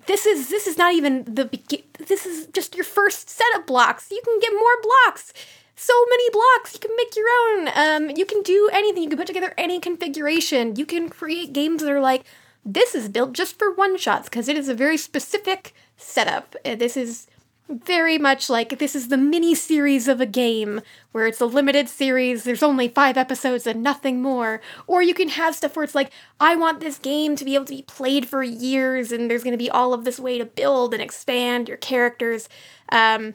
this 0.07 0.27
is 0.27 0.49
this 0.49 0.67
is 0.67 0.77
not 0.77 0.95
even 0.95 1.25
the 1.25 1.45
begin. 1.45 1.83
This 1.99 2.27
is 2.27 2.47
just 2.49 2.75
your 2.75 2.85
first 2.85 3.31
set 3.31 3.47
of 3.57 3.67
blocks. 3.67 4.11
You 4.11 4.21
can 4.25 4.39
get 4.41 4.53
more 4.53 4.81
blocks. 4.83 5.33
So 5.75 5.93
many 6.09 6.31
blocks. 6.31 6.75
You 6.75 6.81
can 6.81 6.97
make 6.97 7.15
your 7.17 7.27
own. 7.41 7.69
Um, 7.75 8.17
you 8.17 8.25
can 8.25 8.43
do 8.43 8.71
anything. 8.73 9.03
You 9.03 9.09
can 9.09 9.19
put 9.19 9.27
together 9.27 9.55
any 9.59 9.79
configuration. 9.81 10.77
You 10.77 10.87
can 10.87 11.09
create 11.09 11.53
games 11.53 11.83
that 11.83 11.91
are 11.91 12.01
like 12.01 12.25
this 12.65 12.95
is 12.95 13.09
built 13.09 13.33
just 13.33 13.59
for 13.59 13.73
one 13.73 13.97
shots 13.97 14.29
because 14.29 14.49
it 14.49 14.57
is 14.57 14.69
a 14.69 14.75
very 14.75 14.97
specific 14.97 15.73
setup. 15.97 16.57
Uh, 16.65 16.75
this 16.75 16.97
is 16.97 17.29
very 17.69 18.17
much 18.17 18.49
like 18.49 18.79
this 18.79 18.95
is 18.95 19.09
the 19.09 19.17
mini 19.17 19.55
series 19.55 20.07
of 20.07 20.21
a 20.21 20.27
game 20.27 20.81
where 21.13 21.27
it's 21.27 21.41
a 21.41 21.47
limited 21.47 21.89
series, 21.89 22.45
there's 22.45 22.63
only 22.63 22.89
five 22.89 23.17
episodes 23.17 23.67
and 23.67 23.83
nothing 23.83 24.23
more. 24.23 24.61
Or 24.87 25.03
you 25.03 25.15
can 25.15 25.29
have 25.31 25.55
stuff 25.55 25.75
where 25.75 25.85
it's 25.85 25.95
like, 25.95 26.13
I 26.39 26.55
want 26.55 26.81
this 26.81 26.99
game 26.99 27.35
to 27.37 27.45
be 27.45 27.55
able 27.55 27.65
to 27.67 27.75
be 27.75 27.83
played 27.83 28.29
for 28.29 28.43
years 28.43 29.11
and 29.11 29.31
there's 29.31 29.43
going 29.43 29.53
to 29.53 29.59
be 29.59 29.71
all 29.71 29.93
of 29.93 30.05
this 30.05 30.21
way 30.21 30.39
to 30.39 30.45
build 30.45 30.95
and 30.95 31.03
expand 31.03 31.69
your 31.69 31.79
characters. 31.79 32.49
Um, 32.91 33.35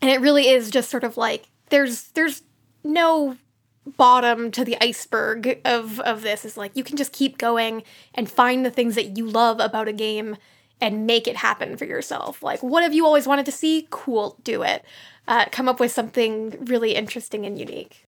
and 0.00 0.10
it 0.10 0.20
really 0.20 0.48
is 0.48 0.70
just 0.70 0.90
sort 0.90 1.04
of 1.04 1.16
like, 1.16 1.48
there's, 1.68 2.08
there's 2.12 2.42
no 2.82 3.36
bottom 3.96 4.50
to 4.50 4.64
the 4.64 4.76
iceberg 4.82 5.60
of 5.64 6.00
of 6.00 6.22
this 6.22 6.44
is 6.44 6.56
like 6.56 6.70
you 6.74 6.84
can 6.84 6.96
just 6.96 7.12
keep 7.12 7.38
going 7.38 7.82
and 8.14 8.30
find 8.30 8.64
the 8.64 8.70
things 8.70 8.94
that 8.94 9.16
you 9.16 9.26
love 9.26 9.58
about 9.58 9.88
a 9.88 9.92
game 9.92 10.36
and 10.80 11.06
make 11.06 11.26
it 11.26 11.36
happen 11.36 11.76
for 11.76 11.84
yourself. 11.84 12.42
Like, 12.42 12.62
what 12.62 12.82
have 12.82 12.94
you 12.94 13.04
always 13.04 13.26
wanted 13.26 13.46
to 13.46 13.52
see? 13.52 13.86
Cool, 13.90 14.38
do 14.42 14.62
it. 14.62 14.84
Uh, 15.28 15.46
come 15.52 15.68
up 15.68 15.80
with 15.80 15.92
something 15.92 16.56
really 16.64 16.94
interesting 16.94 17.46
and 17.46 17.58
unique. 17.58 18.06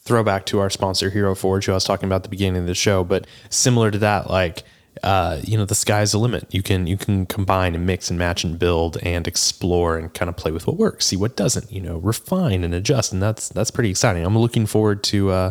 Throwback 0.00 0.44
to 0.46 0.58
our 0.58 0.70
sponsor, 0.70 1.10
Hero 1.10 1.34
Forge, 1.34 1.66
who 1.66 1.72
I 1.72 1.76
was 1.76 1.84
talking 1.84 2.06
about 2.06 2.16
at 2.16 2.22
the 2.24 2.28
beginning 2.28 2.62
of 2.62 2.66
the 2.66 2.74
show, 2.74 3.04
but 3.04 3.26
similar 3.48 3.90
to 3.90 3.98
that, 3.98 4.28
like 4.28 4.64
uh, 5.02 5.40
you 5.42 5.58
know, 5.58 5.64
the 5.64 5.74
sky's 5.74 6.12
the 6.12 6.18
limit. 6.18 6.46
You 6.54 6.62
can 6.62 6.86
you 6.86 6.96
can 6.96 7.26
combine 7.26 7.74
and 7.74 7.86
mix 7.86 8.10
and 8.10 8.18
match 8.18 8.44
and 8.44 8.58
build 8.58 8.96
and 9.02 9.26
explore 9.26 9.98
and 9.98 10.12
kind 10.14 10.28
of 10.28 10.36
play 10.36 10.52
with 10.52 10.66
what 10.66 10.76
works, 10.76 11.06
see 11.06 11.16
what 11.16 11.36
doesn't, 11.36 11.70
you 11.72 11.80
know, 11.80 11.98
refine 11.98 12.62
and 12.62 12.74
adjust, 12.74 13.12
and 13.12 13.22
that's 13.22 13.48
that's 13.48 13.70
pretty 13.70 13.90
exciting. 13.90 14.24
I'm 14.24 14.38
looking 14.38 14.66
forward 14.66 15.02
to 15.04 15.30
uh, 15.30 15.50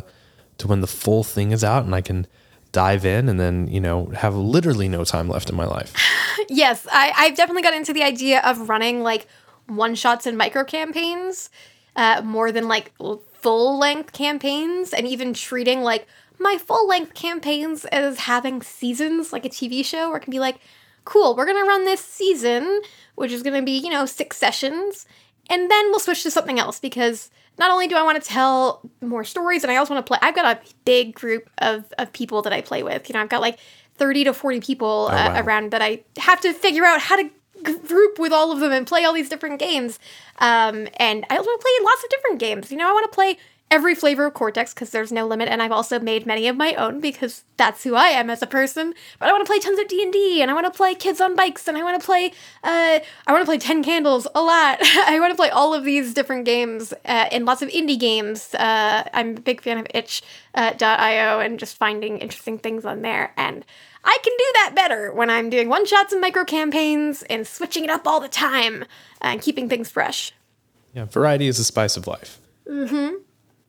to 0.60 0.68
when 0.68 0.82
the 0.82 0.88
full 0.88 1.24
thing 1.24 1.52
is 1.52 1.64
out 1.64 1.84
and 1.84 1.94
I 1.94 2.02
can 2.02 2.28
dive 2.74 3.06
in 3.06 3.30
and 3.30 3.40
then 3.40 3.68
you 3.70 3.80
know 3.80 4.08
have 4.08 4.36
literally 4.36 4.90
no 4.90 5.06
time 5.06 5.30
left 5.30 5.50
in 5.50 5.56
my 5.56 5.66
life. 5.66 5.94
yes, 6.50 6.86
I, 6.92 7.14
I've 7.16 7.38
definitely 7.38 7.62
got 7.62 7.74
into 7.74 7.94
the 7.94 8.04
idea 8.04 8.42
of 8.42 8.68
running 8.68 9.02
like 9.02 9.28
one 9.68 9.96
shots 9.96 10.26
and 10.26 10.38
micro 10.38 10.66
campaigns 10.66 11.50
uh, 11.96 12.22
more 12.24 12.52
than 12.52 12.68
like 12.68 12.92
full 13.34 13.78
length 13.78 14.14
campaigns, 14.14 14.94
and 14.94 15.08
even 15.08 15.34
treating 15.34 15.82
like 15.82 16.08
my 16.40 16.58
full 16.58 16.88
length 16.88 17.14
campaigns 17.14 17.86
as 17.86 18.20
having 18.20 18.62
seasons, 18.62 19.32
like 19.32 19.46
a 19.46 19.50
TV 19.50 19.86
show, 19.86 20.10
where 20.10 20.18
it 20.18 20.22
can 20.22 20.32
be 20.32 20.40
like, 20.40 20.60
cool, 21.06 21.36
we're 21.36 21.46
gonna 21.46 21.66
run 21.66 21.86
this 21.86 22.04
season, 22.04 22.82
which 23.16 23.32
is 23.32 23.44
gonna 23.44 23.62
be, 23.62 23.78
you 23.78 23.90
know, 23.90 24.06
six 24.06 24.38
sessions, 24.38 25.06
and 25.50 25.70
then 25.70 25.86
we'll 25.92 26.00
switch 26.00 26.24
to 26.24 26.32
something 26.32 26.60
else 26.60 26.80
because 26.80 27.30
not 27.58 27.72
only 27.72 27.88
do 27.88 27.96
I 27.96 28.04
want 28.04 28.22
to 28.22 28.28
tell 28.28 28.82
more 29.02 29.24
stories, 29.24 29.64
and 29.64 29.72
I 29.72 29.78
also 29.78 29.94
want 29.94 30.06
to 30.06 30.10
play. 30.10 30.20
I've 30.22 30.36
got 30.36 30.58
a 30.58 30.60
big 30.86 31.14
group 31.14 31.50
of, 31.60 31.92
of 31.98 32.12
people 32.14 32.42
that 32.42 32.54
I 32.54 32.62
play 32.62 32.84
with. 32.84 33.10
You 33.10 33.14
know, 33.14 33.22
I've 33.22 33.30
got 33.30 33.42
like 33.42 33.60
30 33.96 34.26
to 34.26 34.34
40 34.34 34.60
people 34.60 35.10
oh, 35.12 35.16
uh, 35.16 35.42
around 35.44 35.72
that 35.72 35.82
I 35.82 36.04
have 36.18 36.42
to 36.42 36.54
figure 36.54 36.86
out 36.86 37.00
how 37.00 37.16
to 37.16 37.30
group 37.64 38.20
with 38.20 38.34
all 38.34 38.52
of 38.52 38.60
them 38.60 38.72
and 38.72 38.86
play 38.86 39.06
all 39.06 39.14
these 39.14 39.30
different 39.30 39.60
games. 39.60 40.00
Um, 40.40 40.88
and 40.98 41.26
I 41.30 41.38
also 41.38 41.48
want 41.48 41.62
to 41.62 41.64
play 41.64 41.86
lots 41.86 42.04
of 42.04 42.10
different 42.10 42.40
games. 42.40 42.72
You 42.72 42.78
know, 42.78 42.90
I 42.90 42.94
want 42.94 43.12
to 43.12 43.16
play 43.16 43.38
every 43.74 43.96
flavor 43.96 44.26
of 44.28 44.36
Cortex 44.36 44.72
because 44.72 44.92
there's 44.92 45.12
no 45.12 45.26
limit, 45.26 45.50
and 45.50 45.60
I've 45.60 45.72
also 45.72 46.00
made 46.00 46.28
many 46.28 46.48
of 46.48 46.56
my 46.56 46.76
own 46.76 47.00
because 47.00 47.44
that's 47.58 47.84
who 47.84 47.96
I 47.96 48.10
am 48.10 48.30
as 48.30 48.44
a 48.44 48.48
person. 48.48 48.94
But 49.18 49.30
I 49.30 49.32
want 49.32 49.44
to 49.44 49.50
play 49.50 49.58
tons 49.58 49.80
of 49.80 49.88
D 49.88 50.04
and 50.04 50.14
D, 50.14 50.44
and 50.44 50.52
I 50.52 50.54
want 50.54 50.72
to 50.72 50.78
play 50.78 50.94
Kids 50.94 51.20
on 51.20 51.36
Bikes, 51.36 51.68
and 51.68 51.76
I 51.76 51.84
want 51.84 52.00
to 52.00 52.06
play, 52.06 52.28
uh, 52.64 53.00
I 53.26 53.32
want 53.32 53.42
to 53.42 53.48
play 53.48 53.58
Ten 53.58 53.84
Candles 53.84 54.28
a 54.36 54.42
lot. 54.44 54.78
I 55.08 55.20
want 55.20 55.32
to 55.32 55.36
play 55.36 55.50
all 55.50 55.74
of 55.74 55.84
these 55.84 56.14
different 56.14 56.46
games 56.46 56.94
uh, 56.94 57.30
and 57.32 57.46
lots 57.46 57.64
of 57.64 57.70
indie 57.70 58.00
games. 58.00 58.54
Uh, 58.54 59.10
I'm 59.12 59.38
a 59.38 59.42
big 59.42 59.60
fan 59.60 59.80
of 59.80 59.88
itch.io 59.92 61.40
uh, 61.40 61.42
and 61.44 61.60
just 61.60 61.76
finding 61.76 62.20
interesting 62.20 62.60
things 62.60 62.86
on 62.86 63.02
there, 63.02 63.34
and 63.36 63.66
I 64.04 64.18
can 64.24 64.34
do 64.38 64.46
that 64.54 64.74
better 64.76 65.12
when 65.12 65.32
I'm 65.32 65.50
doing 65.50 65.68
one 65.68 65.88
shots 65.88 66.12
and 66.12 66.22
micro 66.22 66.46
campaigns 66.46 67.24
and 67.24 67.48
switching 67.48 67.86
it 67.86 67.90
up 67.90 68.06
all 68.06 68.20
the 68.20 68.28
time 68.28 68.86
and 69.20 69.42
keeping 69.42 69.68
things 69.68 69.90
fresh. 69.90 70.32
Yeah, 70.94 71.06
variety 71.06 71.48
is 71.48 71.58
the 71.58 71.64
spice 71.64 71.98
of 71.98 72.06
life. 72.06 72.40
Mm-hmm. 72.70 73.16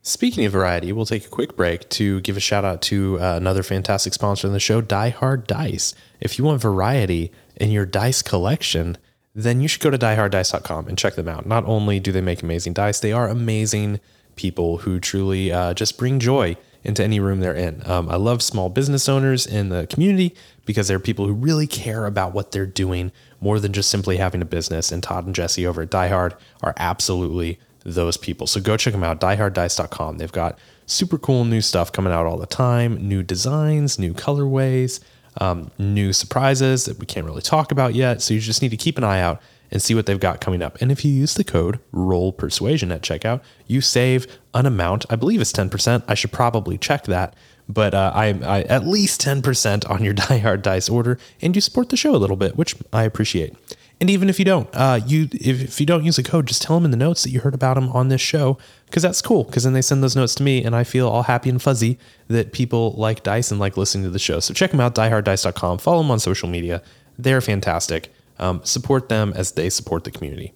Speaking 0.06 0.44
of 0.44 0.52
variety, 0.52 0.92
we'll 0.92 1.06
take 1.06 1.24
a 1.24 1.30
quick 1.30 1.56
break 1.56 1.88
to 1.88 2.20
give 2.20 2.36
a 2.36 2.40
shout 2.40 2.62
out 2.62 2.82
to 2.82 3.18
uh, 3.18 3.36
another 3.36 3.62
fantastic 3.62 4.12
sponsor 4.12 4.46
in 4.46 4.52
the 4.52 4.60
show, 4.60 4.82
Die 4.82 5.08
Hard 5.08 5.46
Dice. 5.46 5.94
If 6.20 6.36
you 6.36 6.44
want 6.44 6.60
variety 6.60 7.32
in 7.56 7.70
your 7.70 7.86
dice 7.86 8.20
collection, 8.20 8.98
then 9.34 9.62
you 9.62 9.66
should 9.66 9.80
go 9.80 9.88
to 9.88 9.96
dieharddice.com 9.96 10.88
and 10.88 10.98
check 10.98 11.14
them 11.14 11.26
out. 11.26 11.46
Not 11.46 11.64
only 11.64 12.00
do 12.00 12.12
they 12.12 12.20
make 12.20 12.42
amazing 12.42 12.74
dice, 12.74 13.00
they 13.00 13.12
are 13.12 13.30
amazing 13.30 13.98
people 14.36 14.76
who 14.78 15.00
truly 15.00 15.50
uh, 15.50 15.72
just 15.72 15.96
bring 15.96 16.20
joy 16.20 16.58
into 16.82 17.02
any 17.02 17.18
room 17.18 17.40
they're 17.40 17.54
in. 17.54 17.80
Um, 17.88 18.10
I 18.10 18.16
love 18.16 18.42
small 18.42 18.68
business 18.68 19.08
owners 19.08 19.46
in 19.46 19.70
the 19.70 19.86
community 19.86 20.34
because 20.66 20.86
they're 20.86 20.98
people 20.98 21.26
who 21.26 21.32
really 21.32 21.66
care 21.66 22.04
about 22.04 22.34
what 22.34 22.52
they're 22.52 22.66
doing 22.66 23.10
more 23.40 23.58
than 23.58 23.72
just 23.72 23.88
simply 23.88 24.18
having 24.18 24.42
a 24.42 24.46
business. 24.46 24.92
And 24.92 25.02
Todd 25.02 25.24
and 25.24 25.34
Jesse 25.34 25.66
over 25.66 25.80
at 25.80 25.88
Die 25.88 26.08
Hard 26.08 26.34
are 26.62 26.74
absolutely 26.76 27.58
those 27.85 28.16
people. 28.16 28.47
So 28.47 28.61
go 28.61 28.77
check 28.77 28.92
them 28.92 29.05
out, 29.05 29.20
dieharddice.com. 29.20 30.18
They've 30.18 30.33
got 30.33 30.59
super 30.87 31.18
cool 31.18 31.44
new 31.44 31.61
stuff 31.61 31.92
coming 31.92 32.12
out 32.12 32.27
all 32.27 32.38
the 32.38 32.47
time, 32.47 32.97
new 33.07 33.23
designs, 33.23 33.99
new 33.99 34.14
colorways, 34.14 35.01
um, 35.40 35.70
new 35.79 36.12
surprises 36.12 36.85
that 36.87 36.99
we 36.99 37.07
can't 37.07 37.27
really 37.27 37.42
talk 37.42 37.73
about 37.73 37.94
yet. 37.94 38.23
So 38.23 38.35
you 38.35 38.40
just 38.40 38.62
need 38.62 38.70
to 38.70 38.77
keep 38.77 38.99
an 38.99 39.05
eye 39.05 39.20
out 39.20 39.40
and 39.70 39.83
see 39.83 39.94
what 39.94 40.07
they've 40.07 40.20
got 40.20 40.40
coming 40.40 40.62
up. 40.62 40.81
And 40.81 40.92
if 40.92 41.05
you 41.05 41.12
use 41.12 41.35
the 41.35 41.44
code 41.44 41.81
Roll 41.90 42.33
Persuasion 42.33 42.92
at 42.92 43.03
checkout, 43.03 43.40
you 43.66 43.81
save 43.81 44.27
an 44.55 44.66
amount. 44.66 45.05
I 45.11 45.16
believe 45.16 45.40
it's 45.40 45.53
10%. 45.53 46.05
I 46.07 46.14
should 46.14 46.33
probably 46.33 46.79
check 46.79 47.05
that. 47.05 47.35
But 47.68 47.94
uh, 47.94 48.12
I, 48.14 48.27
I 48.44 48.62
at 48.62 48.87
least 48.87 49.23
10% 49.23 49.88
on 49.88 50.05
your 50.05 50.12
Die 50.14 50.38
Hard 50.38 50.62
Dice 50.62 50.88
order, 50.88 51.18
and 51.40 51.55
you 51.55 51.61
support 51.61 51.88
the 51.88 51.97
show 51.97 52.14
a 52.14 52.18
little 52.18 52.37
bit, 52.37 52.57
which 52.57 52.77
I 52.92 53.05
appreciate. 53.05 53.55
And 54.00 54.11
even 54.11 54.28
if 54.28 54.38
you 54.38 54.44
don't, 54.44 54.68
uh, 54.74 55.00
you 55.07 55.28
if, 55.33 55.62
if 55.62 55.80
you 55.80 55.87
don't 55.87 56.04
use 56.04 56.18
a 56.18 56.22
code, 56.22 56.46
just 56.46 56.62
tell 56.62 56.76
them 56.76 56.85
in 56.85 56.90
the 56.90 56.96
notes 56.96 57.22
that 57.22 57.30
you 57.30 57.40
heard 57.40 57.54
about 57.54 57.74
them 57.74 57.88
on 57.90 58.09
this 58.09 58.20
show 58.20 58.59
because 58.87 59.02
that's 59.02 59.22
cool. 59.22 59.44
Because 59.44 59.64
then 59.64 59.72
they 59.72 59.83
send 59.83 60.02
those 60.02 60.16
notes 60.16 60.35
to 60.37 60.42
me, 60.42 60.64
and 60.64 60.74
I 60.74 60.85
feel 60.85 61.09
all 61.09 61.22
happy 61.22 61.48
and 61.48 61.62
fuzzy 61.62 61.98
that 62.28 62.52
people 62.52 62.92
like 62.92 63.22
dice 63.22 63.50
and 63.50 63.61
like 63.61 63.76
listening 63.76 64.04
to 64.04 64.11
the 64.11 64.18
show. 64.18 64.40
So 64.40 64.52
check 64.52 64.72
them 64.72 64.80
out, 64.80 64.94
dieharddice.com. 64.94 65.78
Follow 65.78 66.02
them 66.02 66.11
on 66.11 66.18
social 66.18 66.48
media; 66.48 66.83
they're 67.18 67.40
fantastic. 67.40 68.12
Um, 68.38 68.61
support 68.64 69.09
them 69.09 69.33
as 69.37 69.52
they 69.52 69.70
support 69.70 70.02
the 70.02 70.11
community. 70.11 70.52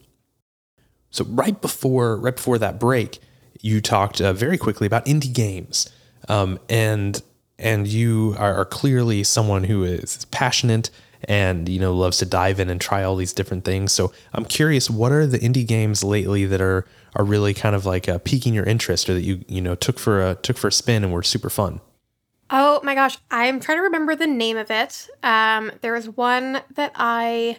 So 1.10 1.24
right 1.24 1.60
before 1.60 2.16
right 2.16 2.34
before 2.34 2.58
that 2.58 2.80
break, 2.80 3.20
you 3.60 3.80
talked 3.80 4.20
uh, 4.20 4.32
very 4.32 4.58
quickly 4.58 4.86
about 4.86 5.06
indie 5.06 5.32
games, 5.32 5.90
um, 6.28 6.58
and 6.68 7.22
and 7.58 7.86
you 7.86 8.34
are 8.38 8.64
clearly 8.64 9.24
someone 9.24 9.64
who 9.64 9.84
is 9.84 10.24
passionate 10.26 10.90
and 11.24 11.68
you 11.68 11.80
know 11.80 11.94
loves 11.94 12.18
to 12.18 12.26
dive 12.26 12.60
in 12.60 12.70
and 12.70 12.80
try 12.80 13.02
all 13.02 13.16
these 13.16 13.32
different 13.32 13.64
things. 13.64 13.92
So 13.92 14.12
I'm 14.32 14.44
curious, 14.44 14.90
what 14.90 15.12
are 15.12 15.26
the 15.26 15.38
indie 15.38 15.66
games 15.66 16.04
lately 16.04 16.44
that 16.46 16.60
are 16.60 16.86
are 17.14 17.24
really 17.24 17.54
kind 17.54 17.74
of 17.74 17.86
like 17.86 18.08
uh, 18.08 18.18
piquing 18.18 18.54
your 18.54 18.64
interest, 18.64 19.08
or 19.08 19.14
that 19.14 19.22
you 19.22 19.44
you 19.48 19.60
know 19.60 19.74
took 19.74 19.98
for 19.98 20.26
a 20.26 20.34
took 20.36 20.56
for 20.56 20.68
a 20.68 20.72
spin 20.72 21.04
and 21.04 21.12
were 21.12 21.22
super 21.22 21.50
fun? 21.50 21.80
Oh 22.50 22.80
my 22.82 22.94
gosh, 22.94 23.18
I'm 23.30 23.60
trying 23.60 23.78
to 23.78 23.82
remember 23.82 24.16
the 24.16 24.26
name 24.26 24.56
of 24.56 24.70
it. 24.70 25.08
Um, 25.22 25.70
there 25.82 25.92
was 25.92 26.08
one 26.08 26.62
that 26.74 26.92
I 26.94 27.58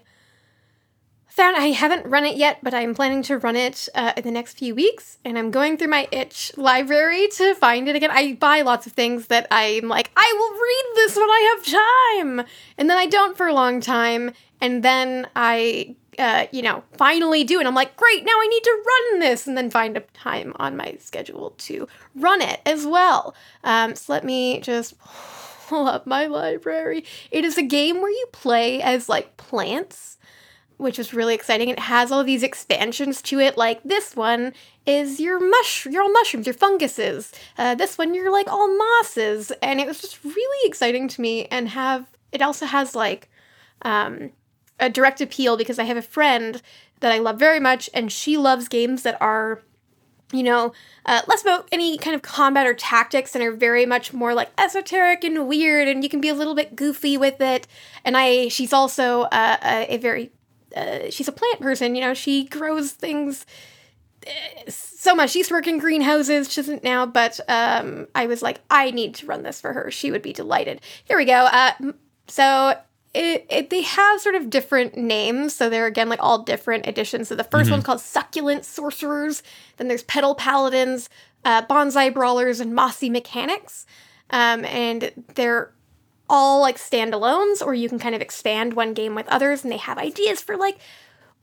found 1.40 1.56
I 1.56 1.68
haven't 1.68 2.06
run 2.06 2.26
it 2.26 2.36
yet, 2.36 2.58
but 2.62 2.74
I'm 2.74 2.94
planning 2.94 3.24
to 3.24 3.38
run 3.38 3.56
it 3.56 3.88
uh, 3.96 4.12
in 4.18 4.24
the 4.26 4.32
next 4.32 4.58
few 4.58 4.76
weeks. 4.76 5.20
And 5.24 5.38
I'm 5.38 5.52
going 5.52 5.78
through 5.78 5.88
my 5.88 6.06
itch 6.12 6.52
library 6.58 7.30
to 7.36 7.56
find 7.56 7.88
it 7.88 7.96
again. 7.96 8.12
I 8.12 8.34
buy 8.34 8.62
lots 8.62 8.86
of 8.86 8.92
things 8.92 9.28
that 9.28 9.48
I'm 9.50 9.88
like, 9.88 10.12
I 10.18 10.34
will 10.38 10.52
read 10.52 10.96
this 10.96 11.16
when 11.16 11.30
I 11.30 11.56
have 11.56 12.44
time. 12.44 12.48
And 12.78 12.90
then 12.90 12.98
I 12.98 13.06
don't 13.06 13.38
for 13.38 13.48
a 13.48 13.54
long 13.54 13.80
time. 13.80 14.32
And 14.60 14.84
then 14.84 15.30
I, 15.34 15.96
uh, 16.18 16.48
you 16.52 16.62
know, 16.62 16.84
finally 16.98 17.46
do. 17.46 17.60
And 17.60 17.70
I'm 17.70 17.76
like, 17.76 17.96
great, 17.96 18.26
now 18.26 18.34
I 18.34 18.48
need 18.48 18.64
to 18.64 18.84
run 18.86 19.20
this. 19.22 19.48
And 19.48 19.56
then 19.56 19.70
find 19.70 19.96
a 19.96 20.02
time 20.02 20.52
on 20.58 20.76
my 20.76 20.98
schedule 21.00 21.52
to 21.60 21.88
run 22.16 22.42
it 22.42 22.60
as 22.66 22.86
well. 22.86 23.34
Um, 23.64 23.96
so 23.96 24.12
let 24.12 24.26
me 24.26 24.60
just 24.60 25.00
pull 25.70 25.88
up 25.88 26.06
my 26.06 26.26
library. 26.26 27.06
It 27.32 27.46
is 27.46 27.58
a 27.58 27.64
game 27.64 28.02
where 28.02 28.12
you 28.12 28.28
play 28.34 28.82
as 28.82 29.08
like 29.08 29.38
plants 29.38 30.18
which 30.80 30.98
is 30.98 31.14
really 31.14 31.36
exciting. 31.36 31.68
It 31.68 31.78
has 31.78 32.12
all 32.12 32.24
these 32.24 32.42
expansions 32.42 33.22
to 33.24 33.40
it, 33.40 33.58
like 33.58 33.84
this 33.84 34.16
one 34.16 34.54
is 34.86 35.20
your 35.20 35.40
mush, 35.40 35.86
your 35.86 36.04
all 36.04 36.12
mushrooms, 36.12 36.48
your 36.48 36.54
funguses. 36.54 37.34
Uh, 37.58 37.76
this 37.76 37.98
one 37.98 38.14
you're 38.14 38.32
like 38.32 38.48
all 38.48 38.76
mosses, 38.76 39.52
and 39.62 39.82
it 39.82 39.86
was 39.86 40.00
just 40.00 40.24
really 40.24 40.68
exciting 40.68 41.10
to 41.10 41.22
me. 41.22 41.46
And 41.48 41.70
have 41.70 42.08
it 42.32 42.42
also 42.42 42.66
has 42.66 42.96
like 42.96 43.30
um, 43.82 44.32
a 44.80 44.90
direct 44.90 45.20
appeal 45.20 45.58
because 45.58 45.80
I 45.80 45.84
have 45.84 45.98
a 45.98 46.02
friend 46.02 46.62
that 47.02 47.12
I 47.12 47.18
love 47.18 47.38
very 47.38 47.60
much, 47.60 47.90
and 47.94 48.10
she 48.10 48.38
loves 48.38 48.70
games 48.70 49.04
that 49.04 49.22
are 49.22 49.62
you 50.32 50.44
know, 50.44 50.74
uh, 51.06 51.22
less 51.28 51.42
about 51.42 51.68
any 51.72 51.98
kind 51.98 52.16
of 52.16 52.22
combat 52.22 52.68
or 52.68 52.74
tactics 52.74 53.34
and 53.34 53.44
are 53.44 53.52
very 53.52 53.86
much 53.86 54.14
more 54.14 54.34
like 54.34 54.50
esoteric 54.58 55.24
and 55.24 55.48
weird, 55.48 55.88
and 55.88 56.04
you 56.04 56.10
can 56.10 56.22
be 56.22 56.30
a 56.30 56.36
little 56.36 56.54
bit 56.54 56.76
goofy 56.76 57.18
with 57.18 57.42
it. 57.42 57.68
And 58.06 58.16
I, 58.16 58.48
she's 58.50 58.72
also 58.72 59.24
uh, 59.24 59.58
a, 59.64 59.96
a, 59.96 59.98
very 59.98 60.32
uh, 60.76 61.10
she's 61.10 61.28
a 61.28 61.32
plant 61.32 61.60
person, 61.60 61.96
you 61.96 62.02
know, 62.02 62.14
she 62.14 62.46
grows 62.46 62.92
things 62.92 63.46
uh, 64.28 64.32
so 64.68 65.16
much. 65.16 65.32
She 65.32 65.40
used 65.40 65.50
to 65.50 65.56
work 65.56 65.68
in 65.68 65.80
greenhouses, 65.80 66.52
she 66.52 66.62
doesn't 66.62 66.84
now, 66.84 67.06
but 67.06 67.40
um, 67.48 68.08
I 68.16 68.28
was 68.28 68.42
like, 68.42 68.60
I 68.70 68.92
need 68.92 69.16
to 69.16 69.26
run 69.26 69.44
this 69.44 69.62
for 69.62 69.74
her. 69.74 69.92
She 69.92 70.12
would 70.12 70.22
be 70.22 70.34
delighted. 70.34 70.82
Here 71.06 71.18
we 71.18 71.26
go. 71.26 71.48
Uh, 71.52 71.72
so 72.28 72.76
it, 73.14 73.48
it, 73.50 73.70
they 73.70 73.82
have 73.82 74.22
sort 74.22 74.36
of 74.36 74.50
different 74.50 74.96
names. 74.96 75.56
So 75.56 75.70
they're 75.70 75.88
again 75.88 76.10
like 76.10 76.22
all 76.22 76.44
different 76.44 76.88
editions. 76.88 77.30
So 77.30 77.36
the 77.36 77.44
1st 77.44 77.62
mm-hmm. 77.62 77.72
one's 77.72 77.84
called 77.84 78.02
Succulent 78.02 78.66
Sorcerers. 78.66 79.42
Then 79.78 79.88
there's 79.88 80.04
Petal 80.04 80.36
Paladins, 80.36 81.10
uh, 81.44 81.64
Bonsai 81.64 82.14
Brawlers, 82.14 82.60
and 82.60 82.76
Mossy 82.76 83.10
Mechanics. 83.10 83.86
Um, 84.30 84.64
and 84.66 85.12
they're 85.34 85.72
all 86.30 86.62
like 86.62 86.78
standalones, 86.78 87.66
or 87.66 87.74
you 87.74 87.90
can 87.90 88.00
kind 88.00 88.16
of 88.16 88.22
expand 88.22 88.74
one 88.74 88.94
game 88.94 89.16
with 89.16 89.28
others, 89.28 89.64
and 89.64 89.72
they 89.72 89.78
have 89.78 89.98
ideas 89.98 90.42
for 90.42 90.56
like 90.56 90.80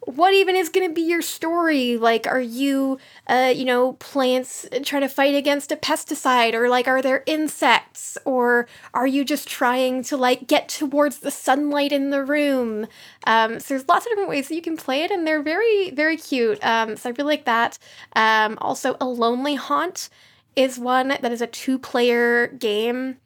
what 0.07 0.33
even 0.33 0.55
is 0.55 0.69
going 0.69 0.89
to 0.89 0.95
be 0.95 1.03
your 1.03 1.21
story? 1.21 1.97
Like, 1.97 2.29
are 2.29 2.41
you, 2.41 2.99
uh, 3.27 3.53
you 3.55 3.65
know, 3.65 3.95
plants 3.95 4.67
trying 4.85 5.03
to 5.03 5.09
fight 5.09 5.35
against 5.35 5.73
a 5.73 5.77
pesticide? 5.77 6.55
Or, 6.55 6.69
like, 6.69 6.87
are 6.87 7.03
there 7.03 7.25
insects? 7.27 8.17
Or 8.25 8.69
are 8.95 9.07
you 9.07 9.25
just 9.25 9.49
trying 9.49 10.05
to, 10.05 10.17
like, 10.17 10.47
get 10.47 10.69
towards 10.69 11.19
the 11.19 11.33
sunlight 11.33 11.91
in 11.91 12.11
the 12.11 12.25
room? 12.25 12.87
Um, 13.27 13.59
so, 13.59 13.75
there's 13.75 13.89
lots 13.89 14.07
of 14.07 14.11
different 14.11 14.31
ways 14.31 14.47
that 14.49 14.55
you 14.55 14.63
can 14.63 14.77
play 14.77 15.03
it, 15.03 15.11
and 15.11 15.27
they're 15.27 15.43
very, 15.43 15.91
very 15.91 16.17
cute. 16.17 16.65
Um, 16.65 16.97
so, 16.97 17.11
I 17.11 17.13
really 17.19 17.33
like 17.33 17.45
that. 17.47 17.77
Um, 18.15 18.59
also, 18.61 18.97
A 19.01 19.07
Lonely 19.07 19.57
Haunt 19.57 20.09
is 20.55 20.79
one 20.79 21.09
that 21.09 21.33
is 21.33 21.43
a 21.43 21.49
two 21.49 21.81
player 21.81 22.47
game 22.47 23.17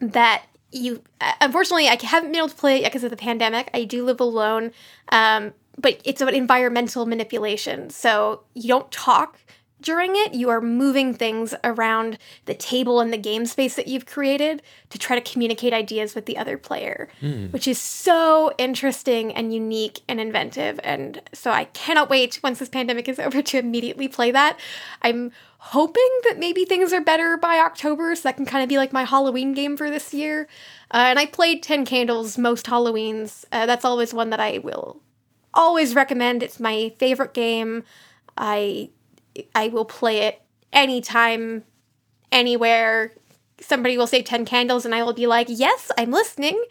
that 0.00 0.44
you 0.72 1.02
unfortunately 1.40 1.88
I 1.88 1.98
haven't 2.02 2.30
been 2.30 2.38
able 2.38 2.48
to 2.48 2.54
play 2.54 2.78
it 2.78 2.84
because 2.84 3.04
of 3.04 3.10
the 3.10 3.16
pandemic. 3.16 3.70
I 3.74 3.84
do 3.84 4.04
live 4.04 4.20
alone, 4.20 4.72
um, 5.10 5.52
but 5.78 6.00
it's 6.04 6.20
about 6.20 6.34
environmental 6.34 7.06
manipulation. 7.06 7.90
So 7.90 8.42
you 8.54 8.68
don't 8.68 8.90
talk 8.90 9.38
during 9.80 10.12
it. 10.14 10.34
You 10.34 10.50
are 10.50 10.60
moving 10.60 11.14
things 11.14 11.54
around 11.64 12.18
the 12.44 12.54
table 12.54 13.00
and 13.00 13.12
the 13.12 13.18
game 13.18 13.46
space 13.46 13.76
that 13.76 13.88
you've 13.88 14.06
created 14.06 14.62
to 14.90 14.98
try 14.98 15.18
to 15.18 15.32
communicate 15.32 15.72
ideas 15.72 16.14
with 16.14 16.26
the 16.26 16.36
other 16.36 16.58
player, 16.58 17.08
mm. 17.20 17.52
which 17.52 17.66
is 17.66 17.78
so 17.78 18.52
interesting 18.58 19.32
and 19.32 19.54
unique 19.54 20.00
and 20.08 20.20
inventive. 20.20 20.78
And 20.84 21.22
so 21.32 21.50
I 21.50 21.64
cannot 21.64 22.10
wait 22.10 22.40
once 22.42 22.58
this 22.58 22.68
pandemic 22.68 23.08
is 23.08 23.18
over 23.18 23.42
to 23.42 23.58
immediately 23.58 24.08
play 24.08 24.30
that. 24.30 24.58
I'm 25.02 25.32
hoping 25.62 26.08
that 26.24 26.38
maybe 26.38 26.64
things 26.64 26.92
are 26.92 27.00
better 27.00 27.36
by 27.36 27.58
October, 27.58 28.14
so 28.16 28.22
that 28.22 28.36
can 28.36 28.46
kind 28.46 28.62
of 28.62 28.68
be 28.68 28.78
like 28.78 28.92
my 28.92 29.04
Halloween 29.04 29.52
game 29.52 29.76
for 29.76 29.90
this 29.90 30.14
year. 30.14 30.48
Uh, 30.90 31.06
and 31.08 31.18
I 31.18 31.26
played 31.26 31.62
10 31.62 31.84
Candles 31.84 32.38
most 32.38 32.66
Halloweens. 32.66 33.44
Uh, 33.52 33.66
that's 33.66 33.84
always 33.84 34.12
one 34.14 34.30
that 34.30 34.40
I 34.40 34.58
will 34.58 35.00
always 35.54 35.94
recommend. 35.94 36.42
It's 36.42 36.60
my 36.60 36.92
favorite 36.98 37.34
game. 37.34 37.84
I 38.36 38.90
I 39.54 39.68
will 39.68 39.84
play 39.84 40.22
it 40.22 40.42
anytime, 40.72 41.64
anywhere. 42.32 43.12
Somebody 43.60 43.98
will 43.98 44.06
say 44.06 44.22
10 44.22 44.44
candles 44.44 44.84
and 44.84 44.94
I 44.94 45.02
will 45.02 45.12
be 45.12 45.26
like, 45.26 45.46
"Yes, 45.50 45.90
I'm 45.98 46.10
listening. 46.10 46.62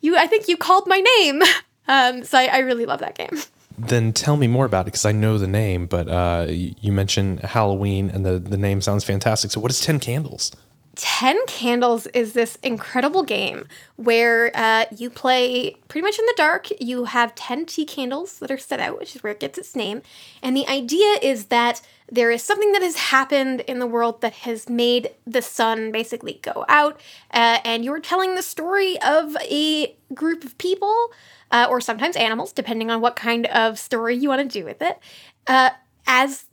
You 0.00 0.16
I 0.16 0.26
think 0.26 0.48
you 0.48 0.56
called 0.56 0.86
my 0.86 1.02
name." 1.18 1.42
Um, 1.88 2.22
so 2.22 2.38
I, 2.38 2.44
I 2.44 2.58
really 2.58 2.86
love 2.86 3.00
that 3.00 3.16
game. 3.16 3.42
Then 3.88 4.12
tell 4.12 4.36
me 4.36 4.46
more 4.46 4.64
about 4.64 4.82
it 4.82 4.86
because 4.86 5.04
I 5.04 5.12
know 5.12 5.38
the 5.38 5.48
name, 5.48 5.86
but 5.86 6.08
uh, 6.08 6.46
you 6.48 6.92
mentioned 6.92 7.40
Halloween 7.40 8.10
and 8.10 8.24
the, 8.24 8.38
the 8.38 8.56
name 8.56 8.80
sounds 8.80 9.02
fantastic. 9.02 9.50
So, 9.50 9.60
what 9.60 9.70
is 9.70 9.80
10 9.80 9.98
Candles? 9.98 10.52
10 10.94 11.46
Candles 11.46 12.06
is 12.08 12.34
this 12.34 12.56
incredible 12.62 13.22
game 13.22 13.66
where 13.96 14.50
uh, 14.54 14.84
you 14.94 15.08
play 15.08 15.74
pretty 15.88 16.04
much 16.04 16.18
in 16.18 16.26
the 16.26 16.34
dark. 16.36 16.68
You 16.80 17.04
have 17.04 17.34
10 17.34 17.66
tea 17.66 17.86
candles 17.86 18.38
that 18.40 18.50
are 18.50 18.58
set 18.58 18.78
out, 18.78 18.98
which 18.98 19.16
is 19.16 19.22
where 19.22 19.32
it 19.32 19.40
gets 19.40 19.58
its 19.58 19.74
name. 19.74 20.02
And 20.42 20.56
the 20.56 20.68
idea 20.68 21.18
is 21.22 21.46
that 21.46 21.80
there 22.10 22.30
is 22.30 22.42
something 22.42 22.72
that 22.72 22.82
has 22.82 22.96
happened 22.96 23.60
in 23.62 23.78
the 23.78 23.86
world 23.86 24.20
that 24.20 24.34
has 24.34 24.68
made 24.68 25.10
the 25.26 25.40
sun 25.40 25.92
basically 25.92 26.40
go 26.42 26.66
out. 26.68 27.00
Uh, 27.30 27.58
and 27.64 27.84
you're 27.86 28.00
telling 28.00 28.34
the 28.34 28.42
story 28.42 29.00
of 29.00 29.34
a 29.50 29.96
group 30.12 30.44
of 30.44 30.58
people, 30.58 31.10
uh, 31.52 31.66
or 31.70 31.80
sometimes 31.80 32.16
animals, 32.16 32.52
depending 32.52 32.90
on 32.90 33.00
what 33.00 33.14
kind 33.14 33.46
of 33.46 33.78
story 33.78 34.16
you 34.16 34.28
want 34.28 34.50
to 34.50 34.58
do 34.58 34.64
with 34.64 34.82
it, 34.82 34.98
uh, 35.46 35.70
as 36.06 36.46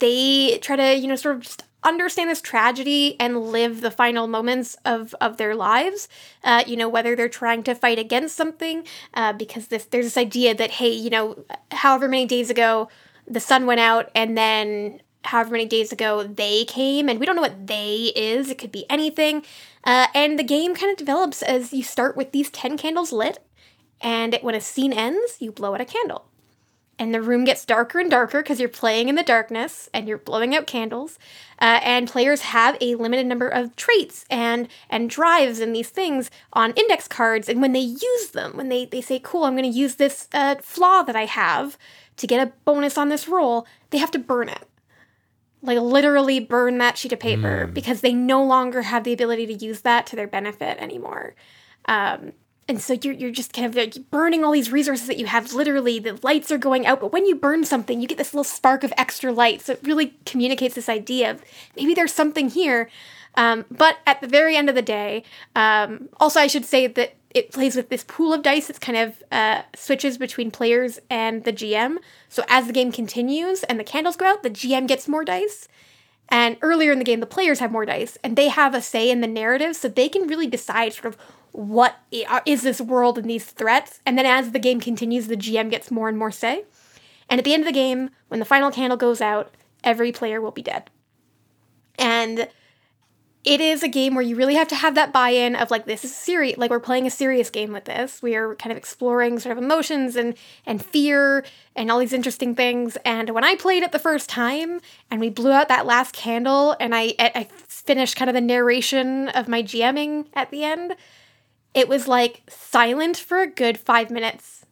they 0.00 0.58
try 0.62 0.74
to, 0.74 0.96
you 0.96 1.06
know, 1.06 1.16
sort 1.16 1.36
of 1.36 1.42
just 1.42 1.62
understand 1.84 2.28
this 2.28 2.40
tragedy 2.40 3.14
and 3.20 3.40
live 3.40 3.80
the 3.80 3.90
final 3.90 4.26
moments 4.26 4.76
of, 4.84 5.14
of 5.20 5.36
their 5.36 5.54
lives. 5.54 6.08
Uh, 6.42 6.64
you 6.66 6.76
know, 6.76 6.88
whether 6.88 7.14
they're 7.14 7.28
trying 7.28 7.62
to 7.62 7.74
fight 7.74 7.98
against 7.98 8.36
something, 8.36 8.84
uh, 9.14 9.32
because 9.32 9.68
this 9.68 9.84
there's 9.84 10.06
this 10.06 10.16
idea 10.16 10.54
that 10.54 10.72
hey, 10.72 10.90
you 10.90 11.10
know, 11.10 11.44
however 11.70 12.08
many 12.08 12.26
days 12.26 12.50
ago 12.50 12.88
the 13.28 13.40
sun 13.40 13.66
went 13.66 13.80
out, 13.80 14.10
and 14.14 14.36
then 14.36 15.00
however 15.24 15.50
many 15.50 15.66
days 15.66 15.92
ago 15.92 16.22
they 16.22 16.64
came, 16.64 17.08
and 17.08 17.20
we 17.20 17.26
don't 17.26 17.36
know 17.36 17.42
what 17.42 17.66
they 17.66 18.12
is. 18.16 18.50
It 18.50 18.58
could 18.58 18.72
be 18.72 18.88
anything. 18.90 19.44
Uh, 19.84 20.06
and 20.14 20.38
the 20.38 20.44
game 20.44 20.74
kind 20.74 20.90
of 20.90 20.96
develops 20.96 21.42
as 21.42 21.72
you 21.72 21.82
start 21.82 22.16
with 22.16 22.32
these 22.32 22.50
ten 22.50 22.76
candles 22.76 23.12
lit, 23.12 23.38
and 24.00 24.38
when 24.42 24.54
a 24.54 24.60
scene 24.60 24.92
ends, 24.92 25.36
you 25.40 25.52
blow 25.52 25.74
out 25.74 25.80
a 25.80 25.84
candle 25.84 26.26
and 26.98 27.12
the 27.12 27.20
room 27.20 27.44
gets 27.44 27.64
darker 27.64 27.98
and 27.98 28.10
darker 28.10 28.42
because 28.42 28.58
you're 28.58 28.68
playing 28.68 29.08
in 29.08 29.14
the 29.14 29.22
darkness 29.22 29.88
and 29.92 30.08
you're 30.08 30.18
blowing 30.18 30.54
out 30.54 30.66
candles. 30.66 31.18
Uh, 31.60 31.80
and 31.82 32.08
players 32.08 32.42
have 32.42 32.76
a 32.80 32.94
limited 32.94 33.26
number 33.26 33.48
of 33.48 33.76
traits 33.76 34.24
and 34.30 34.68
and 34.88 35.10
drives 35.10 35.60
and 35.60 35.74
these 35.74 35.90
things 35.90 36.30
on 36.52 36.72
index 36.72 37.06
cards. 37.08 37.48
And 37.48 37.60
when 37.60 37.72
they 37.72 37.80
use 37.80 38.28
them, 38.32 38.56
when 38.56 38.68
they, 38.68 38.86
they 38.86 39.00
say, 39.00 39.18
"Cool, 39.18 39.44
I'm 39.44 39.56
going 39.56 39.70
to 39.70 39.78
use 39.78 39.96
this 39.96 40.28
uh, 40.32 40.56
flaw 40.60 41.02
that 41.02 41.16
I 41.16 41.26
have 41.26 41.78
to 42.16 42.26
get 42.26 42.46
a 42.46 42.52
bonus 42.64 42.96
on 42.96 43.08
this 43.08 43.28
roll," 43.28 43.66
they 43.90 43.98
have 43.98 44.10
to 44.12 44.18
burn 44.18 44.48
it. 44.48 44.66
Like 45.62 45.78
literally 45.78 46.40
burn 46.40 46.78
that 46.78 46.96
sheet 46.96 47.12
of 47.12 47.20
paper 47.20 47.66
mm. 47.66 47.74
because 47.74 48.00
they 48.00 48.12
no 48.12 48.44
longer 48.44 48.82
have 48.82 49.04
the 49.04 49.12
ability 49.12 49.46
to 49.46 49.54
use 49.54 49.80
that 49.82 50.06
to 50.06 50.16
their 50.16 50.28
benefit 50.28 50.78
anymore. 50.78 51.34
Um, 51.86 52.32
and 52.68 52.80
so 52.80 52.94
you're, 52.94 53.14
you're 53.14 53.30
just 53.30 53.52
kind 53.52 53.66
of 53.66 53.76
like 53.76 54.10
burning 54.10 54.42
all 54.42 54.52
these 54.52 54.72
resources 54.72 55.06
that 55.06 55.18
you 55.18 55.26
have. 55.26 55.52
Literally 55.52 55.98
the 55.98 56.18
lights 56.22 56.50
are 56.50 56.58
going 56.58 56.86
out 56.86 57.00
but 57.00 57.12
when 57.12 57.26
you 57.26 57.36
burn 57.36 57.64
something 57.64 58.00
you 58.00 58.08
get 58.08 58.18
this 58.18 58.34
little 58.34 58.44
spark 58.44 58.84
of 58.84 58.92
extra 58.96 59.32
light. 59.32 59.62
So 59.62 59.72
it 59.74 59.80
really 59.82 60.14
communicates 60.24 60.74
this 60.74 60.88
idea 60.88 61.30
of 61.30 61.42
maybe 61.76 61.94
there's 61.94 62.12
something 62.12 62.48
here. 62.50 62.90
Um, 63.34 63.66
but 63.70 63.98
at 64.06 64.20
the 64.22 64.26
very 64.26 64.56
end 64.56 64.70
of 64.70 64.74
the 64.74 64.80
day 64.80 65.22
um, 65.54 66.08
also 66.18 66.40
i 66.40 66.46
should 66.46 66.64
say 66.64 66.86
that 66.86 67.16
it 67.34 67.52
plays 67.52 67.76
with 67.76 67.90
this 67.90 68.02
pool 68.02 68.32
of 68.32 68.40
dice. 68.42 68.70
It's 68.70 68.78
kind 68.78 68.96
of 68.96 69.22
uh, 69.30 69.60
switches 69.74 70.16
between 70.16 70.50
players 70.50 70.98
and 71.10 71.44
the 71.44 71.52
gm 71.52 71.98
so 72.30 72.44
as 72.48 72.66
the 72.66 72.72
game 72.72 72.90
continues 72.90 73.62
and 73.64 73.78
the 73.78 73.84
candles 73.84 74.16
go 74.16 74.24
out 74.24 74.42
the 74.42 74.48
gm 74.48 74.88
gets 74.88 75.06
more 75.06 75.24
dice. 75.24 75.68
And 76.30 76.56
earlier 76.62 76.92
in 76.92 76.98
the 76.98 77.04
game 77.04 77.20
the 77.20 77.26
players 77.26 77.58
have 77.58 77.70
more 77.70 77.84
dice 77.84 78.16
and 78.24 78.36
they 78.36 78.48
have 78.48 78.74
a 78.74 78.80
say 78.80 79.10
in 79.10 79.20
the 79.20 79.26
narrative 79.26 79.76
so 79.76 79.86
they 79.88 80.08
can 80.08 80.26
really 80.26 80.46
decide 80.46 80.94
sort 80.94 81.14
of 81.14 81.18
what 81.56 81.96
uh, 82.28 82.40
this 82.44 82.80
world 82.80 83.18
and 83.18 83.28
these 83.28 83.46
threats. 83.46 84.00
And 84.04 84.18
then 84.18 84.26
as 84.26 84.52
the 84.52 84.58
game 84.58 84.80
continues, 84.80 85.26
the 85.26 85.36
GM 85.36 85.70
gets 85.70 85.90
more 85.90 86.08
and 86.08 86.18
more 86.18 86.30
say. 86.30 86.64
And 87.28 87.38
at 87.38 87.44
the 87.44 87.54
end 87.54 87.62
of 87.62 87.66
the 87.66 87.72
game, 87.72 88.10
when 88.28 88.40
the 88.40 88.46
final 88.46 88.70
candle 88.70 88.96
goes 88.96 89.20
out, 89.20 89.54
every 89.82 90.12
player 90.12 90.40
will 90.40 90.50
be 90.50 90.62
dead. 90.62 90.90
And 91.98 92.48
it 93.46 93.60
is 93.60 93.84
a 93.84 93.88
game 93.88 94.14
where 94.14 94.24
you 94.24 94.34
really 94.34 94.56
have 94.56 94.66
to 94.68 94.74
have 94.74 94.96
that 94.96 95.12
buy-in 95.12 95.54
of 95.54 95.70
like 95.70 95.86
this 95.86 96.04
is 96.04 96.14
serious 96.14 96.58
like 96.58 96.68
we're 96.68 96.80
playing 96.80 97.06
a 97.06 97.10
serious 97.10 97.48
game 97.48 97.72
with 97.72 97.84
this 97.84 98.20
we 98.20 98.34
are 98.34 98.56
kind 98.56 98.72
of 98.72 98.76
exploring 98.76 99.38
sort 99.38 99.56
of 99.56 99.62
emotions 99.62 100.16
and 100.16 100.34
and 100.66 100.84
fear 100.84 101.44
and 101.76 101.90
all 101.90 102.00
these 102.00 102.12
interesting 102.12 102.56
things 102.56 102.98
and 103.04 103.30
when 103.30 103.44
i 103.44 103.54
played 103.54 103.84
it 103.84 103.92
the 103.92 104.00
first 104.00 104.28
time 104.28 104.80
and 105.12 105.20
we 105.20 105.30
blew 105.30 105.52
out 105.52 105.68
that 105.68 105.86
last 105.86 106.12
candle 106.12 106.76
and 106.80 106.92
i 106.92 107.14
i 107.20 107.46
finished 107.68 108.16
kind 108.16 108.28
of 108.28 108.34
the 108.34 108.40
narration 108.40 109.28
of 109.28 109.46
my 109.46 109.62
gming 109.62 110.26
at 110.34 110.50
the 110.50 110.64
end 110.64 110.96
it 111.76 111.88
was 111.88 112.08
like 112.08 112.42
silent 112.48 113.18
for 113.18 113.42
a 113.42 113.46
good 113.46 113.78
five 113.78 114.10
minutes. 114.10 114.64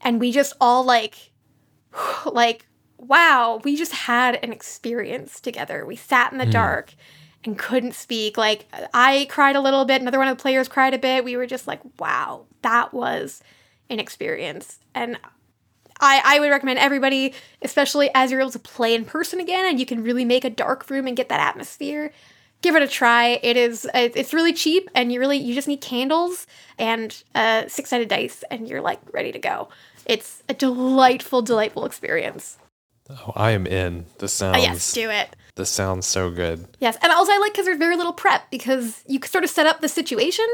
And 0.00 0.20
we 0.20 0.30
just 0.30 0.54
all 0.60 0.84
like, 0.84 1.32
like, 2.24 2.66
wow, 2.96 3.60
we 3.64 3.76
just 3.76 3.92
had 3.92 4.36
an 4.42 4.52
experience 4.52 5.40
together. 5.40 5.84
We 5.84 5.96
sat 5.96 6.32
in 6.32 6.38
the 6.38 6.46
mm. 6.46 6.52
dark 6.52 6.94
and 7.44 7.58
couldn't 7.58 7.94
speak. 7.94 8.38
Like, 8.38 8.66
I 8.94 9.26
cried 9.28 9.56
a 9.56 9.60
little 9.60 9.84
bit, 9.84 10.00
another 10.00 10.18
one 10.18 10.28
of 10.28 10.38
the 10.38 10.42
players 10.42 10.68
cried 10.68 10.94
a 10.94 10.98
bit. 10.98 11.24
We 11.24 11.36
were 11.36 11.46
just 11.46 11.66
like, 11.66 11.80
wow, 11.98 12.46
that 12.62 12.94
was 12.94 13.42
an 13.90 13.98
experience. 13.98 14.78
And 14.94 15.18
I, 16.00 16.22
I 16.24 16.40
would 16.40 16.50
recommend 16.50 16.78
everybody, 16.78 17.34
especially 17.62 18.10
as 18.14 18.30
you're 18.30 18.40
able 18.40 18.52
to 18.52 18.60
play 18.60 18.94
in 18.94 19.04
person 19.04 19.40
again 19.40 19.68
and 19.68 19.80
you 19.80 19.86
can 19.86 20.04
really 20.04 20.24
make 20.24 20.44
a 20.44 20.50
dark 20.50 20.88
room 20.88 21.08
and 21.08 21.16
get 21.16 21.28
that 21.30 21.40
atmosphere 21.40 22.12
give 22.62 22.76
it 22.76 22.82
a 22.82 22.88
try. 22.88 23.38
It 23.42 23.56
is 23.56 23.88
it's 23.94 24.32
really 24.32 24.52
cheap, 24.52 24.88
and 24.94 25.12
you 25.12 25.20
really 25.20 25.38
you 25.38 25.54
just 25.54 25.68
need 25.68 25.80
candles 25.80 26.46
and 26.78 27.22
uh, 27.34 27.68
six 27.68 27.90
sided 27.90 28.08
dice, 28.08 28.44
and 28.50 28.68
you're 28.68 28.82
like 28.82 29.00
ready 29.12 29.32
to 29.32 29.38
go. 29.38 29.68
It's 30.06 30.42
a 30.48 30.54
delightful, 30.54 31.42
delightful 31.42 31.84
experience. 31.84 32.58
Oh, 33.10 33.32
I 33.34 33.52
am 33.52 33.66
in. 33.66 34.06
This 34.18 34.32
sounds. 34.32 34.56
Uh, 34.56 34.60
yes, 34.60 34.92
do 34.92 35.10
it. 35.10 35.34
This 35.54 35.70
sounds 35.70 36.06
so 36.06 36.30
good. 36.30 36.66
Yes, 36.78 36.96
and 37.02 37.12
also 37.12 37.32
I 37.32 37.38
like 37.38 37.52
because 37.52 37.66
there's 37.66 37.78
very 37.78 37.96
little 37.96 38.12
prep 38.12 38.50
because 38.50 39.02
you 39.06 39.20
sort 39.24 39.44
of 39.44 39.50
set 39.50 39.66
up 39.66 39.80
the 39.80 39.88
situation, 39.88 40.46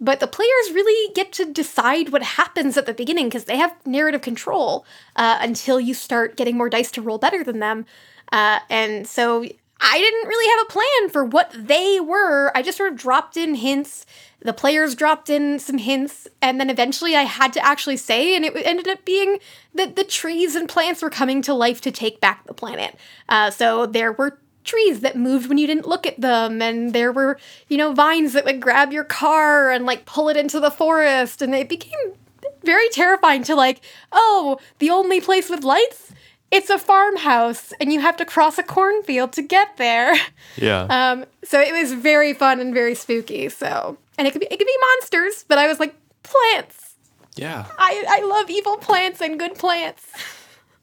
but 0.00 0.20
the 0.20 0.26
players 0.26 0.72
really 0.72 1.12
get 1.14 1.32
to 1.32 1.50
decide 1.50 2.10
what 2.10 2.22
happens 2.22 2.76
at 2.76 2.86
the 2.86 2.94
beginning 2.94 3.28
because 3.28 3.44
they 3.44 3.56
have 3.56 3.74
narrative 3.86 4.22
control 4.22 4.84
uh, 5.16 5.38
until 5.40 5.80
you 5.80 5.94
start 5.94 6.36
getting 6.36 6.56
more 6.56 6.68
dice 6.68 6.90
to 6.92 7.02
roll 7.02 7.18
better 7.18 7.44
than 7.44 7.60
them. 7.60 7.86
Uh, 8.32 8.60
and 8.68 9.06
so 9.06 9.44
I 9.80 9.98
didn't 9.98 10.28
really 10.28 10.50
have 10.50 10.66
a 10.66 10.72
plan 10.72 11.10
for 11.10 11.24
what 11.24 11.52
they 11.56 12.00
were. 12.00 12.52
I 12.54 12.62
just 12.62 12.76
sort 12.76 12.92
of 12.92 12.98
dropped 12.98 13.36
in 13.36 13.54
hints. 13.54 14.04
The 14.40 14.52
players 14.52 14.94
dropped 14.94 15.30
in 15.30 15.58
some 15.58 15.78
hints, 15.78 16.28
and 16.40 16.60
then 16.60 16.70
eventually 16.70 17.16
I 17.16 17.22
had 17.22 17.52
to 17.54 17.64
actually 17.64 17.96
say, 17.96 18.34
and 18.36 18.44
it 18.44 18.54
ended 18.64 18.88
up 18.88 19.04
being 19.04 19.38
that 19.74 19.96
the 19.96 20.04
trees 20.04 20.54
and 20.54 20.68
plants 20.68 21.02
were 21.02 21.10
coming 21.10 21.42
to 21.42 21.54
life 21.54 21.80
to 21.82 21.90
take 21.90 22.20
back 22.20 22.46
the 22.46 22.54
planet. 22.54 22.96
Uh, 23.28 23.50
so 23.50 23.86
there 23.86 24.12
were 24.12 24.38
trees 24.64 25.00
that 25.00 25.16
moved 25.16 25.48
when 25.48 25.58
you 25.58 25.66
didn't 25.66 25.88
look 25.88 26.06
at 26.06 26.20
them, 26.20 26.60
and 26.62 26.92
there 26.92 27.12
were, 27.12 27.38
you 27.68 27.76
know, 27.76 27.92
vines 27.92 28.32
that 28.34 28.44
would 28.44 28.60
grab 28.60 28.92
your 28.92 29.04
car 29.04 29.70
and 29.70 29.86
like 29.86 30.06
pull 30.06 30.28
it 30.28 30.36
into 30.36 30.60
the 30.60 30.70
forest, 30.70 31.42
and 31.42 31.54
it 31.54 31.68
became 31.68 32.14
very 32.62 32.88
terrifying 32.90 33.42
to 33.44 33.54
like, 33.54 33.80
oh, 34.12 34.58
the 34.78 34.90
only 34.90 35.20
place 35.20 35.48
with 35.48 35.64
lights, 35.64 36.12
it's 36.50 36.68
a 36.70 36.78
farmhouse, 36.78 37.72
and 37.80 37.92
you 37.92 38.00
have 38.00 38.16
to 38.18 38.24
cross 38.24 38.58
a 38.58 38.62
cornfield 38.62 39.32
to 39.34 39.42
get 39.42 39.76
there. 39.76 40.14
Yeah. 40.56 40.82
Um, 40.90 41.24
so 41.44 41.60
it 41.60 41.72
was 41.72 41.92
very 41.92 42.34
fun 42.34 42.60
and 42.60 42.74
very 42.74 42.94
spooky. 42.96 43.48
So, 43.48 43.96
and 44.18 44.26
it 44.26 44.32
could 44.32 44.40
be 44.40 44.46
it 44.46 44.58
could 44.58 44.66
be 44.66 44.78
monsters, 44.96 45.44
but 45.48 45.58
I 45.58 45.68
was 45.68 45.78
like 45.78 45.94
plants. 46.24 46.96
yeah. 47.36 47.66
I 47.78 48.04
I 48.08 48.26
love 48.26 48.50
evil 48.50 48.76
plants 48.76 49.20
and 49.20 49.38
good 49.38 49.54
plants. 49.54 50.06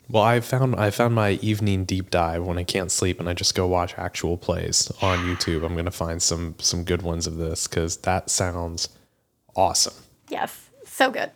Well, 0.09 0.23
I 0.23 0.39
found 0.39 0.77
I 0.77 0.89
found 0.89 1.15
my 1.15 1.31
evening 1.41 1.83
deep 1.83 2.11
dive 2.11 2.45
when 2.45 2.57
I 2.57 2.63
can't 2.63 2.89
sleep 2.93 3.19
and 3.19 3.27
I 3.27 3.33
just 3.33 3.55
go 3.55 3.67
watch 3.67 3.93
actual 3.97 4.37
plays 4.37 4.89
on 5.01 5.19
YouTube. 5.25 5.65
I'm 5.65 5.75
gonna 5.75 5.91
find 5.91 6.21
some 6.21 6.55
some 6.59 6.85
good 6.85 7.01
ones 7.01 7.27
of 7.27 7.35
this 7.35 7.67
because 7.67 7.97
that 7.97 8.29
sounds 8.29 8.87
awesome. 9.57 9.95
Yes, 10.29 10.69
so 10.85 11.11
good. 11.11 11.31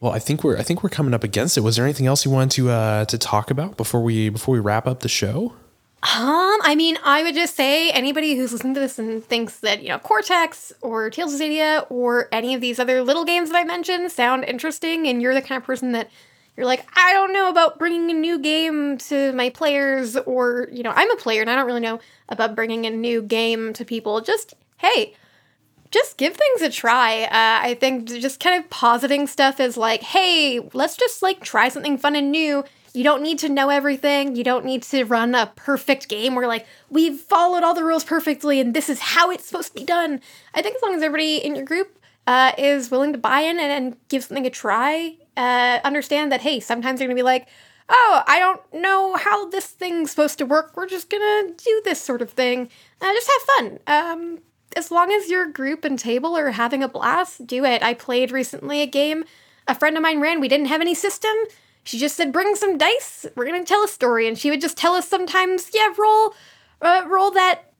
Well, 0.00 0.12
I 0.12 0.18
think 0.18 0.44
we're 0.44 0.58
I 0.58 0.62
think 0.62 0.82
we're 0.82 0.90
coming 0.90 1.14
up 1.14 1.24
against 1.24 1.56
it. 1.56 1.62
Was 1.62 1.76
there 1.76 1.84
anything 1.84 2.06
else 2.06 2.24
you 2.24 2.30
wanted 2.30 2.50
to 2.52 2.70
uh, 2.70 3.04
to 3.06 3.18
talk 3.18 3.50
about 3.50 3.76
before 3.76 4.02
we 4.02 4.28
before 4.28 4.52
we 4.52 4.60
wrap 4.60 4.86
up 4.86 5.00
the 5.00 5.08
show? 5.08 5.54
Um, 6.02 6.60
I 6.62 6.74
mean, 6.76 6.98
I 7.04 7.24
would 7.24 7.34
just 7.34 7.56
say 7.56 7.90
anybody 7.90 8.36
who's 8.36 8.52
listening 8.52 8.74
to 8.74 8.80
this 8.80 8.98
and 8.98 9.24
thinks 9.24 9.58
that, 9.60 9.82
you 9.82 9.88
know, 9.88 9.98
Cortex 9.98 10.72
or 10.80 11.10
Tales 11.10 11.34
of 11.34 11.40
Xadia 11.40 11.86
or 11.90 12.28
any 12.30 12.54
of 12.54 12.60
these 12.60 12.78
other 12.78 13.02
little 13.02 13.24
games 13.24 13.50
that 13.50 13.56
I 13.56 13.64
mentioned 13.64 14.12
sound 14.12 14.44
interesting 14.44 15.08
and 15.08 15.20
you're 15.20 15.34
the 15.34 15.42
kind 15.42 15.60
of 15.60 15.66
person 15.66 15.92
that 15.92 16.08
you're 16.56 16.66
like, 16.66 16.86
I 16.94 17.12
don't 17.12 17.32
know 17.32 17.48
about 17.48 17.78
bringing 17.78 18.10
a 18.10 18.14
new 18.14 18.38
game 18.38 18.98
to 18.98 19.32
my 19.32 19.50
players 19.50 20.16
or, 20.16 20.68
you 20.70 20.82
know, 20.82 20.92
I'm 20.94 21.10
a 21.10 21.16
player 21.16 21.40
and 21.40 21.50
I 21.50 21.56
don't 21.56 21.66
really 21.66 21.80
know 21.80 21.98
about 22.28 22.54
bringing 22.54 22.86
a 22.86 22.90
new 22.90 23.20
game 23.20 23.72
to 23.72 23.84
people. 23.84 24.20
Just, 24.20 24.54
hey, 24.76 25.14
just 25.90 26.16
give 26.16 26.36
things 26.36 26.62
a 26.62 26.70
try. 26.70 27.24
Uh, 27.24 27.28
I 27.32 27.76
think 27.78 28.08
just 28.08 28.40
kind 28.40 28.62
of 28.62 28.70
positing 28.70 29.26
stuff 29.26 29.60
is 29.60 29.76
like, 29.76 30.02
hey, 30.02 30.60
let's 30.72 30.96
just 30.96 31.22
like 31.22 31.42
try 31.42 31.68
something 31.68 31.98
fun 31.98 32.16
and 32.16 32.30
new. 32.30 32.64
You 32.92 33.04
don't 33.04 33.22
need 33.22 33.38
to 33.40 33.48
know 33.48 33.68
everything. 33.68 34.36
You 34.36 34.44
don't 34.44 34.64
need 34.64 34.82
to 34.84 35.04
run 35.04 35.34
a 35.34 35.52
perfect 35.54 36.08
game 36.08 36.34
where 36.34 36.48
like 36.48 36.66
we've 36.88 37.20
followed 37.20 37.62
all 37.62 37.74
the 37.74 37.84
rules 37.84 38.04
perfectly 38.04 38.58
and 38.58 38.72
this 38.72 38.88
is 38.88 39.00
how 39.00 39.30
it's 39.30 39.46
supposed 39.46 39.68
to 39.68 39.80
be 39.80 39.84
done. 39.84 40.20
I 40.54 40.62
think 40.62 40.76
as 40.76 40.82
long 40.82 40.94
as 40.94 41.02
everybody 41.02 41.36
in 41.36 41.54
your 41.54 41.64
group 41.64 41.98
uh, 42.26 42.52
is 42.56 42.90
willing 42.90 43.12
to 43.12 43.18
buy 43.18 43.40
in 43.40 43.60
and, 43.60 43.70
and 43.70 43.96
give 44.08 44.24
something 44.24 44.46
a 44.46 44.50
try, 44.50 45.16
uh, 45.36 45.80
understand 45.84 46.32
that 46.32 46.40
hey, 46.40 46.58
sometimes 46.58 47.00
you're 47.00 47.08
gonna 47.08 47.18
be 47.18 47.22
like, 47.22 47.48
oh, 47.88 48.22
I 48.26 48.38
don't 48.38 48.60
know 48.72 49.16
how 49.16 49.48
this 49.48 49.66
thing's 49.66 50.10
supposed 50.10 50.38
to 50.38 50.46
work. 50.46 50.72
We're 50.74 50.88
just 50.88 51.10
gonna 51.10 51.52
do 51.52 51.82
this 51.84 52.00
sort 52.00 52.22
of 52.22 52.30
thing. 52.30 52.70
Uh, 53.00 53.12
just 53.12 53.30
have 53.30 53.56
fun. 53.56 53.78
Um, 53.86 54.38
as 54.76 54.90
long 54.90 55.10
as 55.10 55.28
your 55.28 55.46
group 55.46 55.84
and 55.84 55.98
table 55.98 56.36
are 56.36 56.50
having 56.50 56.82
a 56.82 56.88
blast, 56.88 57.46
do 57.46 57.64
it. 57.64 57.82
I 57.82 57.94
played 57.94 58.30
recently 58.30 58.82
a 58.82 58.86
game 58.86 59.24
a 59.68 59.74
friend 59.74 59.96
of 59.96 60.02
mine 60.02 60.20
ran. 60.20 60.40
We 60.40 60.48
didn't 60.48 60.66
have 60.66 60.80
any 60.80 60.94
system. 60.94 61.34
She 61.84 61.98
just 61.98 62.16
said, 62.16 62.32
"Bring 62.32 62.54
some 62.56 62.78
dice. 62.78 63.26
We're 63.34 63.46
gonna 63.46 63.64
tell 63.64 63.84
a 63.84 63.88
story," 63.88 64.26
and 64.26 64.38
she 64.38 64.50
would 64.50 64.60
just 64.60 64.76
tell 64.76 64.94
us 64.94 65.08
sometimes, 65.08 65.70
"Yeah, 65.72 65.92
roll, 65.96 66.34
uh, 66.80 67.04
roll 67.06 67.30
that 67.32 67.72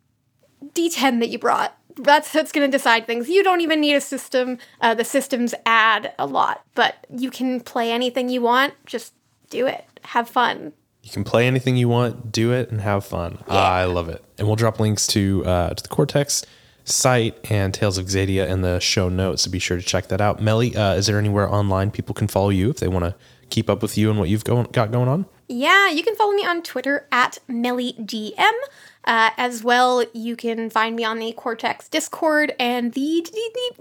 d10 0.75 1.21
that 1.21 1.29
you 1.29 1.39
brought." 1.39 1.77
That's 1.97 2.33
what's 2.35 2.53
gonna 2.53 2.69
decide 2.69 3.07
things. 3.07 3.29
You 3.29 3.43
don't 3.43 3.61
even 3.61 3.81
need 3.81 3.95
a 3.95 4.01
system. 4.01 4.59
Uh, 4.81 4.95
the 4.95 5.05
systems 5.05 5.55
add 5.65 6.13
a 6.19 6.27
lot, 6.27 6.63
but 6.75 7.07
you 7.15 7.31
can 7.31 7.61
play 7.61 7.91
anything 7.91 8.29
you 8.29 8.43
want. 8.43 8.75
Just 8.85 9.15
do 9.51 9.67
it. 9.67 9.85
Have 10.05 10.29
fun. 10.29 10.73
You 11.03 11.11
can 11.11 11.25
play 11.25 11.47
anything 11.47 11.77
you 11.77 11.89
want, 11.89 12.33
do 12.33 12.53
it, 12.53 12.71
and 12.71 12.81
have 12.81 13.05
fun. 13.05 13.39
I 13.47 13.85
love 13.85 14.09
it. 14.09 14.25
And 14.39 14.47
we'll 14.47 14.57
drop 14.57 14.81
links 14.81 15.07
to 15.09 15.45
uh, 15.47 15.71
to 15.71 15.83
the 15.83 15.89
Cortex 15.89 16.45
site 16.87 17.51
and 17.51 17.75
Tales 17.75 17.99
of 17.99 18.07
Xadia 18.07 18.49
in 18.49 18.63
the 18.63 18.79
show 18.79 19.09
notes, 19.09 19.43
so 19.43 19.51
be 19.51 19.59
sure 19.59 19.77
to 19.77 19.83
check 19.83 20.07
that 20.09 20.21
out. 20.21 20.41
Mellie, 20.41 20.75
uh, 20.75 20.95
is 20.95 21.07
there 21.07 21.19
anywhere 21.19 21.53
online 21.53 21.91
people 21.91 22.15
can 22.15 22.29
follow 22.29 22.49
you 22.49 22.71
if 22.71 22.79
they 22.79 22.89
want 22.89 23.05
to 23.05 23.15
keep 23.51 23.69
up 23.69 23.83
with 23.83 23.99
you 23.99 24.09
and 24.09 24.19
what 24.19 24.29
you've 24.29 24.45
go- 24.45 24.65
got 24.65 24.91
going 24.91 25.09
on? 25.09 25.27
Yeah, 25.49 25.91
you 25.91 26.03
can 26.03 26.17
follow 26.17 26.33
me 26.33 26.45
on 26.47 26.63
Twitter 26.63 27.07
at 27.13 27.39
MellieGM. 27.49 28.53
Uh, 29.05 29.31
as 29.37 29.63
well, 29.63 30.05
you 30.13 30.35
can 30.35 30.69
find 30.69 30.97
me 30.97 31.05
on 31.05 31.21
the 31.21 31.33
Cortex 31.33 31.89
Discord 31.89 32.55
and 32.59 32.93
the 32.93 33.25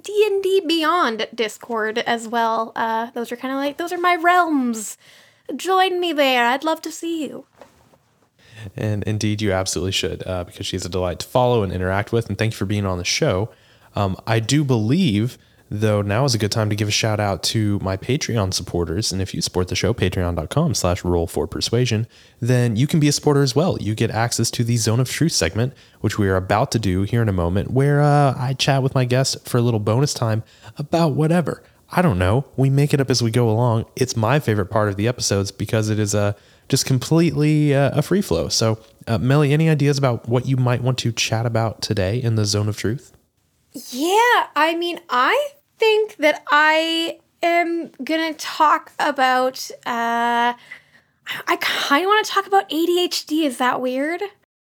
D 0.03 0.25
and 0.27 0.43
D 0.43 0.61
Beyond 0.67 1.27
Discord 1.33 1.97
as 1.99 2.27
well. 2.27 2.71
Uh, 2.75 3.09
those 3.11 3.31
are 3.31 3.35
kind 3.35 3.51
of 3.51 3.57
like 3.57 3.77
those 3.77 3.91
are 3.91 3.97
my 3.97 4.15
realms. 4.15 4.97
Join 5.55 5.99
me 5.99 6.13
there. 6.13 6.45
I'd 6.45 6.63
love 6.63 6.81
to 6.81 6.91
see 6.91 7.23
you. 7.25 7.45
And 8.75 9.03
indeed, 9.03 9.41
you 9.41 9.51
absolutely 9.51 9.91
should, 9.91 10.25
uh, 10.25 10.43
because 10.43 10.65
she's 10.65 10.85
a 10.85 10.89
delight 10.89 11.19
to 11.19 11.27
follow 11.27 11.63
and 11.63 11.71
interact 11.71 12.11
with. 12.11 12.29
And 12.29 12.37
thank 12.37 12.53
you 12.53 12.57
for 12.57 12.65
being 12.65 12.85
on 12.85 12.97
the 12.97 13.03
show. 13.03 13.49
Um, 13.95 14.17
I 14.27 14.39
do 14.39 14.63
believe, 14.63 15.37
though, 15.69 16.01
now 16.01 16.25
is 16.25 16.35
a 16.35 16.37
good 16.37 16.51
time 16.51 16.69
to 16.69 16.75
give 16.75 16.87
a 16.87 16.91
shout 16.91 17.19
out 17.19 17.43
to 17.43 17.79
my 17.79 17.95
Patreon 17.97 18.53
supporters. 18.53 19.11
And 19.11 19.21
if 19.21 19.33
you 19.33 19.41
support 19.41 19.69
the 19.69 19.75
show, 19.75 19.93
patreon.com 19.93 20.73
slash 20.73 21.03
roll 21.03 21.27
for 21.27 21.47
persuasion, 21.47 22.07
then 22.39 22.75
you 22.75 22.87
can 22.87 22.99
be 22.99 23.07
a 23.07 23.11
supporter 23.11 23.41
as 23.41 23.55
well. 23.55 23.77
You 23.79 23.95
get 23.95 24.11
access 24.11 24.51
to 24.51 24.63
the 24.63 24.77
Zone 24.77 24.99
of 24.99 25.09
Truth 25.09 25.31
segment, 25.31 25.73
which 26.01 26.17
we 26.19 26.27
are 26.27 26.35
about 26.35 26.71
to 26.71 26.79
do 26.79 27.03
here 27.03 27.21
in 27.21 27.29
a 27.29 27.33
moment, 27.33 27.71
where 27.71 28.01
uh, 28.01 28.35
I 28.37 28.53
chat 28.53 28.83
with 28.83 28.95
my 28.95 29.05
guests 29.05 29.37
for 29.49 29.57
a 29.57 29.61
little 29.61 29.79
bonus 29.79 30.13
time 30.13 30.43
about 30.77 31.13
whatever. 31.13 31.63
I 31.89 32.01
don't 32.01 32.19
know. 32.19 32.45
We 32.57 32.69
make 32.69 32.93
it 32.93 32.99
up 32.99 33.09
as 33.09 33.21
we 33.21 33.31
go 33.31 33.49
along. 33.49 33.85
It's 33.95 34.17
my 34.17 34.39
favorite 34.39 34.67
part 34.67 34.89
of 34.89 34.97
the 34.97 35.07
episodes 35.07 35.51
because 35.51 35.89
it 35.89 35.99
is 35.99 36.13
a 36.13 36.35
just 36.69 36.85
completely 36.85 37.73
uh, 37.75 37.97
a 37.97 38.01
free 38.01 38.21
flow. 38.21 38.49
So, 38.49 38.79
uh, 39.07 39.17
Mellie, 39.17 39.53
any 39.53 39.69
ideas 39.69 39.97
about 39.97 40.27
what 40.27 40.47
you 40.47 40.57
might 40.57 40.81
want 40.81 40.97
to 40.99 41.11
chat 41.11 41.45
about 41.45 41.81
today 41.81 42.21
in 42.21 42.35
the 42.35 42.45
zone 42.45 42.67
of 42.67 42.77
truth? 42.77 43.11
Yeah, 43.91 44.47
I 44.55 44.75
mean, 44.77 44.99
I 45.09 45.49
think 45.77 46.15
that 46.17 46.43
I 46.49 47.19
am 47.43 47.91
gonna 48.03 48.33
talk 48.33 48.91
about. 48.99 49.69
Uh, 49.85 50.53
I 51.47 51.57
kind 51.59 52.03
of 52.05 52.07
want 52.07 52.25
to 52.25 52.31
talk 52.31 52.47
about 52.47 52.69
ADHD. 52.69 53.45
Is 53.45 53.57
that 53.57 53.81
weird? 53.81 54.21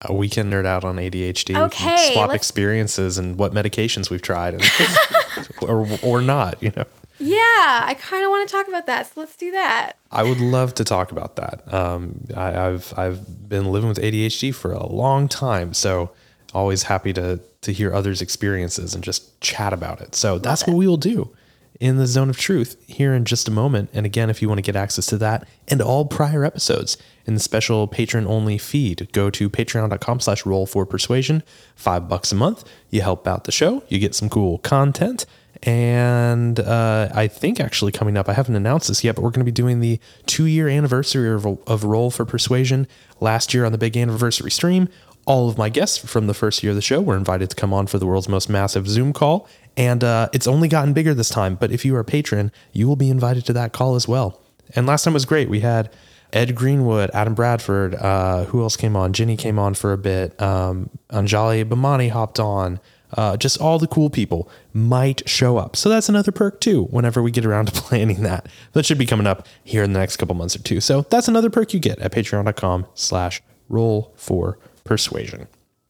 Uh, 0.09 0.14
we 0.14 0.28
can 0.28 0.51
nerd 0.51 0.64
out 0.66 0.84
on 0.84 0.97
ADHD. 0.97 1.57
Okay, 1.57 2.11
swap 2.12 2.28
let's- 2.30 2.36
experiences 2.36 3.18
and 3.18 3.36
what 3.36 3.53
medications 3.53 4.11
we've 4.11 4.22
tried, 4.22 4.55
and, 4.55 4.64
or 5.62 5.86
or 6.03 6.20
not. 6.20 6.62
You 6.62 6.72
know, 6.76 6.84
Yeah, 7.19 7.37
I 7.85 7.97
kind 7.99 8.25
of 8.25 8.31
want 8.31 8.49
to 8.49 8.55
talk 8.55 8.69
about 8.69 8.87
that. 8.87 9.07
So 9.07 9.21
let's 9.21 9.37
do 9.37 9.51
that. 9.53 9.95
I 10.11 10.23
would 10.23 10.41
love 10.41 10.75
to 10.75 10.85
talk 10.85 11.12
about 11.12 11.37
that. 11.37 11.73
Um, 11.73 12.27
I, 12.37 12.66
I've 12.66 12.95
I've 12.97 13.49
been 13.49 13.66
living 13.73 13.89
with 13.89 13.99
ADHD 13.99 14.55
for 14.55 14.73
a 14.73 14.87
long 14.87 15.29
time, 15.29 15.75
so 15.75 16.11
always 16.55 16.85
happy 16.85 17.12
to 17.14 17.41
to 17.62 17.73
hear 17.73 17.93
others' 17.93 18.23
experiences 18.23 18.95
and 18.95 19.03
just 19.03 19.41
chat 19.41 19.73
about 19.73 20.01
it. 20.01 20.14
So 20.14 20.39
that's 20.39 20.66
what 20.66 20.77
we 20.77 20.87
will 20.87 20.97
do 20.97 21.35
in 21.81 21.97
the 21.97 22.07
zone 22.07 22.29
of 22.29 22.37
truth 22.37 22.77
here 22.89 23.14
in 23.14 23.25
just 23.25 23.47
a 23.47 23.51
moment. 23.51 23.89
And 23.93 24.05
again, 24.05 24.31
if 24.31 24.43
you 24.43 24.49
want 24.49 24.59
to 24.59 24.62
get 24.62 24.75
access 24.77 25.07
to 25.07 25.19
that 25.19 25.47
and 25.69 25.81
all 25.81 26.05
prior 26.07 26.45
episodes 26.45 26.97
in 27.25 27.35
the 27.35 27.41
special 27.41 27.87
patron 27.87 28.27
only 28.27 28.59
feed, 28.59 29.09
go 29.12 29.31
to 29.31 29.49
patreon.com 29.49 30.21
slash 30.21 30.45
roll 30.45 30.66
for 30.66 30.85
persuasion. 30.85 31.43
Five 31.77 32.09
bucks 32.09 32.33
a 32.33 32.35
month. 32.35 32.64
You 32.91 33.03
help 33.03 33.27
out 33.29 33.45
the 33.45 33.53
show. 33.53 33.85
You 33.89 33.99
get 33.99 34.14
some 34.14 34.29
cool 34.29 34.59
content. 34.59 35.25
And 35.63 36.61
uh, 36.61 37.09
I 37.13 37.27
think 37.27 37.59
actually 37.61 37.93
coming 37.93 38.17
up, 38.17 38.29
I 38.29 38.33
haven't 38.33 38.55
announced 38.55 38.89
this 38.89 39.03
yet, 39.03 39.17
but 39.17 39.23
we're 39.23 39.31
going 39.31 39.41
to 39.41 39.45
be 39.45 39.53
doing 39.53 39.81
the 39.81 39.99
two 40.27 40.47
year 40.47 40.69
anniversary 40.69 41.31
of, 41.31 41.47
of 41.67 41.85
Roll 41.85 42.11
for 42.11 42.25
Persuasion 42.25 42.87
last 43.21 43.53
year 43.53 43.65
on 43.65 43.73
the 43.73 43.79
big 43.79 43.97
anniversary 43.97 44.51
stream. 44.51 44.89
All 45.27 45.49
of 45.49 45.59
my 45.59 45.69
guests 45.69 45.99
from 45.99 46.27
the 46.27 46.35
first 46.35 46.63
year 46.63 46.71
of 46.71 46.77
the 46.77 46.83
show 46.83 47.01
were 47.01 47.17
invited 47.17 47.51
to 47.51 47.57
come 47.57 47.75
on 47.75 47.87
for 47.87 47.99
the 47.99 48.07
world's 48.07 48.29
most 48.29 48.49
massive 48.49 48.89
Zoom 48.89 49.13
call. 49.13 49.49
And 49.77 50.03
uh, 50.03 50.29
it's 50.33 50.47
only 50.47 50.69
gotten 50.69 50.93
bigger 50.93 51.13
this 51.13 51.29
time. 51.29 51.55
But 51.55 51.71
if 51.71 51.85
you 51.85 51.95
are 51.97 52.01
a 52.01 52.05
patron, 52.05 52.51
you 52.73 52.89
will 52.89 52.97
be 52.97 53.11
invited 53.11 53.45
to 53.47 53.53
that 53.55 53.73
call 53.73 53.95
as 53.95 54.09
well. 54.09 54.41
And 54.75 54.87
last 54.87 55.05
time 55.05 55.15
was 55.15 55.25
great. 55.25 55.49
We 55.49 55.61
had 55.61 55.91
Ed 56.33 56.55
Greenwood, 56.55 57.11
Adam 57.15 57.35
Bradford. 57.35 57.95
Uh, 57.95 58.45
who 58.45 58.63
else 58.63 58.77
came 58.77 58.97
on? 58.97 59.13
Jenny 59.13 59.37
came 59.37 59.59
on 59.59 59.75
for 59.75 59.93
a 59.93 59.99
bit. 59.99 60.41
Um, 60.41 60.91
Anjali 61.11 61.65
Bhimani 61.65 62.11
hopped 62.11 62.41
on. 62.41 62.81
Uh, 63.17 63.37
just 63.37 63.61
all 63.61 63.79
the 63.79 63.87
cool 63.87 64.11
people 64.11 64.51
might 64.73 65.27
show 65.29 65.57
up. 65.57 65.77
So 65.77 65.89
that's 65.89 66.09
another 66.09 66.33
perk 66.33 66.61
too, 66.61 66.85
whenever 66.85 67.23
we 67.23 67.31
get 67.31 67.47
around 67.47 67.67
to 67.67 67.73
planning 67.81 68.23
that. 68.23 68.47
That 68.73 68.85
should 68.85 68.99
be 68.99 69.07
coming 69.07 69.27
up 69.27 69.47
here 69.65 69.83
in 69.83 69.93
the 69.93 69.99
next 69.99 70.17
couple 70.17 70.35
months 70.35 70.57
or 70.57 70.63
two. 70.63 70.81
So 70.81 71.03
that's 71.03 71.29
another 71.29 71.51
perk 71.51 71.73
you 71.73 71.81
get 71.81 71.99
at 72.01 72.13
patreon.com 72.13 72.87
slash 72.95 73.43
roll 73.69 74.13
for 74.17 74.59
persuasion. 74.85 75.49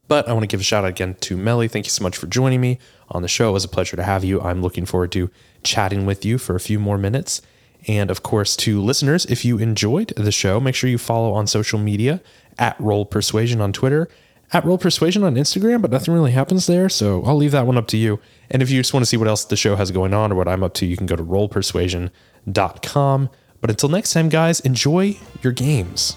But 0.08 0.26
I 0.26 0.32
want 0.32 0.44
to 0.44 0.48
give 0.48 0.60
a 0.60 0.64
shout 0.64 0.84
out 0.84 0.90
again 0.90 1.14
to 1.20 1.36
Mellie. 1.36 1.68
Thank 1.68 1.86
you 1.86 1.90
so 1.90 2.02
much 2.02 2.16
for 2.16 2.26
joining 2.26 2.60
me 2.60 2.78
on 3.10 3.22
the 3.22 3.28
show. 3.28 3.50
It 3.50 3.52
was 3.52 3.64
a 3.64 3.68
pleasure 3.68 3.96
to 3.96 4.02
have 4.02 4.24
you. 4.24 4.40
I'm 4.40 4.62
looking 4.62 4.86
forward 4.86 5.12
to 5.12 5.30
chatting 5.62 6.06
with 6.06 6.24
you 6.24 6.38
for 6.38 6.56
a 6.56 6.60
few 6.60 6.78
more 6.78 6.96
minutes. 6.96 7.42
And 7.86 8.10
of 8.10 8.22
course, 8.22 8.56
to 8.56 8.80
listeners, 8.80 9.26
if 9.26 9.44
you 9.44 9.58
enjoyed 9.58 10.12
the 10.16 10.32
show, 10.32 10.60
make 10.60 10.74
sure 10.74 10.90
you 10.90 10.98
follow 10.98 11.32
on 11.32 11.46
social 11.46 11.78
media 11.78 12.20
at 12.58 12.78
Roll 12.80 13.04
Persuasion 13.04 13.60
on 13.60 13.72
Twitter, 13.72 14.08
at 14.52 14.64
Roll 14.64 14.78
Persuasion 14.78 15.24
on 15.24 15.34
Instagram, 15.34 15.82
but 15.82 15.90
nothing 15.90 16.14
really 16.14 16.30
happens 16.32 16.66
there. 16.66 16.88
So 16.88 17.22
I'll 17.24 17.36
leave 17.36 17.52
that 17.52 17.66
one 17.66 17.76
up 17.76 17.86
to 17.88 17.96
you. 17.96 18.20
And 18.50 18.62
if 18.62 18.70
you 18.70 18.80
just 18.80 18.94
want 18.94 19.02
to 19.02 19.06
see 19.06 19.16
what 19.16 19.28
else 19.28 19.44
the 19.44 19.56
show 19.56 19.76
has 19.76 19.90
going 19.90 20.14
on 20.14 20.32
or 20.32 20.36
what 20.36 20.48
I'm 20.48 20.64
up 20.64 20.74
to, 20.74 20.86
you 20.86 20.96
can 20.96 21.06
go 21.06 21.16
to 21.16 21.22
rollpersuasion.com. 21.22 23.30
But 23.60 23.70
until 23.70 23.88
next 23.88 24.12
time, 24.12 24.28
guys, 24.28 24.60
enjoy 24.60 25.16
your 25.42 25.52
games. 25.52 26.16